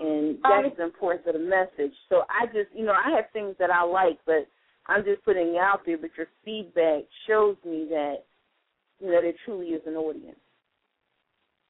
And 0.00 0.38
that's 0.42 0.76
the 0.76 0.84
importance 0.84 1.24
of 1.26 1.34
the 1.34 1.38
message. 1.38 1.94
So 2.08 2.22
I 2.28 2.46
just, 2.46 2.68
you 2.74 2.84
know, 2.84 2.92
I 2.92 3.14
have 3.14 3.26
things 3.32 3.54
that 3.58 3.70
I 3.70 3.82
like, 3.84 4.18
but 4.26 4.48
I'm 4.86 5.04
just 5.04 5.24
putting 5.24 5.54
it 5.54 5.56
out 5.56 5.80
there. 5.86 5.98
But 5.98 6.10
your 6.16 6.26
feedback 6.44 7.04
shows 7.26 7.56
me 7.64 7.86
that, 7.90 8.24
you 9.00 9.06
know, 9.06 9.20
there 9.20 9.32
truly 9.44 9.68
is 9.68 9.82
an 9.86 9.94
audience. 9.94 10.38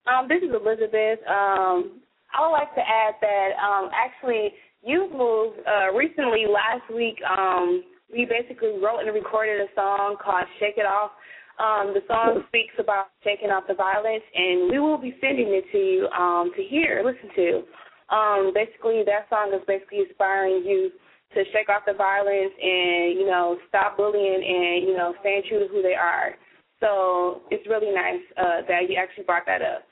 Um, 0.07 0.27
this 0.29 0.43
is 0.43 0.55
Elizabeth. 0.55 1.21
Um, 1.29 2.01
I 2.33 2.41
would 2.41 2.53
like 2.53 2.75
to 2.75 2.81
add 2.81 3.15
that 3.21 3.49
um, 3.63 3.91
actually 3.93 4.53
Youth 4.83 5.13
Move 5.13 5.55
uh, 5.67 5.93
recently 5.95 6.45
last 6.47 6.89
week 6.95 7.17
um, 7.29 7.83
we 8.13 8.25
basically 8.25 8.79
wrote 8.83 9.01
and 9.05 9.15
recorded 9.15 9.61
a 9.61 9.69
song 9.75 10.17
called 10.23 10.45
Shake 10.59 10.79
It 10.79 10.87
Off. 10.87 11.13
Um, 11.59 11.93
the 11.93 12.01
song 12.07 12.45
speaks 12.49 12.75
about 12.79 13.11
shaking 13.25 13.51
off 13.51 13.65
the 13.67 13.75
violence, 13.75 14.23
and 14.35 14.71
we 14.71 14.79
will 14.79 14.97
be 14.99 15.17
sending 15.21 15.49
it 15.51 15.65
to 15.73 15.79
you 15.79 16.09
um, 16.15 16.51
to 16.57 16.63
hear, 16.63 17.03
listen 17.05 17.31
to. 17.35 18.15
Um, 18.15 18.53
basically, 18.55 19.03
that 19.05 19.29
song 19.29 19.53
is 19.53 19.61
basically 19.67 20.07
inspiring 20.09 20.65
you 20.65 20.91
to 21.35 21.45
shake 21.53 21.69
off 21.69 21.83
the 21.85 21.93
violence 21.93 22.55
and 22.57 23.19
you 23.21 23.27
know 23.27 23.59
stop 23.69 23.97
bullying 23.99 24.41
and 24.41 24.89
you 24.89 24.97
know 24.97 25.13
staying 25.21 25.43
true 25.49 25.61
to 25.61 25.69
who 25.69 25.83
they 25.83 25.95
are. 25.95 26.35
So 26.81 27.43
it's 27.51 27.67
really 27.69 27.93
nice 27.93 28.23
uh, 28.39 28.63
that 28.69 28.89
you 28.89 28.97
actually 28.97 29.25
brought 29.25 29.45
that 29.47 29.61
up. 29.61 29.83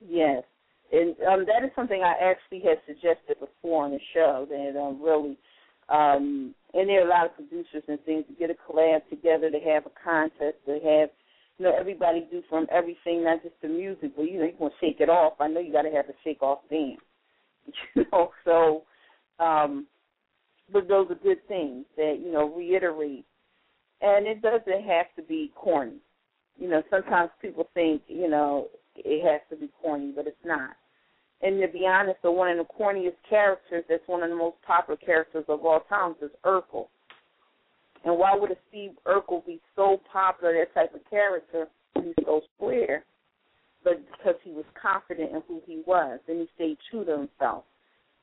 Yes, 0.00 0.44
and 0.92 1.14
um, 1.28 1.44
that 1.44 1.66
is 1.66 1.70
something 1.76 2.02
I 2.02 2.14
actually 2.22 2.62
had 2.62 2.78
suggested 2.86 3.36
before 3.40 3.84
on 3.84 3.90
the 3.90 4.00
show 4.14 4.46
that 4.48 4.80
um, 4.80 5.02
really 5.02 5.36
um, 5.88 6.54
and 6.72 6.88
there 6.88 7.02
are 7.02 7.06
a 7.06 7.10
lot 7.10 7.26
of 7.26 7.36
producers 7.36 7.84
and 7.88 8.02
things 8.04 8.24
to 8.28 8.34
get 8.34 8.50
a 8.50 8.54
collab 8.54 9.08
together, 9.08 9.50
to 9.50 9.60
have 9.60 9.86
a 9.86 9.90
contest, 10.02 10.56
to 10.66 10.72
have 10.72 11.10
you 11.58 11.66
know 11.66 11.76
everybody 11.78 12.26
do 12.30 12.42
from 12.48 12.66
everything, 12.70 13.24
not 13.24 13.42
just 13.42 13.54
the 13.62 13.68
music, 13.68 14.12
but 14.16 14.22
you 14.22 14.38
know 14.38 14.44
you 14.44 14.54
want 14.58 14.74
to 14.80 14.86
shake 14.86 15.00
it 15.00 15.08
off. 15.08 15.34
I 15.40 15.48
know 15.48 15.60
you 15.60 15.72
got 15.72 15.82
to 15.82 15.90
have 15.90 16.08
a 16.08 16.14
shake 16.24 16.42
off 16.42 16.60
band, 16.70 16.98
you 17.94 18.04
know. 18.12 18.30
So, 18.44 18.82
um, 19.38 19.86
but 20.72 20.88
those 20.88 21.10
are 21.10 21.16
good 21.16 21.46
things 21.46 21.84
that 21.96 22.18
you 22.24 22.32
know 22.32 22.52
reiterate, 22.52 23.24
and 24.00 24.26
it 24.26 24.42
doesn't 24.42 24.84
have 24.84 25.06
to 25.16 25.22
be 25.22 25.52
corny. 25.54 25.98
You 26.58 26.68
know, 26.68 26.82
sometimes 26.90 27.30
people 27.40 27.68
think 27.74 28.02
you 28.08 28.28
know 28.28 28.68
it 28.96 29.24
has 29.24 29.40
to 29.50 29.56
be 29.56 29.70
corny, 29.80 30.12
but 30.14 30.26
it's 30.26 30.36
not. 30.44 30.76
And 31.44 31.60
to 31.60 31.68
be 31.68 31.86
honest, 31.86 32.16
the 32.22 32.32
one 32.32 32.48
of 32.48 32.56
the 32.56 32.72
corniest 32.72 33.16
characters 33.28 33.84
that's 33.86 34.02
one 34.06 34.22
of 34.22 34.30
the 34.30 34.36
most 34.36 34.56
popular 34.66 34.96
characters 34.96 35.44
of 35.46 35.62
all 35.64 35.80
times 35.90 36.16
is 36.22 36.30
Urkel. 36.42 36.86
And 38.06 38.18
why 38.18 38.34
would 38.34 38.50
a 38.50 38.56
Steve 38.70 38.92
Urkel 39.06 39.44
be 39.44 39.60
so 39.76 40.00
popular, 40.10 40.54
that 40.54 40.72
type 40.72 40.94
of 40.94 41.02
character? 41.10 41.66
He's 41.96 42.14
so 42.24 42.40
square. 42.56 43.04
But 43.84 44.00
because 44.10 44.36
he 44.42 44.52
was 44.52 44.64
confident 44.80 45.32
in 45.32 45.42
who 45.46 45.60
he 45.66 45.82
was 45.86 46.18
and 46.28 46.40
he 46.40 46.48
stayed 46.54 46.78
true 46.90 47.04
to 47.04 47.12
himself. 47.12 47.64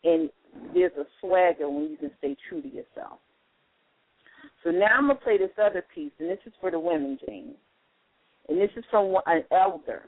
And 0.03 0.31
there's 0.73 0.91
a 0.97 1.05
swagger 1.19 1.69
when 1.69 1.91
you 1.91 1.97
can 1.97 2.09
stay 2.17 2.35
true 2.49 2.63
to 2.63 2.67
yourself. 2.67 3.19
So 4.63 4.71
now 4.71 4.97
I'm 4.97 5.05
going 5.05 5.17
to 5.17 5.23
play 5.23 5.37
this 5.37 5.51
other 5.63 5.85
piece, 5.93 6.11
and 6.17 6.27
this 6.27 6.39
is 6.47 6.53
for 6.59 6.71
the 6.71 6.79
women, 6.79 7.19
James. 7.27 7.53
And 8.49 8.59
this 8.59 8.71
is 8.75 8.83
from 8.89 9.15
an 9.27 9.43
elder 9.51 10.05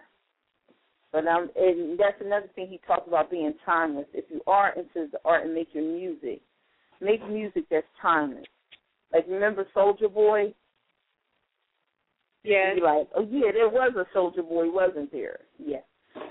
but 1.14 1.28
um, 1.28 1.50
and 1.56 1.98
that's 1.98 2.20
another 2.20 2.50
thing 2.56 2.68
he 2.68 2.82
talks 2.88 3.08
about 3.08 3.30
being 3.30 3.54
timeless. 3.64 4.08
If 4.14 4.26
you 4.30 4.42
are 4.48 4.74
into 4.74 5.12
the 5.12 5.20
art 5.24 5.46
and 5.46 5.54
making 5.54 5.96
music, 5.96 6.42
make 7.00 7.26
music 7.30 7.66
that's 7.70 7.86
timeless. 8.02 8.44
Like 9.14 9.26
remember 9.30 9.68
Soldier 9.76 10.10
Boy? 10.10 10.56
Yeah. 12.44 12.74
like, 12.84 13.08
oh 13.16 13.28
yeah, 13.30 13.52
there 13.54 13.70
was 13.70 13.94
a 13.96 14.06
Soldier 14.12 14.42
Boy, 14.42 14.72
wasn't 14.72 15.12
there? 15.12 15.40
Yeah. 15.60 15.78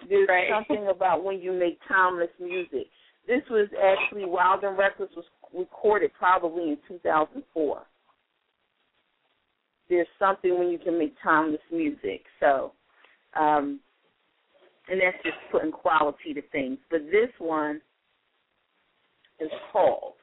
There's 0.08 0.28
right. 0.28 0.48
something 0.50 0.88
about 0.88 1.24
when 1.24 1.40
you 1.40 1.52
make 1.52 1.78
timeless 1.88 2.28
music. 2.40 2.88
This 3.26 3.42
was 3.48 3.68
actually 3.80 4.24
Wild 4.24 4.64
and 4.64 4.76
Reckless 4.76 5.10
was 5.16 5.24
recorded 5.56 6.10
probably 6.18 6.70
in 6.70 6.78
2004. 6.88 7.82
There's 9.88 10.06
something 10.18 10.58
when 10.58 10.68
you 10.68 10.78
can 10.78 10.98
make 10.98 11.14
timeless 11.22 11.60
music. 11.70 12.24
So, 12.40 12.72
um, 13.38 13.78
and 14.88 15.00
that's 15.00 15.22
just 15.24 15.36
putting 15.50 15.72
quality 15.72 16.34
to 16.34 16.42
things. 16.50 16.78
But 16.90 17.02
this 17.10 17.30
one 17.38 17.80
is 19.40 19.50
called, 19.72 20.14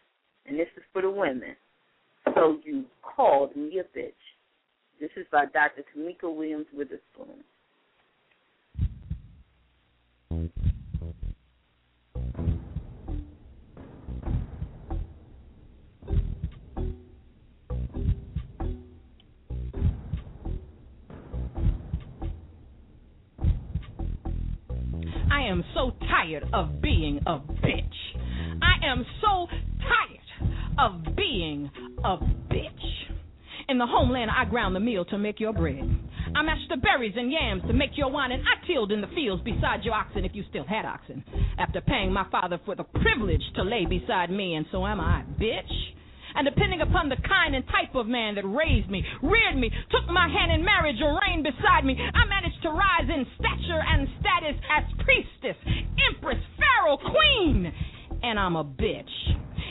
and 0.45 0.59
this 0.59 0.67
is 0.77 0.83
for 0.91 1.01
the 1.01 1.09
women. 1.09 1.55
So 2.35 2.59
you 2.63 2.85
called 3.01 3.55
me 3.55 3.79
a 3.79 3.97
bitch. 3.97 4.11
This 4.99 5.09
is 5.15 5.25
by 5.31 5.45
Dr. 5.45 5.83
Tamika 5.95 6.33
Williams 6.33 6.67
Witherspoon. 6.73 7.43
Am 25.49 25.63
so 25.73 25.91
tired 26.07 26.43
of 26.53 26.81
being 26.81 27.19
a 27.25 27.39
bitch. 27.39 27.83
I 28.61 28.85
am 28.85 29.05
so 29.21 29.47
tired 29.79 30.53
of 30.77 31.15
being 31.15 31.69
a 32.03 32.17
bitch. 32.53 32.69
In 33.67 33.77
the 33.77 33.85
homeland, 33.85 34.31
I 34.31 34.45
ground 34.45 34.75
the 34.75 34.79
meal 34.79 35.05
to 35.05 35.17
make 35.17 35.39
your 35.39 35.53
bread. 35.53 35.83
I 36.35 36.41
mashed 36.43 36.69
the 36.69 36.77
berries 36.77 37.13
and 37.17 37.31
yams 37.31 37.63
to 37.67 37.73
make 37.73 37.91
your 37.95 38.11
wine, 38.11 38.31
and 38.31 38.43
I 38.43 38.65
tilled 38.67 38.91
in 38.91 39.01
the 39.01 39.07
fields 39.07 39.43
beside 39.43 39.83
your 39.83 39.95
oxen 39.95 40.25
if 40.25 40.31
you 40.33 40.43
still 40.49 40.65
had 40.65 40.85
oxen. 40.85 41.23
After 41.57 41.81
paying 41.81 42.13
my 42.13 42.27
father 42.31 42.59
for 42.65 42.75
the 42.75 42.83
privilege 42.83 43.43
to 43.55 43.63
lay 43.63 43.85
beside 43.85 44.29
me, 44.29 44.55
and 44.55 44.65
so 44.71 44.85
am 44.85 44.99
I, 44.99 45.23
bitch. 45.39 45.98
And 46.35 46.45
depending 46.45 46.81
upon 46.81 47.09
the 47.09 47.17
kind 47.27 47.55
and 47.55 47.65
type 47.67 47.95
of 47.95 48.07
man 48.07 48.35
that 48.35 48.45
raised 48.45 48.89
me, 48.89 49.03
reared 49.21 49.57
me, 49.57 49.71
took 49.91 50.07
my 50.11 50.27
hand 50.27 50.51
in 50.51 50.63
marriage, 50.63 50.97
or 51.01 51.19
reigned 51.27 51.43
beside 51.43 51.85
me, 51.85 51.97
I 51.97 52.25
managed 52.27 52.61
to 52.63 52.69
rise 52.69 53.09
in 53.09 53.25
stature 53.39 53.81
and 53.81 54.07
status 54.19 54.55
as 54.69 54.83
priestess, 55.03 55.57
empress, 56.09 56.39
pharaoh, 56.57 56.97
queen. 56.97 57.71
And 58.21 58.39
I'm 58.39 58.55
a 58.55 58.63
bitch. 58.63 59.09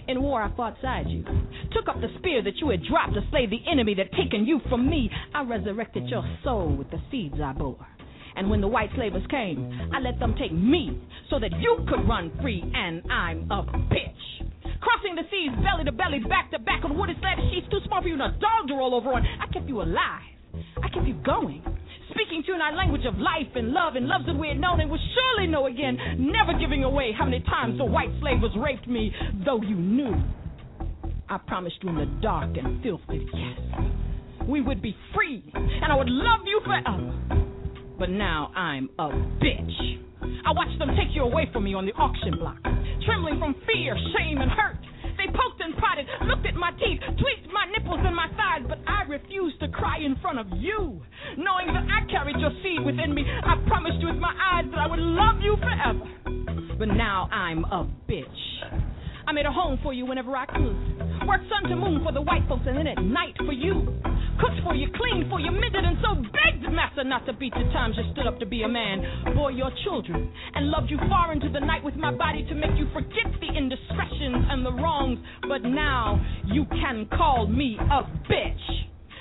In 0.09 0.23
war, 0.23 0.43
I 0.43 0.55
fought 0.57 0.77
side 0.81 1.07
you. 1.09 1.23
Took 1.73 1.89
up 1.89 2.01
the 2.01 2.09
spear 2.19 2.43
that 2.43 2.57
you 2.57 2.71
had 2.71 2.83
dropped 2.85 3.13
to 3.15 3.21
slay 3.31 3.47
the 3.47 3.61
enemy 3.71 3.95
that 3.95 4.11
taken 4.13 4.47
you 4.47 4.61
from 4.71 4.89
me. 4.89 5.11
I 5.35 5.43
resurrected 5.43 6.09
your 6.09 6.25
soul 6.43 6.75
with 6.75 6.91
the 6.91 7.01
seeds 7.11 7.37
I 7.43 7.53
bore. 7.53 7.87
And 8.35 8.49
when 8.49 8.61
the 8.61 8.69
white 8.69 8.91
slavers 8.95 9.27
came, 9.31 9.91
I 9.93 10.01
let 10.01 10.19
them 10.19 10.35
take 10.39 10.53
me 10.53 10.99
so 11.29 11.39
that 11.39 11.51
you 11.61 11.85
could 11.89 12.09
run 12.09 12.33
free, 12.41 12.63
and 12.75 13.03
I'm 13.11 13.51
a 13.51 13.65
bitch. 13.65 14.48
Crossing 14.81 15.15
the 15.15 15.27
seas 15.31 15.53
belly 15.63 15.85
to 15.85 15.93
belly, 15.93 16.21
back 16.21 16.51
to 16.53 16.59
back 16.59 16.85
on 16.85 16.97
wooded 16.97 17.17
sled 17.21 17.39
sheets 17.51 17.67
too 17.71 17.81
small 17.87 18.03
for 18.03 18.09
you 18.09 18.15
and 18.15 18.23
a 18.23 18.33
dog 18.39 18.69
to 18.69 18.75
roll 18.75 18.95
over 18.95 19.13
on. 19.13 19.27
I 19.27 19.47
kept 19.53 19.69
you 19.69 19.83
alive. 19.83 20.35
I 20.83 20.89
kept 20.89 21.07
you 21.07 21.15
going 21.25 21.63
speaking 22.19 22.43
to 22.43 22.49
you 22.49 22.55
in 22.55 22.61
our 22.61 22.75
language 22.75 23.05
of 23.07 23.17
life 23.19 23.47
and 23.55 23.71
love 23.71 23.95
and 23.95 24.07
loves 24.07 24.27
that 24.27 24.37
we 24.37 24.49
had 24.49 24.59
known 24.59 24.81
and 24.81 24.91
would 24.91 25.01
surely 25.15 25.47
know 25.47 25.67
again, 25.67 25.97
never 26.19 26.59
giving 26.59 26.85
away 26.85 27.13
how 27.17 27.25
many 27.25 27.41
times 27.41 27.79
the 27.79 27.85
white 27.85 28.11
slave 28.21 28.41
was 28.41 28.51
raped 28.59 28.89
me, 28.89 29.13
though 29.45 29.61
you 29.63 29.77
knew. 29.77 30.15
I 31.29 31.39
promised 31.39 31.77
you 31.83 31.91
in 31.91 31.97
the 31.97 32.07
dark 32.23 32.57
and 32.57 32.83
filthy, 32.83 33.27
yes, 33.35 34.49
we 34.49 34.61
would 34.61 34.83
be 34.83 34.97
free 35.15 35.45
and 35.55 35.93
I 35.93 35.97
would 35.97 36.09
love 36.09 36.41
you 36.47 36.61
forever. 36.65 37.45
But 37.99 38.11
now 38.11 38.51
I'm 38.57 38.89
a 38.99 39.11
bitch. 39.11 40.08
I 40.23 40.53
watched 40.53 40.79
them 40.79 40.91
take 40.97 41.15
you 41.15 41.23
away 41.23 41.49
from 41.53 41.65
me 41.65 41.75
on 41.75 41.87
the 41.87 41.93
auction 41.93 42.39
block, 42.39 42.59
trembling 43.05 43.39
from 43.39 43.55
fear, 43.67 43.97
shame, 44.17 44.39
and 44.39 44.51
hurt. 44.51 44.79
They 45.19 45.27
poked 45.27 45.61
and 45.61 45.77
prodded, 45.77 46.07
looked 46.27 46.47
at 46.47 46.55
my 46.55 46.71
teeth, 46.79 47.01
tweaked 47.19 47.51
my 47.53 47.67
nipples 47.75 48.01
and 48.03 48.15
my 48.15 48.29
thighs, 48.39 48.63
but 48.69 48.79
I 48.87 49.03
refused 49.09 49.59
to 49.61 49.69
cry 49.69 49.99
in 49.99 50.17
front 50.23 50.39
of 50.39 50.47
you. 50.57 51.03
Knowing 51.37 51.67
that 51.75 51.87
I 51.91 52.07
carried 52.11 52.39
your 52.39 52.53
seed 52.63 52.85
within 52.87 53.15
me, 53.15 53.25
I 53.27 53.57
promised 53.67 54.01
you 54.01 54.09
with 54.09 54.23
my 54.23 54.35
eyes 54.39 54.65
that 54.71 54.79
I 54.79 54.87
would 54.87 55.01
love 55.01 55.43
you 55.43 55.57
forever. 55.59 56.07
But 56.79 56.89
now 56.89 57.29
I'm 57.33 57.65
a 57.65 57.89
bitch. 58.09 58.98
I 59.29 59.33
made 59.33 59.45
a 59.45 59.53
home 59.53 59.79
for 59.83 59.93
you 59.93 60.07
whenever 60.07 60.35
I 60.35 60.47
could. 60.47 61.29
Worked 61.29 61.53
sun 61.53 61.69
to 61.69 61.77
moon 61.77 62.01
for 62.03 62.13
the 62.13 62.23
white 62.23 62.49
folks 62.49 62.65
and 62.65 62.79
then 62.79 62.87
at 62.87 62.97
night 62.97 63.37
for 63.45 63.53
you. 63.53 63.85
Cooked 64.41 64.65
for 64.65 64.75
you, 64.75 64.89
cleaned 64.97 65.29
for 65.29 65.39
you, 65.39 65.53
mended, 65.53 65.85
and 65.85 65.99
so 66.01 66.17
begged 66.17 66.65
Master 66.73 67.05
not 67.05 67.27
to 67.27 67.35
beat 67.35 67.53
the 67.53 67.69
times 67.77 67.95
you 67.99 68.09
stood 68.13 68.27
up 68.27 68.41
to 68.41 68.47
be 68.47 68.63
a 68.63 68.69
man. 68.69 69.05
Bore 69.37 69.53
your 69.53 69.71
children, 69.85 70.33
and 70.55 70.71
loved 70.71 70.89
you 70.89 70.97
far 71.11 71.35
into 71.35 71.51
the 71.51 71.61
night 71.61 71.85
with 71.85 71.95
my 71.97 72.11
body 72.11 72.47
to 72.49 72.55
make 72.55 72.73
you 72.81 72.89
forget 72.95 73.29
the 73.39 73.53
indiscretions 73.53 74.49
and 74.49 74.65
the 74.65 74.73
wrongs. 74.73 75.19
But 75.47 75.61
now 75.61 76.25
you 76.47 76.65
can 76.65 77.07
call 77.13 77.47
me 77.47 77.77
a 77.77 78.09
bitch. 78.33 78.65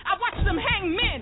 I 0.07 0.15
watched 0.23 0.45
them 0.47 0.55
hang 0.55 0.95
men, 0.95 1.19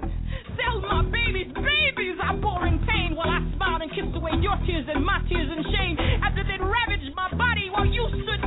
sell 0.62 0.78
my 0.82 1.02
babies, 1.10 1.50
babies 1.58 2.22
I 2.22 2.36
bore 2.38 2.68
in 2.68 2.78
pain 2.86 3.16
while 3.18 3.34
I 3.34 3.42
smiled 3.58 3.82
and 3.82 3.90
kissed 3.90 4.14
away 4.14 4.38
your 4.46 4.54
tears 4.70 4.86
and 4.94 5.04
my 5.04 5.26
tears 5.26 5.50
and 5.50 5.66
shame. 5.74 5.98
After 6.22 6.46
they'd 6.46 6.62
ravaged 6.62 7.16
my 7.18 7.34
body 7.34 7.74
while 7.74 7.90
you 7.90 8.06
stood 8.22 8.45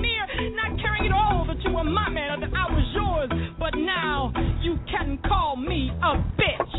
caring 0.99 1.13
all 1.13 1.47
that 1.47 1.63
you 1.63 1.71
were 1.73 1.85
my 1.85 2.09
man 2.11 2.41
that 2.41 2.51
I 2.51 2.67
was 2.71 2.87
yours. 2.95 3.31
But 3.59 3.75
now 3.79 4.33
you 4.63 4.79
can 4.91 5.19
call 5.27 5.57
me 5.57 5.91
a 6.03 6.19
bitch. 6.35 6.75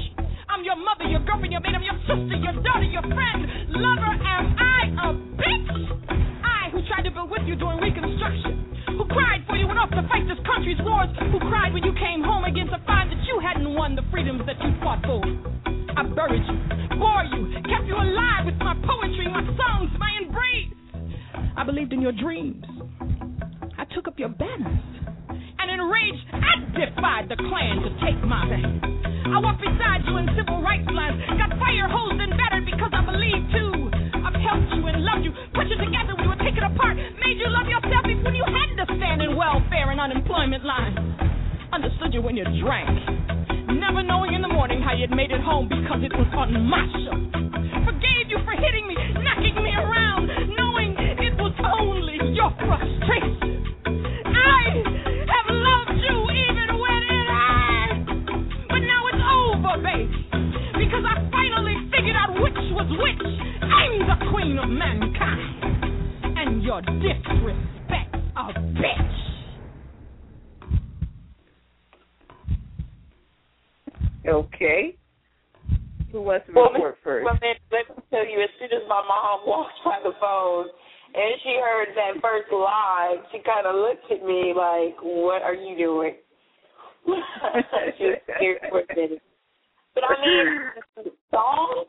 I'm 0.50 0.64
your 0.64 0.76
mother, 0.76 1.06
your 1.08 1.24
girlfriend, 1.24 1.52
your 1.52 1.62
maid, 1.62 1.76
I'm 1.76 1.84
your 1.84 2.00
sister, 2.04 2.36
your 2.36 2.56
daughter, 2.64 2.90
your 2.90 3.04
friend, 3.04 3.40
lover. 3.72 4.14
Am 4.20 4.44
I 4.60 4.80
a 4.92 5.10
bitch? 5.40 5.72
I 6.44 6.70
who 6.72 6.84
tried 6.88 7.04
to 7.04 7.12
build 7.12 7.30
with 7.30 7.44
you 7.46 7.56
during 7.56 7.80
Reconstruction, 7.80 8.98
who 8.98 9.06
cried 9.08 9.46
for 9.48 9.56
you 9.56 9.68
went 9.68 9.80
off 9.80 9.90
to 9.92 10.04
fight 10.10 10.28
this 10.28 10.40
country's 10.44 10.80
wars, 10.84 11.10
who 11.32 11.40
cried 11.48 11.74
when 11.74 11.84
you 11.84 11.94
came 11.96 12.22
home 12.24 12.44
again 12.44 12.68
to 12.68 12.80
find 12.86 13.12
that 13.12 13.22
you 13.24 13.40
hadn't 13.40 13.72
won 13.74 13.96
the 13.96 14.04
freedoms 14.12 14.42
that 14.46 14.60
you 14.60 14.74
fought 14.84 15.00
for. 15.06 15.24
I 15.96 16.04
buried 16.04 16.44
you, 16.44 16.58
bore 16.98 17.24
you, 17.30 17.56
kept 17.70 17.86
you 17.88 17.96
alive 17.96 18.46
with 18.46 18.58
my 18.60 18.76
poetry, 18.84 19.28
my 19.32 19.46
songs, 19.56 19.92
my 20.00 20.12
embrace. 20.22 20.74
I 21.56 21.64
believed 21.64 21.94
in 21.94 22.02
your 22.02 22.14
dreams. 22.14 22.66
I 24.00 24.02
took 24.02 24.16
up 24.16 24.20
your 24.20 24.32
banners. 24.32 24.80
And 25.28 25.68
enraged, 25.68 26.24
I 26.32 26.56
defied 26.72 27.28
the 27.28 27.36
Klan 27.36 27.84
to 27.84 27.92
take 28.00 28.16
my 28.24 28.48
name. 28.48 28.80
I 29.28 29.44
walked 29.44 29.60
beside 29.60 30.08
you 30.08 30.16
in 30.16 30.24
civil 30.40 30.64
rights 30.64 30.88
lines, 30.88 31.20
got 31.36 31.52
fire 31.60 31.92
hosed 31.92 32.16
and 32.16 32.32
battered 32.40 32.64
because 32.64 32.96
I 32.96 33.04
believed 33.04 33.52
too. 33.52 33.92
I've 34.24 34.40
helped 34.40 34.72
you 34.72 34.88
and 34.88 35.04
loved 35.04 35.28
you, 35.28 35.36
put 35.52 35.68
you 35.68 35.76
together 35.76 36.16
you 36.16 36.32
were 36.32 36.40
taken 36.40 36.64
apart, 36.64 36.96
made 36.96 37.44
you 37.44 37.52
love 37.52 37.68
yourself 37.68 38.08
even 38.08 38.24
when 38.24 38.40
you 38.40 38.48
had 38.48 38.72
to 38.80 38.88
stand 38.88 39.20
in 39.20 39.36
welfare 39.36 39.92
and 39.92 40.00
unemployment 40.00 40.64
lines. 40.64 40.96
Understood 41.76 42.16
you 42.16 42.24
when 42.24 42.40
you 42.40 42.48
drank, 42.64 42.88
never 43.68 44.00
knowing 44.00 44.32
in 44.32 44.40
the 44.40 44.54
morning 44.56 44.80
how 44.80 44.96
you'd 44.96 45.12
made 45.12 45.36
it 45.36 45.44
home 45.44 45.68
because 45.68 46.00
it 46.08 46.16
was 46.16 46.32
on 46.40 46.56
my 46.56 46.88
show. 47.04 47.20
Forgave 47.84 48.32
you 48.32 48.40
for 48.48 48.56
hitting 48.56 48.88
me, 48.88 48.96
knocking 49.20 49.60
me 49.60 49.76
around, 49.76 50.56
knowing 50.56 50.96
it 51.20 51.36
was 51.36 51.52
only 51.68 52.16
your 52.32 52.56
frustration. 52.64 53.50
Which 63.00 63.18
was. 63.24 63.40
I'm 63.64 64.00
the 64.06 64.18
queen 64.32 64.58
of 64.60 64.70
mankind. 64.70 66.38
And 66.38 66.64
your 66.64 66.82
disrespect 66.82 68.16
a 68.36 68.54
bitch. 68.78 69.20
Okay. 74.28 74.96
Who 76.12 76.22
wants 76.22 76.46
to 76.48 76.54
Well, 76.54 76.72
report 76.74 76.98
first? 77.04 77.26
Well, 77.26 77.38
let, 77.42 77.58
let 77.72 77.98
me 77.98 78.04
tell 78.10 78.26
you, 78.26 78.42
as 78.42 78.50
soon 78.60 78.70
as 78.74 78.84
my 78.88 79.02
mom 79.08 79.42
walked 79.48 79.80
by 79.86 80.00
the 80.04 80.12
phone 80.20 80.68
and 81.14 81.34
she 81.44 81.58
heard 81.62 81.90
that 81.96 82.22
first 82.22 82.52
line, 82.52 83.18
she 83.32 83.40
kind 83.46 83.66
of 83.66 83.76
looked 83.76 84.12
at 84.12 84.26
me 84.26 84.54
like, 84.56 84.98
"What 85.02 85.42
are 85.42 85.56
you 85.56 85.78
doing?" 85.78 86.14
she 87.98 88.04
was 88.06 88.20
scared 88.38 88.62
for 88.70 88.82
a 88.82 88.96
minute. 88.96 89.22
But 89.96 90.04
I 90.06 90.14
mean, 90.22 91.06
the 91.06 91.12
song, 91.32 91.86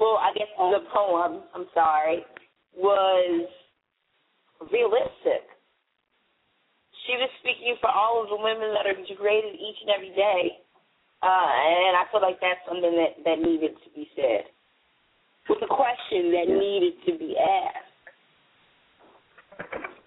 well, 0.00 0.16
I 0.16 0.32
guess 0.32 0.48
the 0.56 0.80
poem. 0.92 1.44
I'm 1.54 1.66
sorry, 1.74 2.24
was 2.74 3.48
realistic. 4.72 5.44
She 7.06 7.12
was 7.20 7.28
speaking 7.40 7.76
for 7.80 7.90
all 7.90 8.24
of 8.24 8.28
the 8.32 8.40
women 8.40 8.72
that 8.72 8.88
are 8.88 8.96
degraded 9.06 9.54
each 9.54 9.76
and 9.84 9.90
every 9.92 10.16
day. 10.16 10.56
Uh, 11.22 11.52
and 11.52 11.96
I 12.00 12.04
feel 12.10 12.22
like 12.22 12.40
that's 12.40 12.64
something 12.66 12.96
that, 12.96 13.20
that 13.24 13.38
needed 13.44 13.76
to 13.76 13.88
be 13.94 14.08
said. 14.16 14.48
With 15.48 15.60
a 15.62 15.68
question 15.68 16.32
that 16.32 16.48
needed 16.48 16.94
to 17.06 17.18
be 17.18 17.36
asked. 17.36 17.90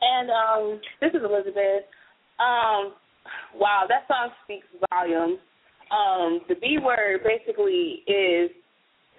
And 0.02 0.30
um, 0.30 0.82
this 1.02 1.12
is 1.14 1.22
Elizabeth. 1.24 1.86
Um, 2.39 2.98
wow, 3.56 3.86
that 3.88 4.08
song 4.08 4.32
speaks 4.44 4.66
volumes. 4.89 5.39
Um, 5.91 6.41
the 6.50 6.56
B 6.56 6.80
word 6.82 7.22
basically 7.24 8.04
is 8.08 8.50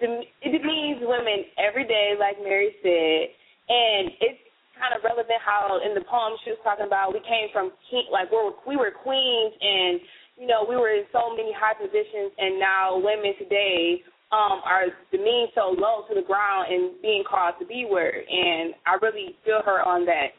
it 0.01 0.63
means 0.63 0.99
women 1.01 1.45
every 1.57 1.87
day, 1.87 2.13
like 2.19 2.35
Mary 2.43 2.75
said, 2.83 3.31
and 3.69 4.11
it's 4.19 4.41
kind 4.75 4.91
of 4.91 5.03
relevant 5.03 5.39
how 5.39 5.79
in 5.79 5.95
the 5.95 6.03
poem 6.03 6.35
she 6.43 6.51
was 6.51 6.59
talking 6.63 6.85
about 6.85 7.15
we 7.15 7.23
came 7.23 7.47
from 7.55 7.71
king, 7.89 8.05
like 8.11 8.31
we 8.31 8.37
were 8.37 8.55
we 8.67 8.75
were 8.75 8.91
queens 8.91 9.55
and 9.55 10.03
you 10.35 10.47
know 10.47 10.67
we 10.67 10.75
were 10.75 10.91
in 10.91 11.07
so 11.11 11.31
many 11.31 11.55
high 11.55 11.73
positions, 11.73 12.35
and 12.37 12.59
now 12.59 12.99
women 12.99 13.33
today 13.39 14.03
um, 14.31 14.59
are 14.65 14.91
demeaned 15.11 15.55
so 15.55 15.71
low 15.77 16.03
to 16.09 16.15
the 16.15 16.25
ground 16.25 16.67
and 16.73 17.01
being 17.01 17.23
called 17.23 17.55
the 17.59 17.65
B 17.65 17.87
word, 17.89 18.25
and 18.27 18.73
I 18.85 18.99
really 19.01 19.35
feel 19.45 19.61
her 19.63 19.81
on 19.81 20.05
that. 20.05 20.35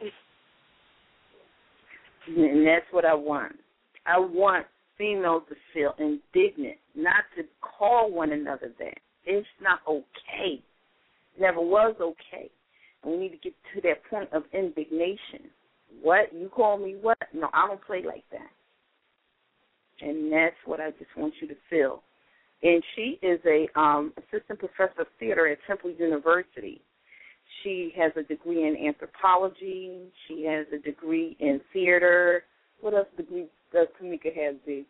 And 2.29 2.67
that's 2.67 2.87
what 2.91 3.05
I 3.05 3.15
want. 3.15 3.57
I 4.05 4.19
want 4.19 4.67
females 4.99 5.45
to 5.49 5.57
feel 5.73 5.95
indignant, 5.99 6.77
not 6.95 7.25
to 7.37 7.45
call 7.61 8.11
one 8.11 8.33
another 8.33 8.73
that. 8.79 8.99
It's 9.27 9.47
not 9.61 9.81
okay. 9.89 10.63
It 11.37 11.41
Never 11.41 11.61
was 11.61 11.97
okay. 12.01 12.51
And 13.03 13.13
we 13.13 13.19
need 13.19 13.31
to 13.31 13.39
get 13.39 13.55
to 13.75 13.81
that 13.83 14.05
point 14.09 14.33
of 14.33 14.45
indignation. 14.53 15.51
What? 16.03 16.33
You 16.33 16.49
call 16.49 16.79
me 16.79 16.97
what? 17.01 17.19
No, 17.35 17.49
I 17.53 17.67
don't 17.67 17.85
play 17.85 18.03
like 18.07 18.25
that. 18.33 18.51
And 20.01 20.33
that's 20.33 20.57
what 20.65 20.81
I 20.81 20.91
just 20.91 21.11
want 21.17 21.35
you 21.41 21.49
to 21.49 21.55
feel. 21.71 22.03
And 22.63 22.83
she 22.95 23.19
is 23.23 23.41
a 23.47 23.69
um, 23.79 24.13
assistant 24.17 24.59
professor 24.59 25.03
of 25.03 25.07
theater 25.19 25.47
at 25.49 25.59
Temple 25.67 25.91
University. 25.91 26.81
She 27.63 27.93
has 27.97 28.13
a 28.17 28.23
degree 28.23 28.67
in 28.67 28.87
anthropology. 28.87 30.09
She 30.27 30.45
has 30.45 30.67
a 30.73 30.79
degree 30.79 31.37
in 31.41 31.61
theater. 31.73 32.45
What 32.81 32.95
else 32.95 33.09
degree 33.17 33.47
does 33.73 33.89
Tamika 34.01 34.35
have, 34.37 34.57
Z? 34.65 34.85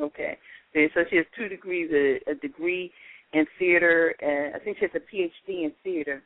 Okay. 0.00 0.38
So 0.74 1.00
she 1.10 1.16
has 1.16 1.26
two 1.36 1.48
degrees, 1.48 1.90
a, 1.92 2.30
a 2.30 2.34
degree 2.34 2.92
in 3.32 3.46
theater, 3.58 4.14
and 4.20 4.54
I 4.54 4.58
think 4.58 4.78
she 4.78 4.86
has 4.86 4.90
a 4.94 5.16
PhD 5.16 5.64
in 5.64 5.72
theater, 5.82 6.22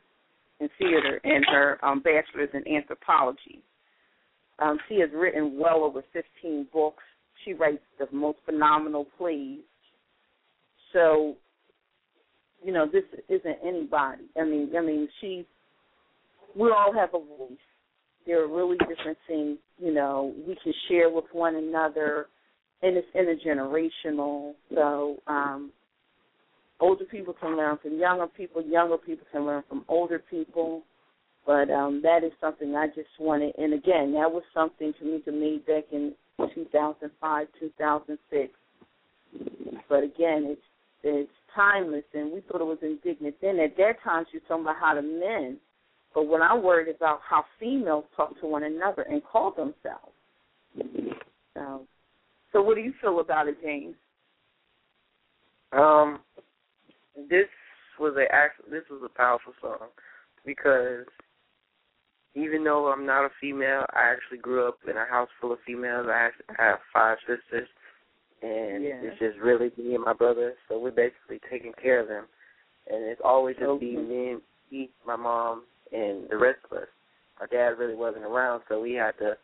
in 0.59 0.69
theater, 0.77 1.19
and 1.23 1.45
her 1.51 1.83
um, 1.83 2.01
bachelor's 2.01 2.49
in 2.53 2.67
anthropology. 2.67 3.61
Um, 4.59 4.77
she 4.87 4.99
has 4.99 5.09
written 5.13 5.57
well 5.59 5.83
over 5.83 6.03
15 6.13 6.67
books. 6.71 7.03
She 7.43 7.53
writes 7.53 7.81
the 7.99 8.07
most 8.15 8.37
phenomenal 8.45 9.07
plays. 9.17 9.59
So, 10.93 11.35
you 12.63 12.71
know, 12.71 12.85
this 12.85 13.03
isn't 13.27 13.57
anybody. 13.65 14.23
I 14.39 14.43
mean, 14.43 14.71
I 14.77 14.81
mean, 14.81 15.07
she. 15.19 15.45
We 16.55 16.69
all 16.69 16.93
have 16.93 17.09
a 17.15 17.19
voice. 17.19 17.57
There 18.27 18.41
are 18.43 18.47
really 18.47 18.77
different 18.77 19.17
things, 19.27 19.57
you 19.79 19.93
know, 19.93 20.33
we 20.47 20.55
can 20.63 20.73
share 20.87 21.09
with 21.09 21.25
one 21.33 21.55
another, 21.55 22.27
and 22.83 22.97
it's 22.97 23.07
intergenerational. 23.15 24.53
So, 24.73 25.17
um, 25.27 25.71
older 26.79 27.05
people 27.05 27.33
can 27.33 27.55
learn 27.55 27.77
from 27.81 27.97
younger 27.97 28.27
people. 28.27 28.61
Younger 28.61 28.97
people 28.97 29.25
can 29.31 29.45
learn 29.45 29.63
from 29.69 29.85
older 29.87 30.19
people. 30.29 30.83
But 31.45 31.69
um, 31.69 32.01
that 32.03 32.23
is 32.23 32.31
something 32.39 32.75
I 32.75 32.87
just 32.87 33.09
wanted. 33.19 33.53
And 33.57 33.73
again, 33.73 34.13
that 34.13 34.31
was 34.31 34.43
something 34.53 34.93
to 34.99 35.05
me 35.05 35.21
to 35.21 35.31
me 35.31 35.61
back 35.65 35.85
in 35.91 36.13
2005, 36.53 37.47
2006. 37.59 38.53
But 39.89 40.03
again, 40.03 40.45
it's 40.47 40.61
it's 41.05 41.31
timeless, 41.53 42.05
and 42.13 42.31
we 42.31 42.41
thought 42.41 42.61
it 42.61 42.65
was 42.65 42.77
indignant 42.81 43.35
then. 43.41 43.59
At 43.59 43.75
that 43.77 44.01
time, 44.03 44.25
she 44.31 44.37
was 44.37 44.43
talking 44.47 44.63
about 44.63 44.77
how 44.79 44.95
the 44.95 45.01
men. 45.01 45.57
But 46.13 46.27
when 46.27 46.41
I'm 46.41 46.63
worried 46.63 46.93
about 46.95 47.19
how 47.27 47.43
females 47.59 48.05
talk 48.15 48.39
to 48.39 48.47
one 48.47 48.63
another 48.63 49.01
and 49.01 49.21
call 49.23 49.51
themselves. 49.51 50.13
So, 51.55 51.87
so 52.53 52.61
what 52.61 52.75
do 52.75 52.81
you 52.81 52.93
feel 53.01 53.19
about 53.19 53.47
it, 53.47 53.57
James? 53.61 53.95
Um, 55.73 56.19
this 57.29 57.47
was 57.99 58.15
a 58.17 58.33
actual, 58.33 58.65
this 58.71 58.83
was 58.89 59.01
a 59.03 59.17
powerful 59.17 59.53
song 59.61 59.89
because 60.45 61.05
even 62.35 62.63
though 62.63 62.91
I'm 62.91 63.05
not 63.05 63.25
a 63.25 63.29
female, 63.41 63.85
I 63.93 64.11
actually 64.11 64.39
grew 64.39 64.67
up 64.67 64.77
in 64.89 64.97
a 64.97 65.05
house 65.05 65.29
full 65.39 65.51
of 65.51 65.59
females. 65.65 66.07
I 66.09 66.27
actually 66.27 66.55
have 66.57 66.79
five 66.91 67.17
sisters, 67.27 67.67
and 68.41 68.83
Yeah. 68.83 69.01
it's 69.01 69.19
just 69.19 69.37
really 69.39 69.71
me 69.77 69.95
and 69.95 70.03
my 70.03 70.13
brother. 70.13 70.55
So 70.67 70.79
we're 70.79 70.91
basically 70.91 71.39
taking 71.49 71.73
care 71.73 71.99
of 71.99 72.07
them, 72.07 72.25
and 72.87 73.03
it's 73.03 73.21
always 73.23 73.55
just 73.57 73.79
be 73.79 73.97
me, 73.97 74.31
and 74.31 74.41
me, 74.71 74.89
my 75.05 75.15
mom, 75.15 75.63
and 75.91 76.27
the 76.29 76.37
rest 76.37 76.59
of 76.65 76.77
us. 76.77 76.87
Our 77.39 77.47
dad 77.47 77.77
really 77.77 77.95
wasn't 77.95 78.25
around, 78.25 78.63
so 78.67 78.79
we 78.79 78.93
had 78.93 79.17
to, 79.19 79.37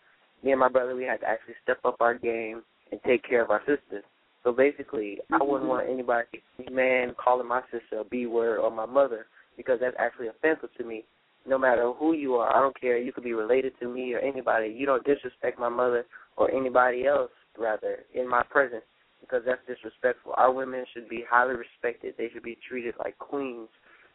me 0.43 0.51
and 0.51 0.59
my 0.59 0.69
brother, 0.69 0.95
we 0.95 1.03
had 1.03 1.21
to 1.21 1.27
actually 1.27 1.55
step 1.63 1.79
up 1.85 1.97
our 2.01 2.15
game 2.15 2.63
and 2.91 2.99
take 3.05 3.27
care 3.27 3.43
of 3.43 3.49
our 3.49 3.61
sisters. 3.61 4.03
So 4.43 4.51
basically, 4.51 5.17
I 5.31 5.35
mm-hmm. 5.35 5.51
wouldn't 5.51 5.69
want 5.69 5.89
anybody, 5.89 6.27
any 6.59 6.73
man, 6.73 7.15
calling 7.21 7.47
my 7.47 7.61
sister 7.71 7.99
a 7.99 8.03
B 8.03 8.25
word 8.25 8.59
or 8.59 8.71
my 8.71 8.85
mother 8.85 9.27
because 9.57 9.79
that's 9.81 9.95
actually 9.99 10.27
offensive 10.27 10.69
to 10.77 10.83
me. 10.83 11.03
No 11.47 11.57
matter 11.57 11.91
who 11.97 12.13
you 12.13 12.35
are, 12.35 12.55
I 12.55 12.59
don't 12.59 12.79
care. 12.79 12.97
You 12.97 13.11
could 13.11 13.23
be 13.23 13.33
related 13.33 13.73
to 13.79 13.87
me 13.87 14.13
or 14.13 14.19
anybody. 14.19 14.73
You 14.75 14.85
don't 14.85 15.05
disrespect 15.05 15.59
my 15.59 15.69
mother 15.69 16.05
or 16.37 16.51
anybody 16.51 17.05
else, 17.05 17.31
rather, 17.57 17.99
in 18.13 18.29
my 18.29 18.43
presence 18.49 18.83
because 19.21 19.43
that's 19.45 19.61
disrespectful. 19.67 20.33
Our 20.37 20.51
women 20.51 20.85
should 20.93 21.09
be 21.09 21.23
highly 21.29 21.55
respected. 21.55 22.15
They 22.17 22.29
should 22.33 22.43
be 22.43 22.57
treated 22.67 22.95
like 22.99 23.17
queens. 23.17 23.69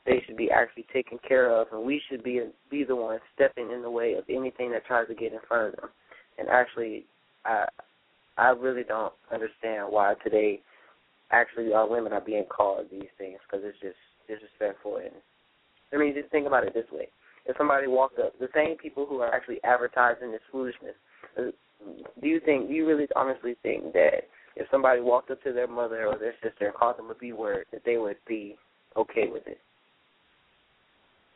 They 0.07 0.23
should 0.27 0.37
be 0.37 0.51
actually 0.51 0.87
taken 0.93 1.19
care 1.27 1.51
of, 1.51 1.69
and 1.73 1.83
we 1.83 2.01
should 2.09 2.23
be 2.23 2.43
be 2.71 2.85
the 2.85 2.97
ones 2.97 3.21
stepping 3.35 3.71
in 3.71 3.81
the 3.81 3.91
way 3.91 4.15
of 4.15 4.25
anything 4.29 4.71
that 4.73 4.85
tries 4.85 5.09
to 5.09 5.15
get 5.15 5.33
in 5.33 5.39
front 5.49 5.75
of 5.75 5.81
them. 5.81 5.91
And 6.39 6.49
actually, 6.49 7.07
I 7.47 7.65
I 8.37 8.51
really 8.51 8.83
don't 8.83 9.13
understand 9.33 9.87
why 9.91 10.15
today 10.23 10.61
actually 11.31 11.73
our 11.73 11.89
women 11.89 12.13
are 12.13 12.21
being 12.21 12.45
called 12.45 12.87
these 12.91 13.11
things 13.19 13.39
because 13.47 13.65
it's 13.65 13.79
just 13.81 13.97
disrespectful. 14.29 14.97
And 14.97 15.15
I 15.93 15.97
mean, 15.97 16.15
just 16.15 16.31
think 16.31 16.47
about 16.47 16.65
it 16.67 16.75
this 16.75 16.91
way: 16.93 17.09
if 17.47 17.57
somebody 17.57 17.87
walked 17.87 18.19
up, 18.19 18.39
the 18.39 18.49
same 18.55 18.77
people 18.77 19.07
who 19.07 19.21
are 19.21 19.33
actually 19.33 19.61
advertising 19.65 20.33
this 20.33 20.41
foolishness, 20.51 20.95
uh, 21.39 21.51
do 22.21 22.29
you 22.29 22.41
think? 22.41 22.71
You 22.71 22.87
really 22.87 23.07
honestly 23.15 23.57
think 23.63 23.93
that 23.93 24.25
if 24.57 24.67
somebody 24.71 25.01
walked 25.01 25.31
up 25.31 25.43
to 25.45 25.53
their 25.53 25.67
mother 25.67 26.07
or 26.07 26.19
their 26.19 26.35
sister 26.43 26.67
and 26.67 26.75
called 26.75 26.99
them 26.99 27.11
a 27.11 27.15
B 27.15 27.33
word, 27.33 27.67
that 27.73 27.83
they 27.85 27.99
would 27.99 28.17
be 28.27 28.57
okay 28.97 29.29
with 29.31 29.47
it? 29.47 29.59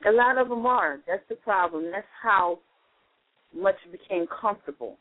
A 0.07 0.12
lot 0.12 0.38
of 0.38 0.49
them 0.49 0.64
are. 0.64 0.99
That's 1.07 1.22
the 1.28 1.34
problem. 1.34 1.90
That's 1.90 2.07
how 2.22 2.61
much 3.55 3.74
became 3.90 4.26
comfortable. 4.40 4.96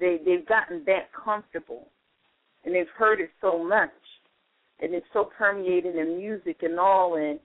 They 0.00 0.18
they've 0.24 0.46
gotten 0.46 0.82
that 0.86 1.10
comfortable, 1.12 1.88
and 2.64 2.74
they've 2.74 2.86
heard 2.96 3.20
it 3.20 3.30
so 3.40 3.62
much, 3.62 3.90
and 4.80 4.94
it's 4.94 5.06
so 5.12 5.30
permeated 5.36 5.96
in 5.96 6.18
music 6.18 6.58
and 6.62 6.80
all, 6.80 7.16
and 7.16 7.38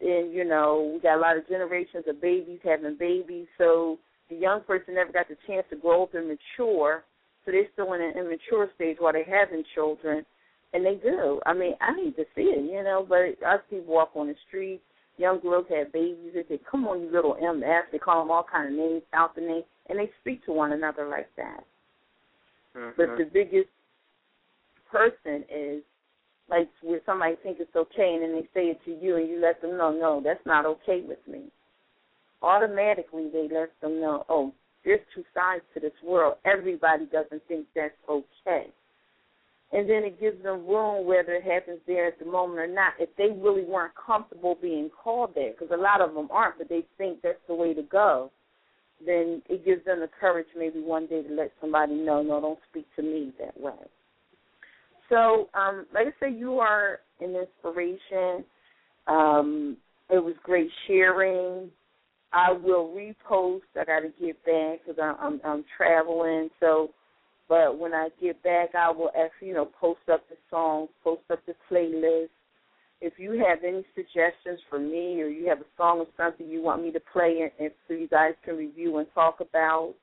and 0.00 0.32
you 0.32 0.44
know 0.44 0.92
we 0.94 1.00
got 1.00 1.18
a 1.18 1.20
lot 1.20 1.36
of 1.36 1.48
generations 1.48 2.04
of 2.08 2.20
babies 2.20 2.60
having 2.64 2.96
babies, 2.98 3.46
so 3.56 3.98
the 4.28 4.36
young 4.36 4.62
person 4.62 4.94
never 4.94 5.12
got 5.12 5.28
the 5.28 5.36
chance 5.46 5.64
to 5.70 5.76
grow 5.76 6.02
up 6.02 6.14
and 6.14 6.28
mature, 6.28 7.04
so 7.44 7.52
they're 7.52 7.68
still 7.72 7.92
in 7.92 8.02
an 8.02 8.18
immature 8.18 8.68
stage 8.74 8.96
while 8.98 9.12
they're 9.12 9.24
having 9.24 9.62
children, 9.74 10.26
and 10.72 10.84
they 10.84 10.96
do. 10.96 11.40
I 11.46 11.54
mean, 11.54 11.74
I 11.80 11.94
hate 11.94 12.16
to 12.16 12.24
see 12.34 12.42
it, 12.42 12.70
you 12.70 12.82
know, 12.82 13.06
but 13.08 13.18
I 13.46 13.58
see 13.70 13.80
walk 13.86 14.10
on 14.16 14.26
the 14.26 14.34
street 14.48 14.82
young 15.18 15.40
girls 15.40 15.66
have 15.70 15.92
babies. 15.92 16.32
They 16.34 16.44
say, 16.44 16.58
"Come 16.70 16.86
on, 16.86 17.00
you 17.02 17.10
little 17.10 17.36
MS." 17.36 17.84
They 17.90 17.98
call 17.98 18.22
them 18.22 18.30
all 18.30 18.44
kind 18.44 18.68
of 18.68 18.74
names, 18.74 19.02
out 19.12 19.34
the 19.34 19.40
name, 19.40 19.64
and 19.86 19.98
they 19.98 20.12
speak 20.20 20.44
to 20.44 20.52
one 20.52 20.72
another 20.72 21.08
like 21.08 21.34
that. 21.36 21.64
Mm-hmm. 22.76 22.90
But 22.96 23.16
the 23.18 23.24
biggest 23.32 23.68
person 24.90 25.44
is 25.52 25.82
like 26.48 26.68
where 26.82 27.00
somebody 27.04 27.36
thinks 27.42 27.60
it's 27.60 27.74
okay, 27.74 28.14
and 28.14 28.22
then 28.22 28.32
they 28.32 28.48
say 28.54 28.66
it 28.68 28.78
to 28.84 28.92
you, 29.04 29.16
and 29.16 29.28
you 29.28 29.40
let 29.40 29.60
them 29.60 29.76
know, 29.76 29.90
"No, 29.90 30.20
that's 30.22 30.44
not 30.46 30.64
okay 30.66 31.00
with 31.00 31.18
me." 31.26 31.50
Automatically, 32.42 33.30
they 33.32 33.48
let 33.52 33.70
them 33.80 34.00
know, 34.00 34.24
"Oh, 34.28 34.52
there's 34.84 35.00
two 35.14 35.24
sides 35.34 35.64
to 35.74 35.80
this 35.80 35.92
world. 36.04 36.36
Everybody 36.44 37.06
doesn't 37.06 37.42
think 37.48 37.66
that's 37.74 37.96
okay." 38.08 38.70
and 39.72 39.88
then 39.88 40.04
it 40.04 40.20
gives 40.20 40.42
them 40.42 40.66
room 40.66 41.06
whether 41.06 41.32
it 41.34 41.44
happens 41.44 41.80
there 41.86 42.06
at 42.06 42.18
the 42.18 42.24
moment 42.24 42.60
or 42.60 42.66
not. 42.66 42.94
If 42.98 43.10
they 43.16 43.30
really 43.30 43.64
weren't 43.64 43.92
comfortable 43.94 44.56
being 44.60 44.90
called 44.90 45.34
there, 45.34 45.52
because 45.52 45.68
a 45.72 45.80
lot 45.80 46.00
of 46.00 46.14
them 46.14 46.28
aren't, 46.30 46.58
but 46.58 46.68
they 46.68 46.84
think 46.98 47.20
that's 47.22 47.38
the 47.48 47.54
way 47.54 47.74
to 47.74 47.82
go, 47.82 48.30
then 49.04 49.42
it 49.48 49.64
gives 49.64 49.84
them 49.84 50.00
the 50.00 50.08
courage 50.20 50.46
maybe 50.56 50.80
one 50.80 51.06
day 51.06 51.22
to 51.22 51.34
let 51.34 51.52
somebody 51.60 51.94
know, 51.94 52.22
no, 52.22 52.40
don't 52.40 52.58
speak 52.70 52.86
to 52.96 53.02
me 53.02 53.32
that 53.38 53.58
way. 53.60 53.72
So, 55.08 55.48
um, 55.54 55.86
like 55.94 56.06
I 56.08 56.26
say, 56.26 56.32
you 56.32 56.58
are 56.58 57.00
an 57.20 57.36
inspiration. 57.36 58.44
Um, 59.06 59.76
it 60.10 60.22
was 60.22 60.34
great 60.42 60.70
sharing. 60.86 61.70
I 62.32 62.52
will 62.52 62.88
repost. 62.88 63.60
I 63.78 63.84
got 63.84 64.00
to 64.00 64.12
get 64.20 64.44
back 64.44 64.80
because 64.84 65.00
I'm, 65.00 65.16
I'm 65.20 65.40
I'm 65.44 65.64
traveling. 65.76 66.50
So 66.58 66.90
but 67.48 67.78
when 67.78 67.94
I 67.94 68.08
get 68.20 68.42
back, 68.42 68.74
I 68.74 68.90
will 68.90 69.10
actually, 69.10 69.48
you 69.48 69.54
know, 69.54 69.68
post 69.80 70.00
up 70.12 70.28
the 70.28 70.36
songs, 70.50 70.88
post 71.04 71.22
up 71.30 71.40
the 71.46 71.54
playlist. 71.70 72.28
If 73.00 73.14
you 73.18 73.32
have 73.32 73.64
any 73.66 73.84
suggestions 73.94 74.60
for 74.70 74.78
me 74.78 75.20
or 75.20 75.26
you 75.26 75.48
have 75.48 75.60
a 75.60 75.66
song 75.76 75.98
or 75.98 76.06
something 76.16 76.48
you 76.48 76.62
want 76.62 76.82
me 76.82 76.92
to 76.92 77.00
play 77.12 77.40
and, 77.42 77.50
and 77.60 77.70
so 77.86 77.92
you 77.94 78.08
guys 78.08 78.32
can 78.44 78.56
review 78.56 78.96
and 78.98 79.06
talk 79.14 79.40
about, 79.40 79.94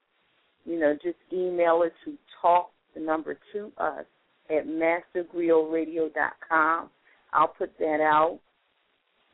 you 0.66 0.80
know, 0.80 0.94
just 1.02 1.18
email 1.32 1.84
it 1.84 1.94
to 2.06 2.18
talk 2.42 2.72
the 2.94 3.00
number 3.00 3.38
to 3.52 3.72
us 3.78 4.06
at 4.50 4.68
mastergriotradio.com. 4.68 6.90
I'll 7.34 7.48
put 7.48 7.78
that 7.80 8.02
out. 8.02 8.40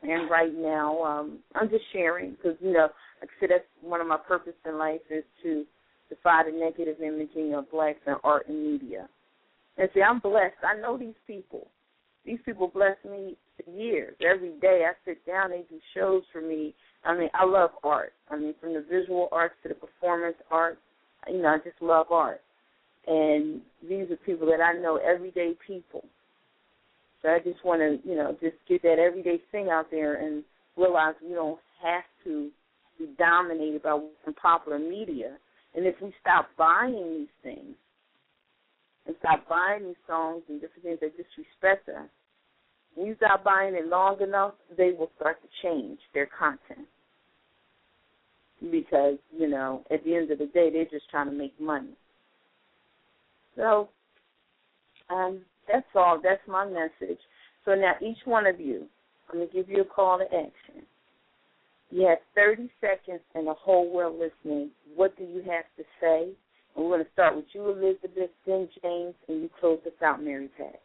And 0.01 0.29
right 0.29 0.55
now, 0.55 1.03
um, 1.03 1.39
I'm 1.55 1.69
just 1.69 1.83
sharing 1.91 2.31
because, 2.31 2.55
you 2.61 2.71
know, 2.71 2.87
like 3.19 3.29
I 3.29 3.39
said, 3.39 3.49
that's 3.51 3.65
one 3.81 3.99
of 3.99 4.07
my 4.07 4.15
purpose 4.15 4.53
in 4.65 4.77
life 4.77 5.01
is 5.09 5.25
to 5.43 5.65
defy 6.07 6.43
the 6.45 6.51
negative 6.57 7.01
imaging 7.01 7.53
of 7.53 7.69
blacks 7.69 7.99
in 8.07 8.15
art 8.23 8.47
and 8.47 8.63
media. 8.63 9.09
And 9.77 9.89
see, 9.93 10.01
I'm 10.01 10.19
blessed. 10.19 10.55
I 10.63 10.75
know 10.79 10.97
these 10.97 11.17
people. 11.27 11.67
These 12.25 12.39
people 12.45 12.69
bless 12.69 12.95
me 13.09 13.35
years. 13.67 14.15
Every 14.21 14.51
day 14.59 14.85
I 14.85 14.93
sit 15.05 15.25
down, 15.25 15.51
they 15.51 15.63
do 15.69 15.79
shows 15.95 16.23
for 16.31 16.41
me. 16.41 16.73
I 17.03 17.17
mean, 17.17 17.29
I 17.33 17.45
love 17.45 17.71
art. 17.83 18.13
I 18.29 18.37
mean, 18.37 18.53
from 18.59 18.73
the 18.73 18.85
visual 18.89 19.29
arts 19.31 19.55
to 19.63 19.69
the 19.69 19.75
performance 19.75 20.35
arts, 20.51 20.79
you 21.27 21.41
know, 21.41 21.49
I 21.49 21.57
just 21.57 21.81
love 21.81 22.07
art. 22.11 22.41
And 23.07 23.61
these 23.81 24.11
are 24.11 24.17
people 24.25 24.47
that 24.47 24.61
I 24.61 24.73
know, 24.79 24.97
everyday 24.97 25.53
people. 25.65 26.03
So 27.21 27.29
I 27.29 27.39
just 27.39 27.63
want 27.65 27.81
to, 27.81 28.07
you 28.07 28.15
know, 28.15 28.35
just 28.41 28.55
get 28.67 28.81
that 28.83 28.99
everyday 28.99 29.41
thing 29.51 29.69
out 29.69 29.91
there 29.91 30.15
and 30.15 30.43
realize 30.77 31.15
we 31.25 31.33
don't 31.33 31.59
have 31.83 32.03
to 32.23 32.49
be 32.97 33.09
dominated 33.17 33.83
by 33.83 33.99
popular 34.41 34.79
media. 34.79 35.37
And 35.75 35.85
if 35.85 35.95
we 36.01 36.13
stop 36.21 36.49
buying 36.57 37.19
these 37.19 37.27
things 37.43 37.75
and 39.05 39.15
stop 39.19 39.47
buying 39.47 39.85
these 39.85 39.95
songs 40.07 40.43
and 40.49 40.61
different 40.61 40.83
things 40.83 40.99
that 41.01 41.11
disrespect 41.17 41.89
us, 41.89 42.09
when 42.99 43.07
you 43.07 43.15
stop 43.15 43.45
buying 43.45 43.75
it 43.75 43.87
long 43.87 44.21
enough, 44.21 44.55
they 44.77 44.91
will 44.91 45.09
start 45.15 45.37
to 45.41 45.47
change 45.63 45.99
their 46.13 46.27
content. 46.37 46.85
Because, 48.59 49.15
you 49.31 49.47
know, 49.47 49.85
at 49.89 50.03
the 50.03 50.15
end 50.15 50.29
of 50.31 50.39
the 50.39 50.47
day, 50.47 50.69
they're 50.69 50.83
just 50.83 51.09
trying 51.09 51.27
to 51.27 51.31
make 51.31 51.57
money. 51.61 51.95
So 53.55 53.87
Um, 55.09 55.41
that's 55.71 55.87
all. 55.95 56.19
That's 56.21 56.45
my 56.47 56.65
message. 56.65 57.19
So 57.63 57.73
now 57.73 57.93
each 58.01 58.17
one 58.25 58.45
of 58.45 58.59
you, 58.59 58.85
I'm 59.29 59.39
going 59.39 59.49
to 59.49 59.53
give 59.53 59.69
you 59.69 59.81
a 59.81 59.85
call 59.85 60.17
to 60.19 60.25
action. 60.25 60.85
You 61.89 62.05
have 62.07 62.19
30 62.35 62.69
seconds 62.81 63.21
and 63.33 63.47
the 63.47 63.53
whole 63.53 63.89
world 63.91 64.19
listening. 64.19 64.71
What 64.95 65.17
do 65.17 65.23
you 65.23 65.41
have 65.43 65.65
to 65.77 65.83
say? 66.01 66.29
And 66.75 66.85
we're 66.85 66.97
going 66.97 67.05
to 67.05 67.11
start 67.13 67.35
with 67.35 67.45
you, 67.53 67.69
Elizabeth, 67.69 68.29
then 68.45 68.67
James, 68.83 69.15
and 69.27 69.41
you 69.41 69.49
close 69.59 69.79
us 69.85 69.93
out, 70.03 70.21
Marypat. 70.21 70.77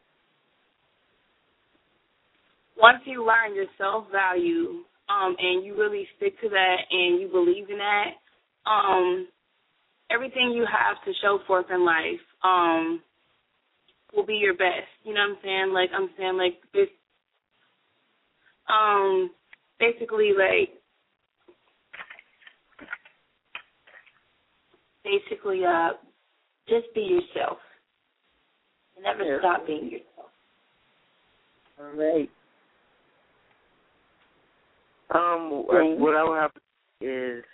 Once 2.77 2.99
you 3.05 3.25
learn 3.25 3.55
your 3.55 3.67
self 3.79 4.11
value, 4.11 4.83
um, 5.09 5.37
and 5.39 5.65
you 5.65 5.77
really 5.77 6.07
stick 6.17 6.41
to 6.41 6.49
that 6.49 6.77
and 6.91 7.21
you 7.21 7.29
believe 7.29 7.69
in 7.71 7.79
that, 7.79 8.13
um, 8.67 9.29
everything 10.11 10.51
you 10.51 10.65
have 10.67 10.97
to 11.05 11.13
show 11.21 11.39
forth 11.47 11.67
in 11.71 11.85
life, 11.85 12.21
um, 12.43 13.03
will 14.15 14.25
be 14.27 14.35
your 14.35 14.55
best. 14.55 14.89
You 15.03 15.15
know 15.15 15.21
what 15.29 15.39
I'm 15.39 15.43
saying? 15.43 15.73
Like 15.73 15.91
I'm 15.95 16.11
saying 16.17 16.37
like 16.37 16.61
this 16.73 16.89
um 18.69 19.31
basically 19.79 20.33
like 20.33 20.71
basically 25.05 25.65
uh 25.65 25.91
just 26.69 26.87
be 26.95 27.01
yourself. 27.03 27.59
Never 29.03 29.25
Yeah. 29.25 29.39
stop 29.41 29.67
being 29.67 29.91
yourself. 29.91 30.31
All 31.79 31.93
right. 31.95 32.31
Um, 35.15 35.65
what 35.99 36.17
I 36.17 36.25
would 36.25 36.39
have 36.39 36.51
is 37.01 37.45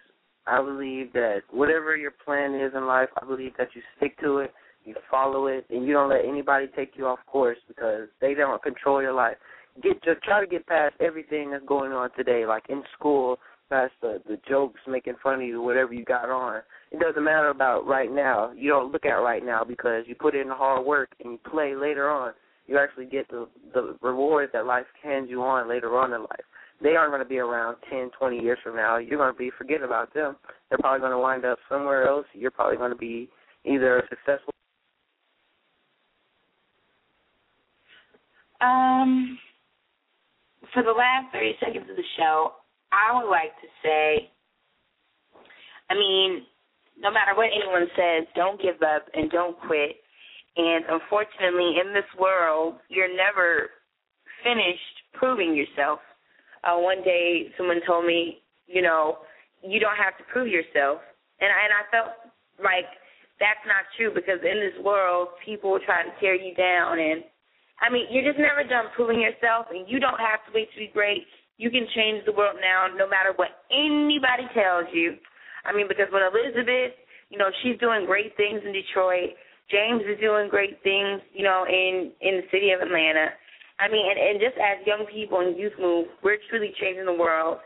I 0.47 0.63
believe 0.63 1.13
that 1.13 1.43
whatever 1.51 1.97
your 1.97 2.11
plan 2.11 2.55
is 2.55 2.73
in 2.75 2.87
life, 2.87 3.09
I 3.21 3.27
believe 3.27 3.53
that 3.59 3.69
you 3.75 3.83
stick 3.97 4.19
to 4.21 4.39
it, 4.39 4.53
you 4.85 4.95
follow 5.11 5.47
it, 5.47 5.67
and 5.69 5.87
you 5.87 5.93
don't 5.93 6.09
let 6.09 6.25
anybody 6.25 6.69
take 6.75 6.93
you 6.97 7.07
off 7.07 7.19
course 7.27 7.59
because 7.69 8.09
they 8.21 8.33
don't 8.35 8.63
control 8.63 9.03
your 9.03 9.13
life. 9.13 9.37
Get 9.83 10.03
just 10.03 10.23
try 10.23 10.41
to 10.41 10.47
get 10.47 10.67
past 10.67 10.95
everything 11.01 11.51
that's 11.51 11.65
going 11.67 11.93
on 11.93 12.11
today, 12.17 12.47
like 12.47 12.65
in 12.71 12.83
school, 12.99 13.39
past 13.69 13.93
the 14.01 14.23
the 14.27 14.39
jokes 14.49 14.81
making 14.89 15.15
fun 15.23 15.37
of 15.37 15.43
you, 15.43 15.61
whatever 15.61 15.93
you 15.93 16.05
got 16.05 16.31
on. 16.31 16.63
It 16.91 16.99
doesn't 16.99 17.23
matter 17.23 17.51
about 17.51 17.87
right 17.87 18.11
now. 18.11 18.53
You 18.53 18.71
don't 18.71 18.91
look 18.91 19.05
at 19.05 19.15
right 19.15 19.45
now 19.45 19.63
because 19.63 20.05
you 20.07 20.15
put 20.15 20.35
in 20.35 20.49
the 20.49 20.55
hard 20.55 20.85
work 20.85 21.11
and 21.23 21.33
you 21.33 21.51
play 21.51 21.75
later 21.75 22.09
on. 22.09 22.33
You 22.67 22.79
actually 22.79 23.07
get 23.07 23.29
the 23.29 23.47
the 23.75 23.97
rewards 24.01 24.53
that 24.55 24.67
life 24.67 24.87
hands 25.03 25.29
you 25.29 25.43
on 25.43 25.69
later 25.69 25.97
on 25.99 26.13
in 26.15 26.23
life 26.23 26.45
they 26.83 26.97
aren't 26.97 27.11
going 27.11 27.22
to 27.22 27.28
be 27.28 27.39
around 27.39 27.76
10, 27.91 28.11
20 28.18 28.39
years 28.39 28.59
from 28.62 28.76
now. 28.76 28.97
You're 28.97 29.18
going 29.18 29.33
to 29.33 29.39
be 29.39 29.51
forgetting 29.57 29.85
about 29.85 30.12
them. 30.14 30.37
They're 30.68 30.78
probably 30.78 31.01
going 31.01 31.12
to 31.12 31.18
wind 31.18 31.45
up 31.45 31.59
somewhere 31.68 32.09
else. 32.09 32.26
You're 32.33 32.51
probably 32.51 32.76
going 32.76 32.93
to 32.93 32.97
be 32.97 33.28
either 33.64 34.03
successful. 34.09 34.53
Um, 38.61 39.39
for 40.74 40.83
the 40.83 40.91
last 40.91 41.33
30 41.33 41.53
seconds 41.61 41.87
of 41.91 41.97
the 41.97 42.09
show, 42.16 42.53
I 42.93 43.16
would 43.16 43.28
like 43.31 43.55
to 43.61 43.68
say, 43.83 44.31
I 45.89 45.95
mean, 45.95 46.45
no 46.99 47.11
matter 47.11 47.35
what 47.35 47.49
anyone 47.49 47.89
says, 47.97 48.26
don't 48.35 48.61
give 48.61 48.83
up 48.83 49.07
and 49.14 49.31
don't 49.31 49.59
quit. 49.66 49.97
And 50.57 50.85
unfortunately, 50.89 51.81
in 51.81 51.95
this 51.95 52.09
world, 52.18 52.74
you're 52.89 53.14
never 53.14 53.70
finished 54.45 54.97
proving 55.14 55.55
yourself. 55.55 56.01
Uh, 56.63 56.77
one 56.77 57.03
day, 57.03 57.53
someone 57.57 57.81
told 57.87 58.05
me, 58.05 58.43
you 58.67 58.83
know, 58.83 59.19
you 59.63 59.81
don't 59.81 59.97
have 59.97 60.17
to 60.19 60.25
prove 60.33 60.49
yourself, 60.49 61.01
and 61.41 61.49
I, 61.49 61.59
and 61.65 61.73
I 61.73 61.83
felt 61.89 62.11
like 62.61 62.89
that's 63.41 63.65
not 63.65 63.89
true 63.97 64.13
because 64.13 64.41
in 64.45 64.61
this 64.61 64.77
world, 64.85 65.29
people 65.45 65.79
try 65.85 66.05
to 66.05 66.13
tear 66.21 66.37
you 66.37 66.55
down, 66.55 67.01
and 67.01 67.25
I 67.81 67.89
mean, 67.89 68.13
you're 68.13 68.25
just 68.25 68.39
never 68.39 68.61
done 68.61 68.93
proving 68.95 69.21
yourself, 69.21 69.73
and 69.73 69.89
you 69.89 69.99
don't 69.99 70.21
have 70.21 70.45
to 70.45 70.51
wait 70.53 70.69
to 70.77 70.79
be 70.79 70.93
great. 70.93 71.25
You 71.57 71.73
can 71.73 71.89
change 71.97 72.25
the 72.25 72.37
world 72.37 72.61
now, 72.61 72.93
no 72.93 73.09
matter 73.09 73.33
what 73.37 73.65
anybody 73.73 74.45
tells 74.53 74.89
you. 74.93 75.17
I 75.65 75.73
mean, 75.73 75.89
because 75.89 76.13
when 76.13 76.25
Elizabeth, 76.25 76.93
you 77.33 77.39
know, 77.41 77.49
she's 77.63 77.81
doing 77.81 78.05
great 78.05 78.37
things 78.37 78.61
in 78.65 78.73
Detroit. 78.73 79.33
James 79.71 80.03
is 80.05 80.21
doing 80.21 80.49
great 80.49 80.83
things, 80.83 81.21
you 81.33 81.45
know, 81.45 81.65
in 81.65 82.13
in 82.21 82.43
the 82.43 82.47
city 82.51 82.73
of 82.73 82.81
Atlanta. 82.81 83.33
I 83.81 83.89
mean, 83.89 84.05
and, 84.05 84.18
and 84.18 84.41
just 84.41 84.61
as 84.61 84.87
young 84.87 85.07
people 85.11 85.41
in 85.41 85.57
Youth 85.57 85.72
Move, 85.81 86.07
we're 86.22 86.37
truly 86.51 86.72
changing 86.81 87.07
the 87.07 87.16
world. 87.16 87.59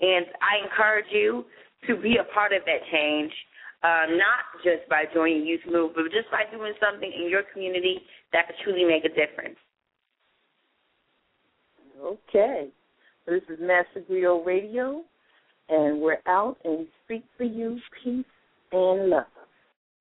And 0.00 0.26
I 0.42 0.62
encourage 0.64 1.08
you 1.10 1.44
to 1.88 1.96
be 1.96 2.18
a 2.20 2.34
part 2.34 2.52
of 2.52 2.62
that 2.66 2.80
change, 2.92 3.32
uh, 3.82 4.12
not 4.12 4.44
just 4.62 4.88
by 4.88 5.04
joining 5.14 5.46
Youth 5.46 5.64
Move, 5.66 5.92
but 5.94 6.04
just 6.04 6.30
by 6.30 6.44
doing 6.54 6.74
something 6.78 7.10
in 7.10 7.30
your 7.30 7.42
community 7.52 8.00
that 8.32 8.46
could 8.46 8.56
truly 8.64 8.84
make 8.84 9.04
a 9.04 9.08
difference. 9.08 9.56
Okay. 12.04 12.68
This 13.26 13.42
is 13.48 13.58
Master 13.60 14.02
Griot 14.10 14.44
Radio, 14.44 15.02
and 15.68 16.00
we're 16.00 16.18
out 16.26 16.56
and 16.64 16.86
speak 17.04 17.22
for 17.36 17.44
you 17.44 17.78
peace 18.02 18.24
and 18.72 19.10
love. 19.10 19.26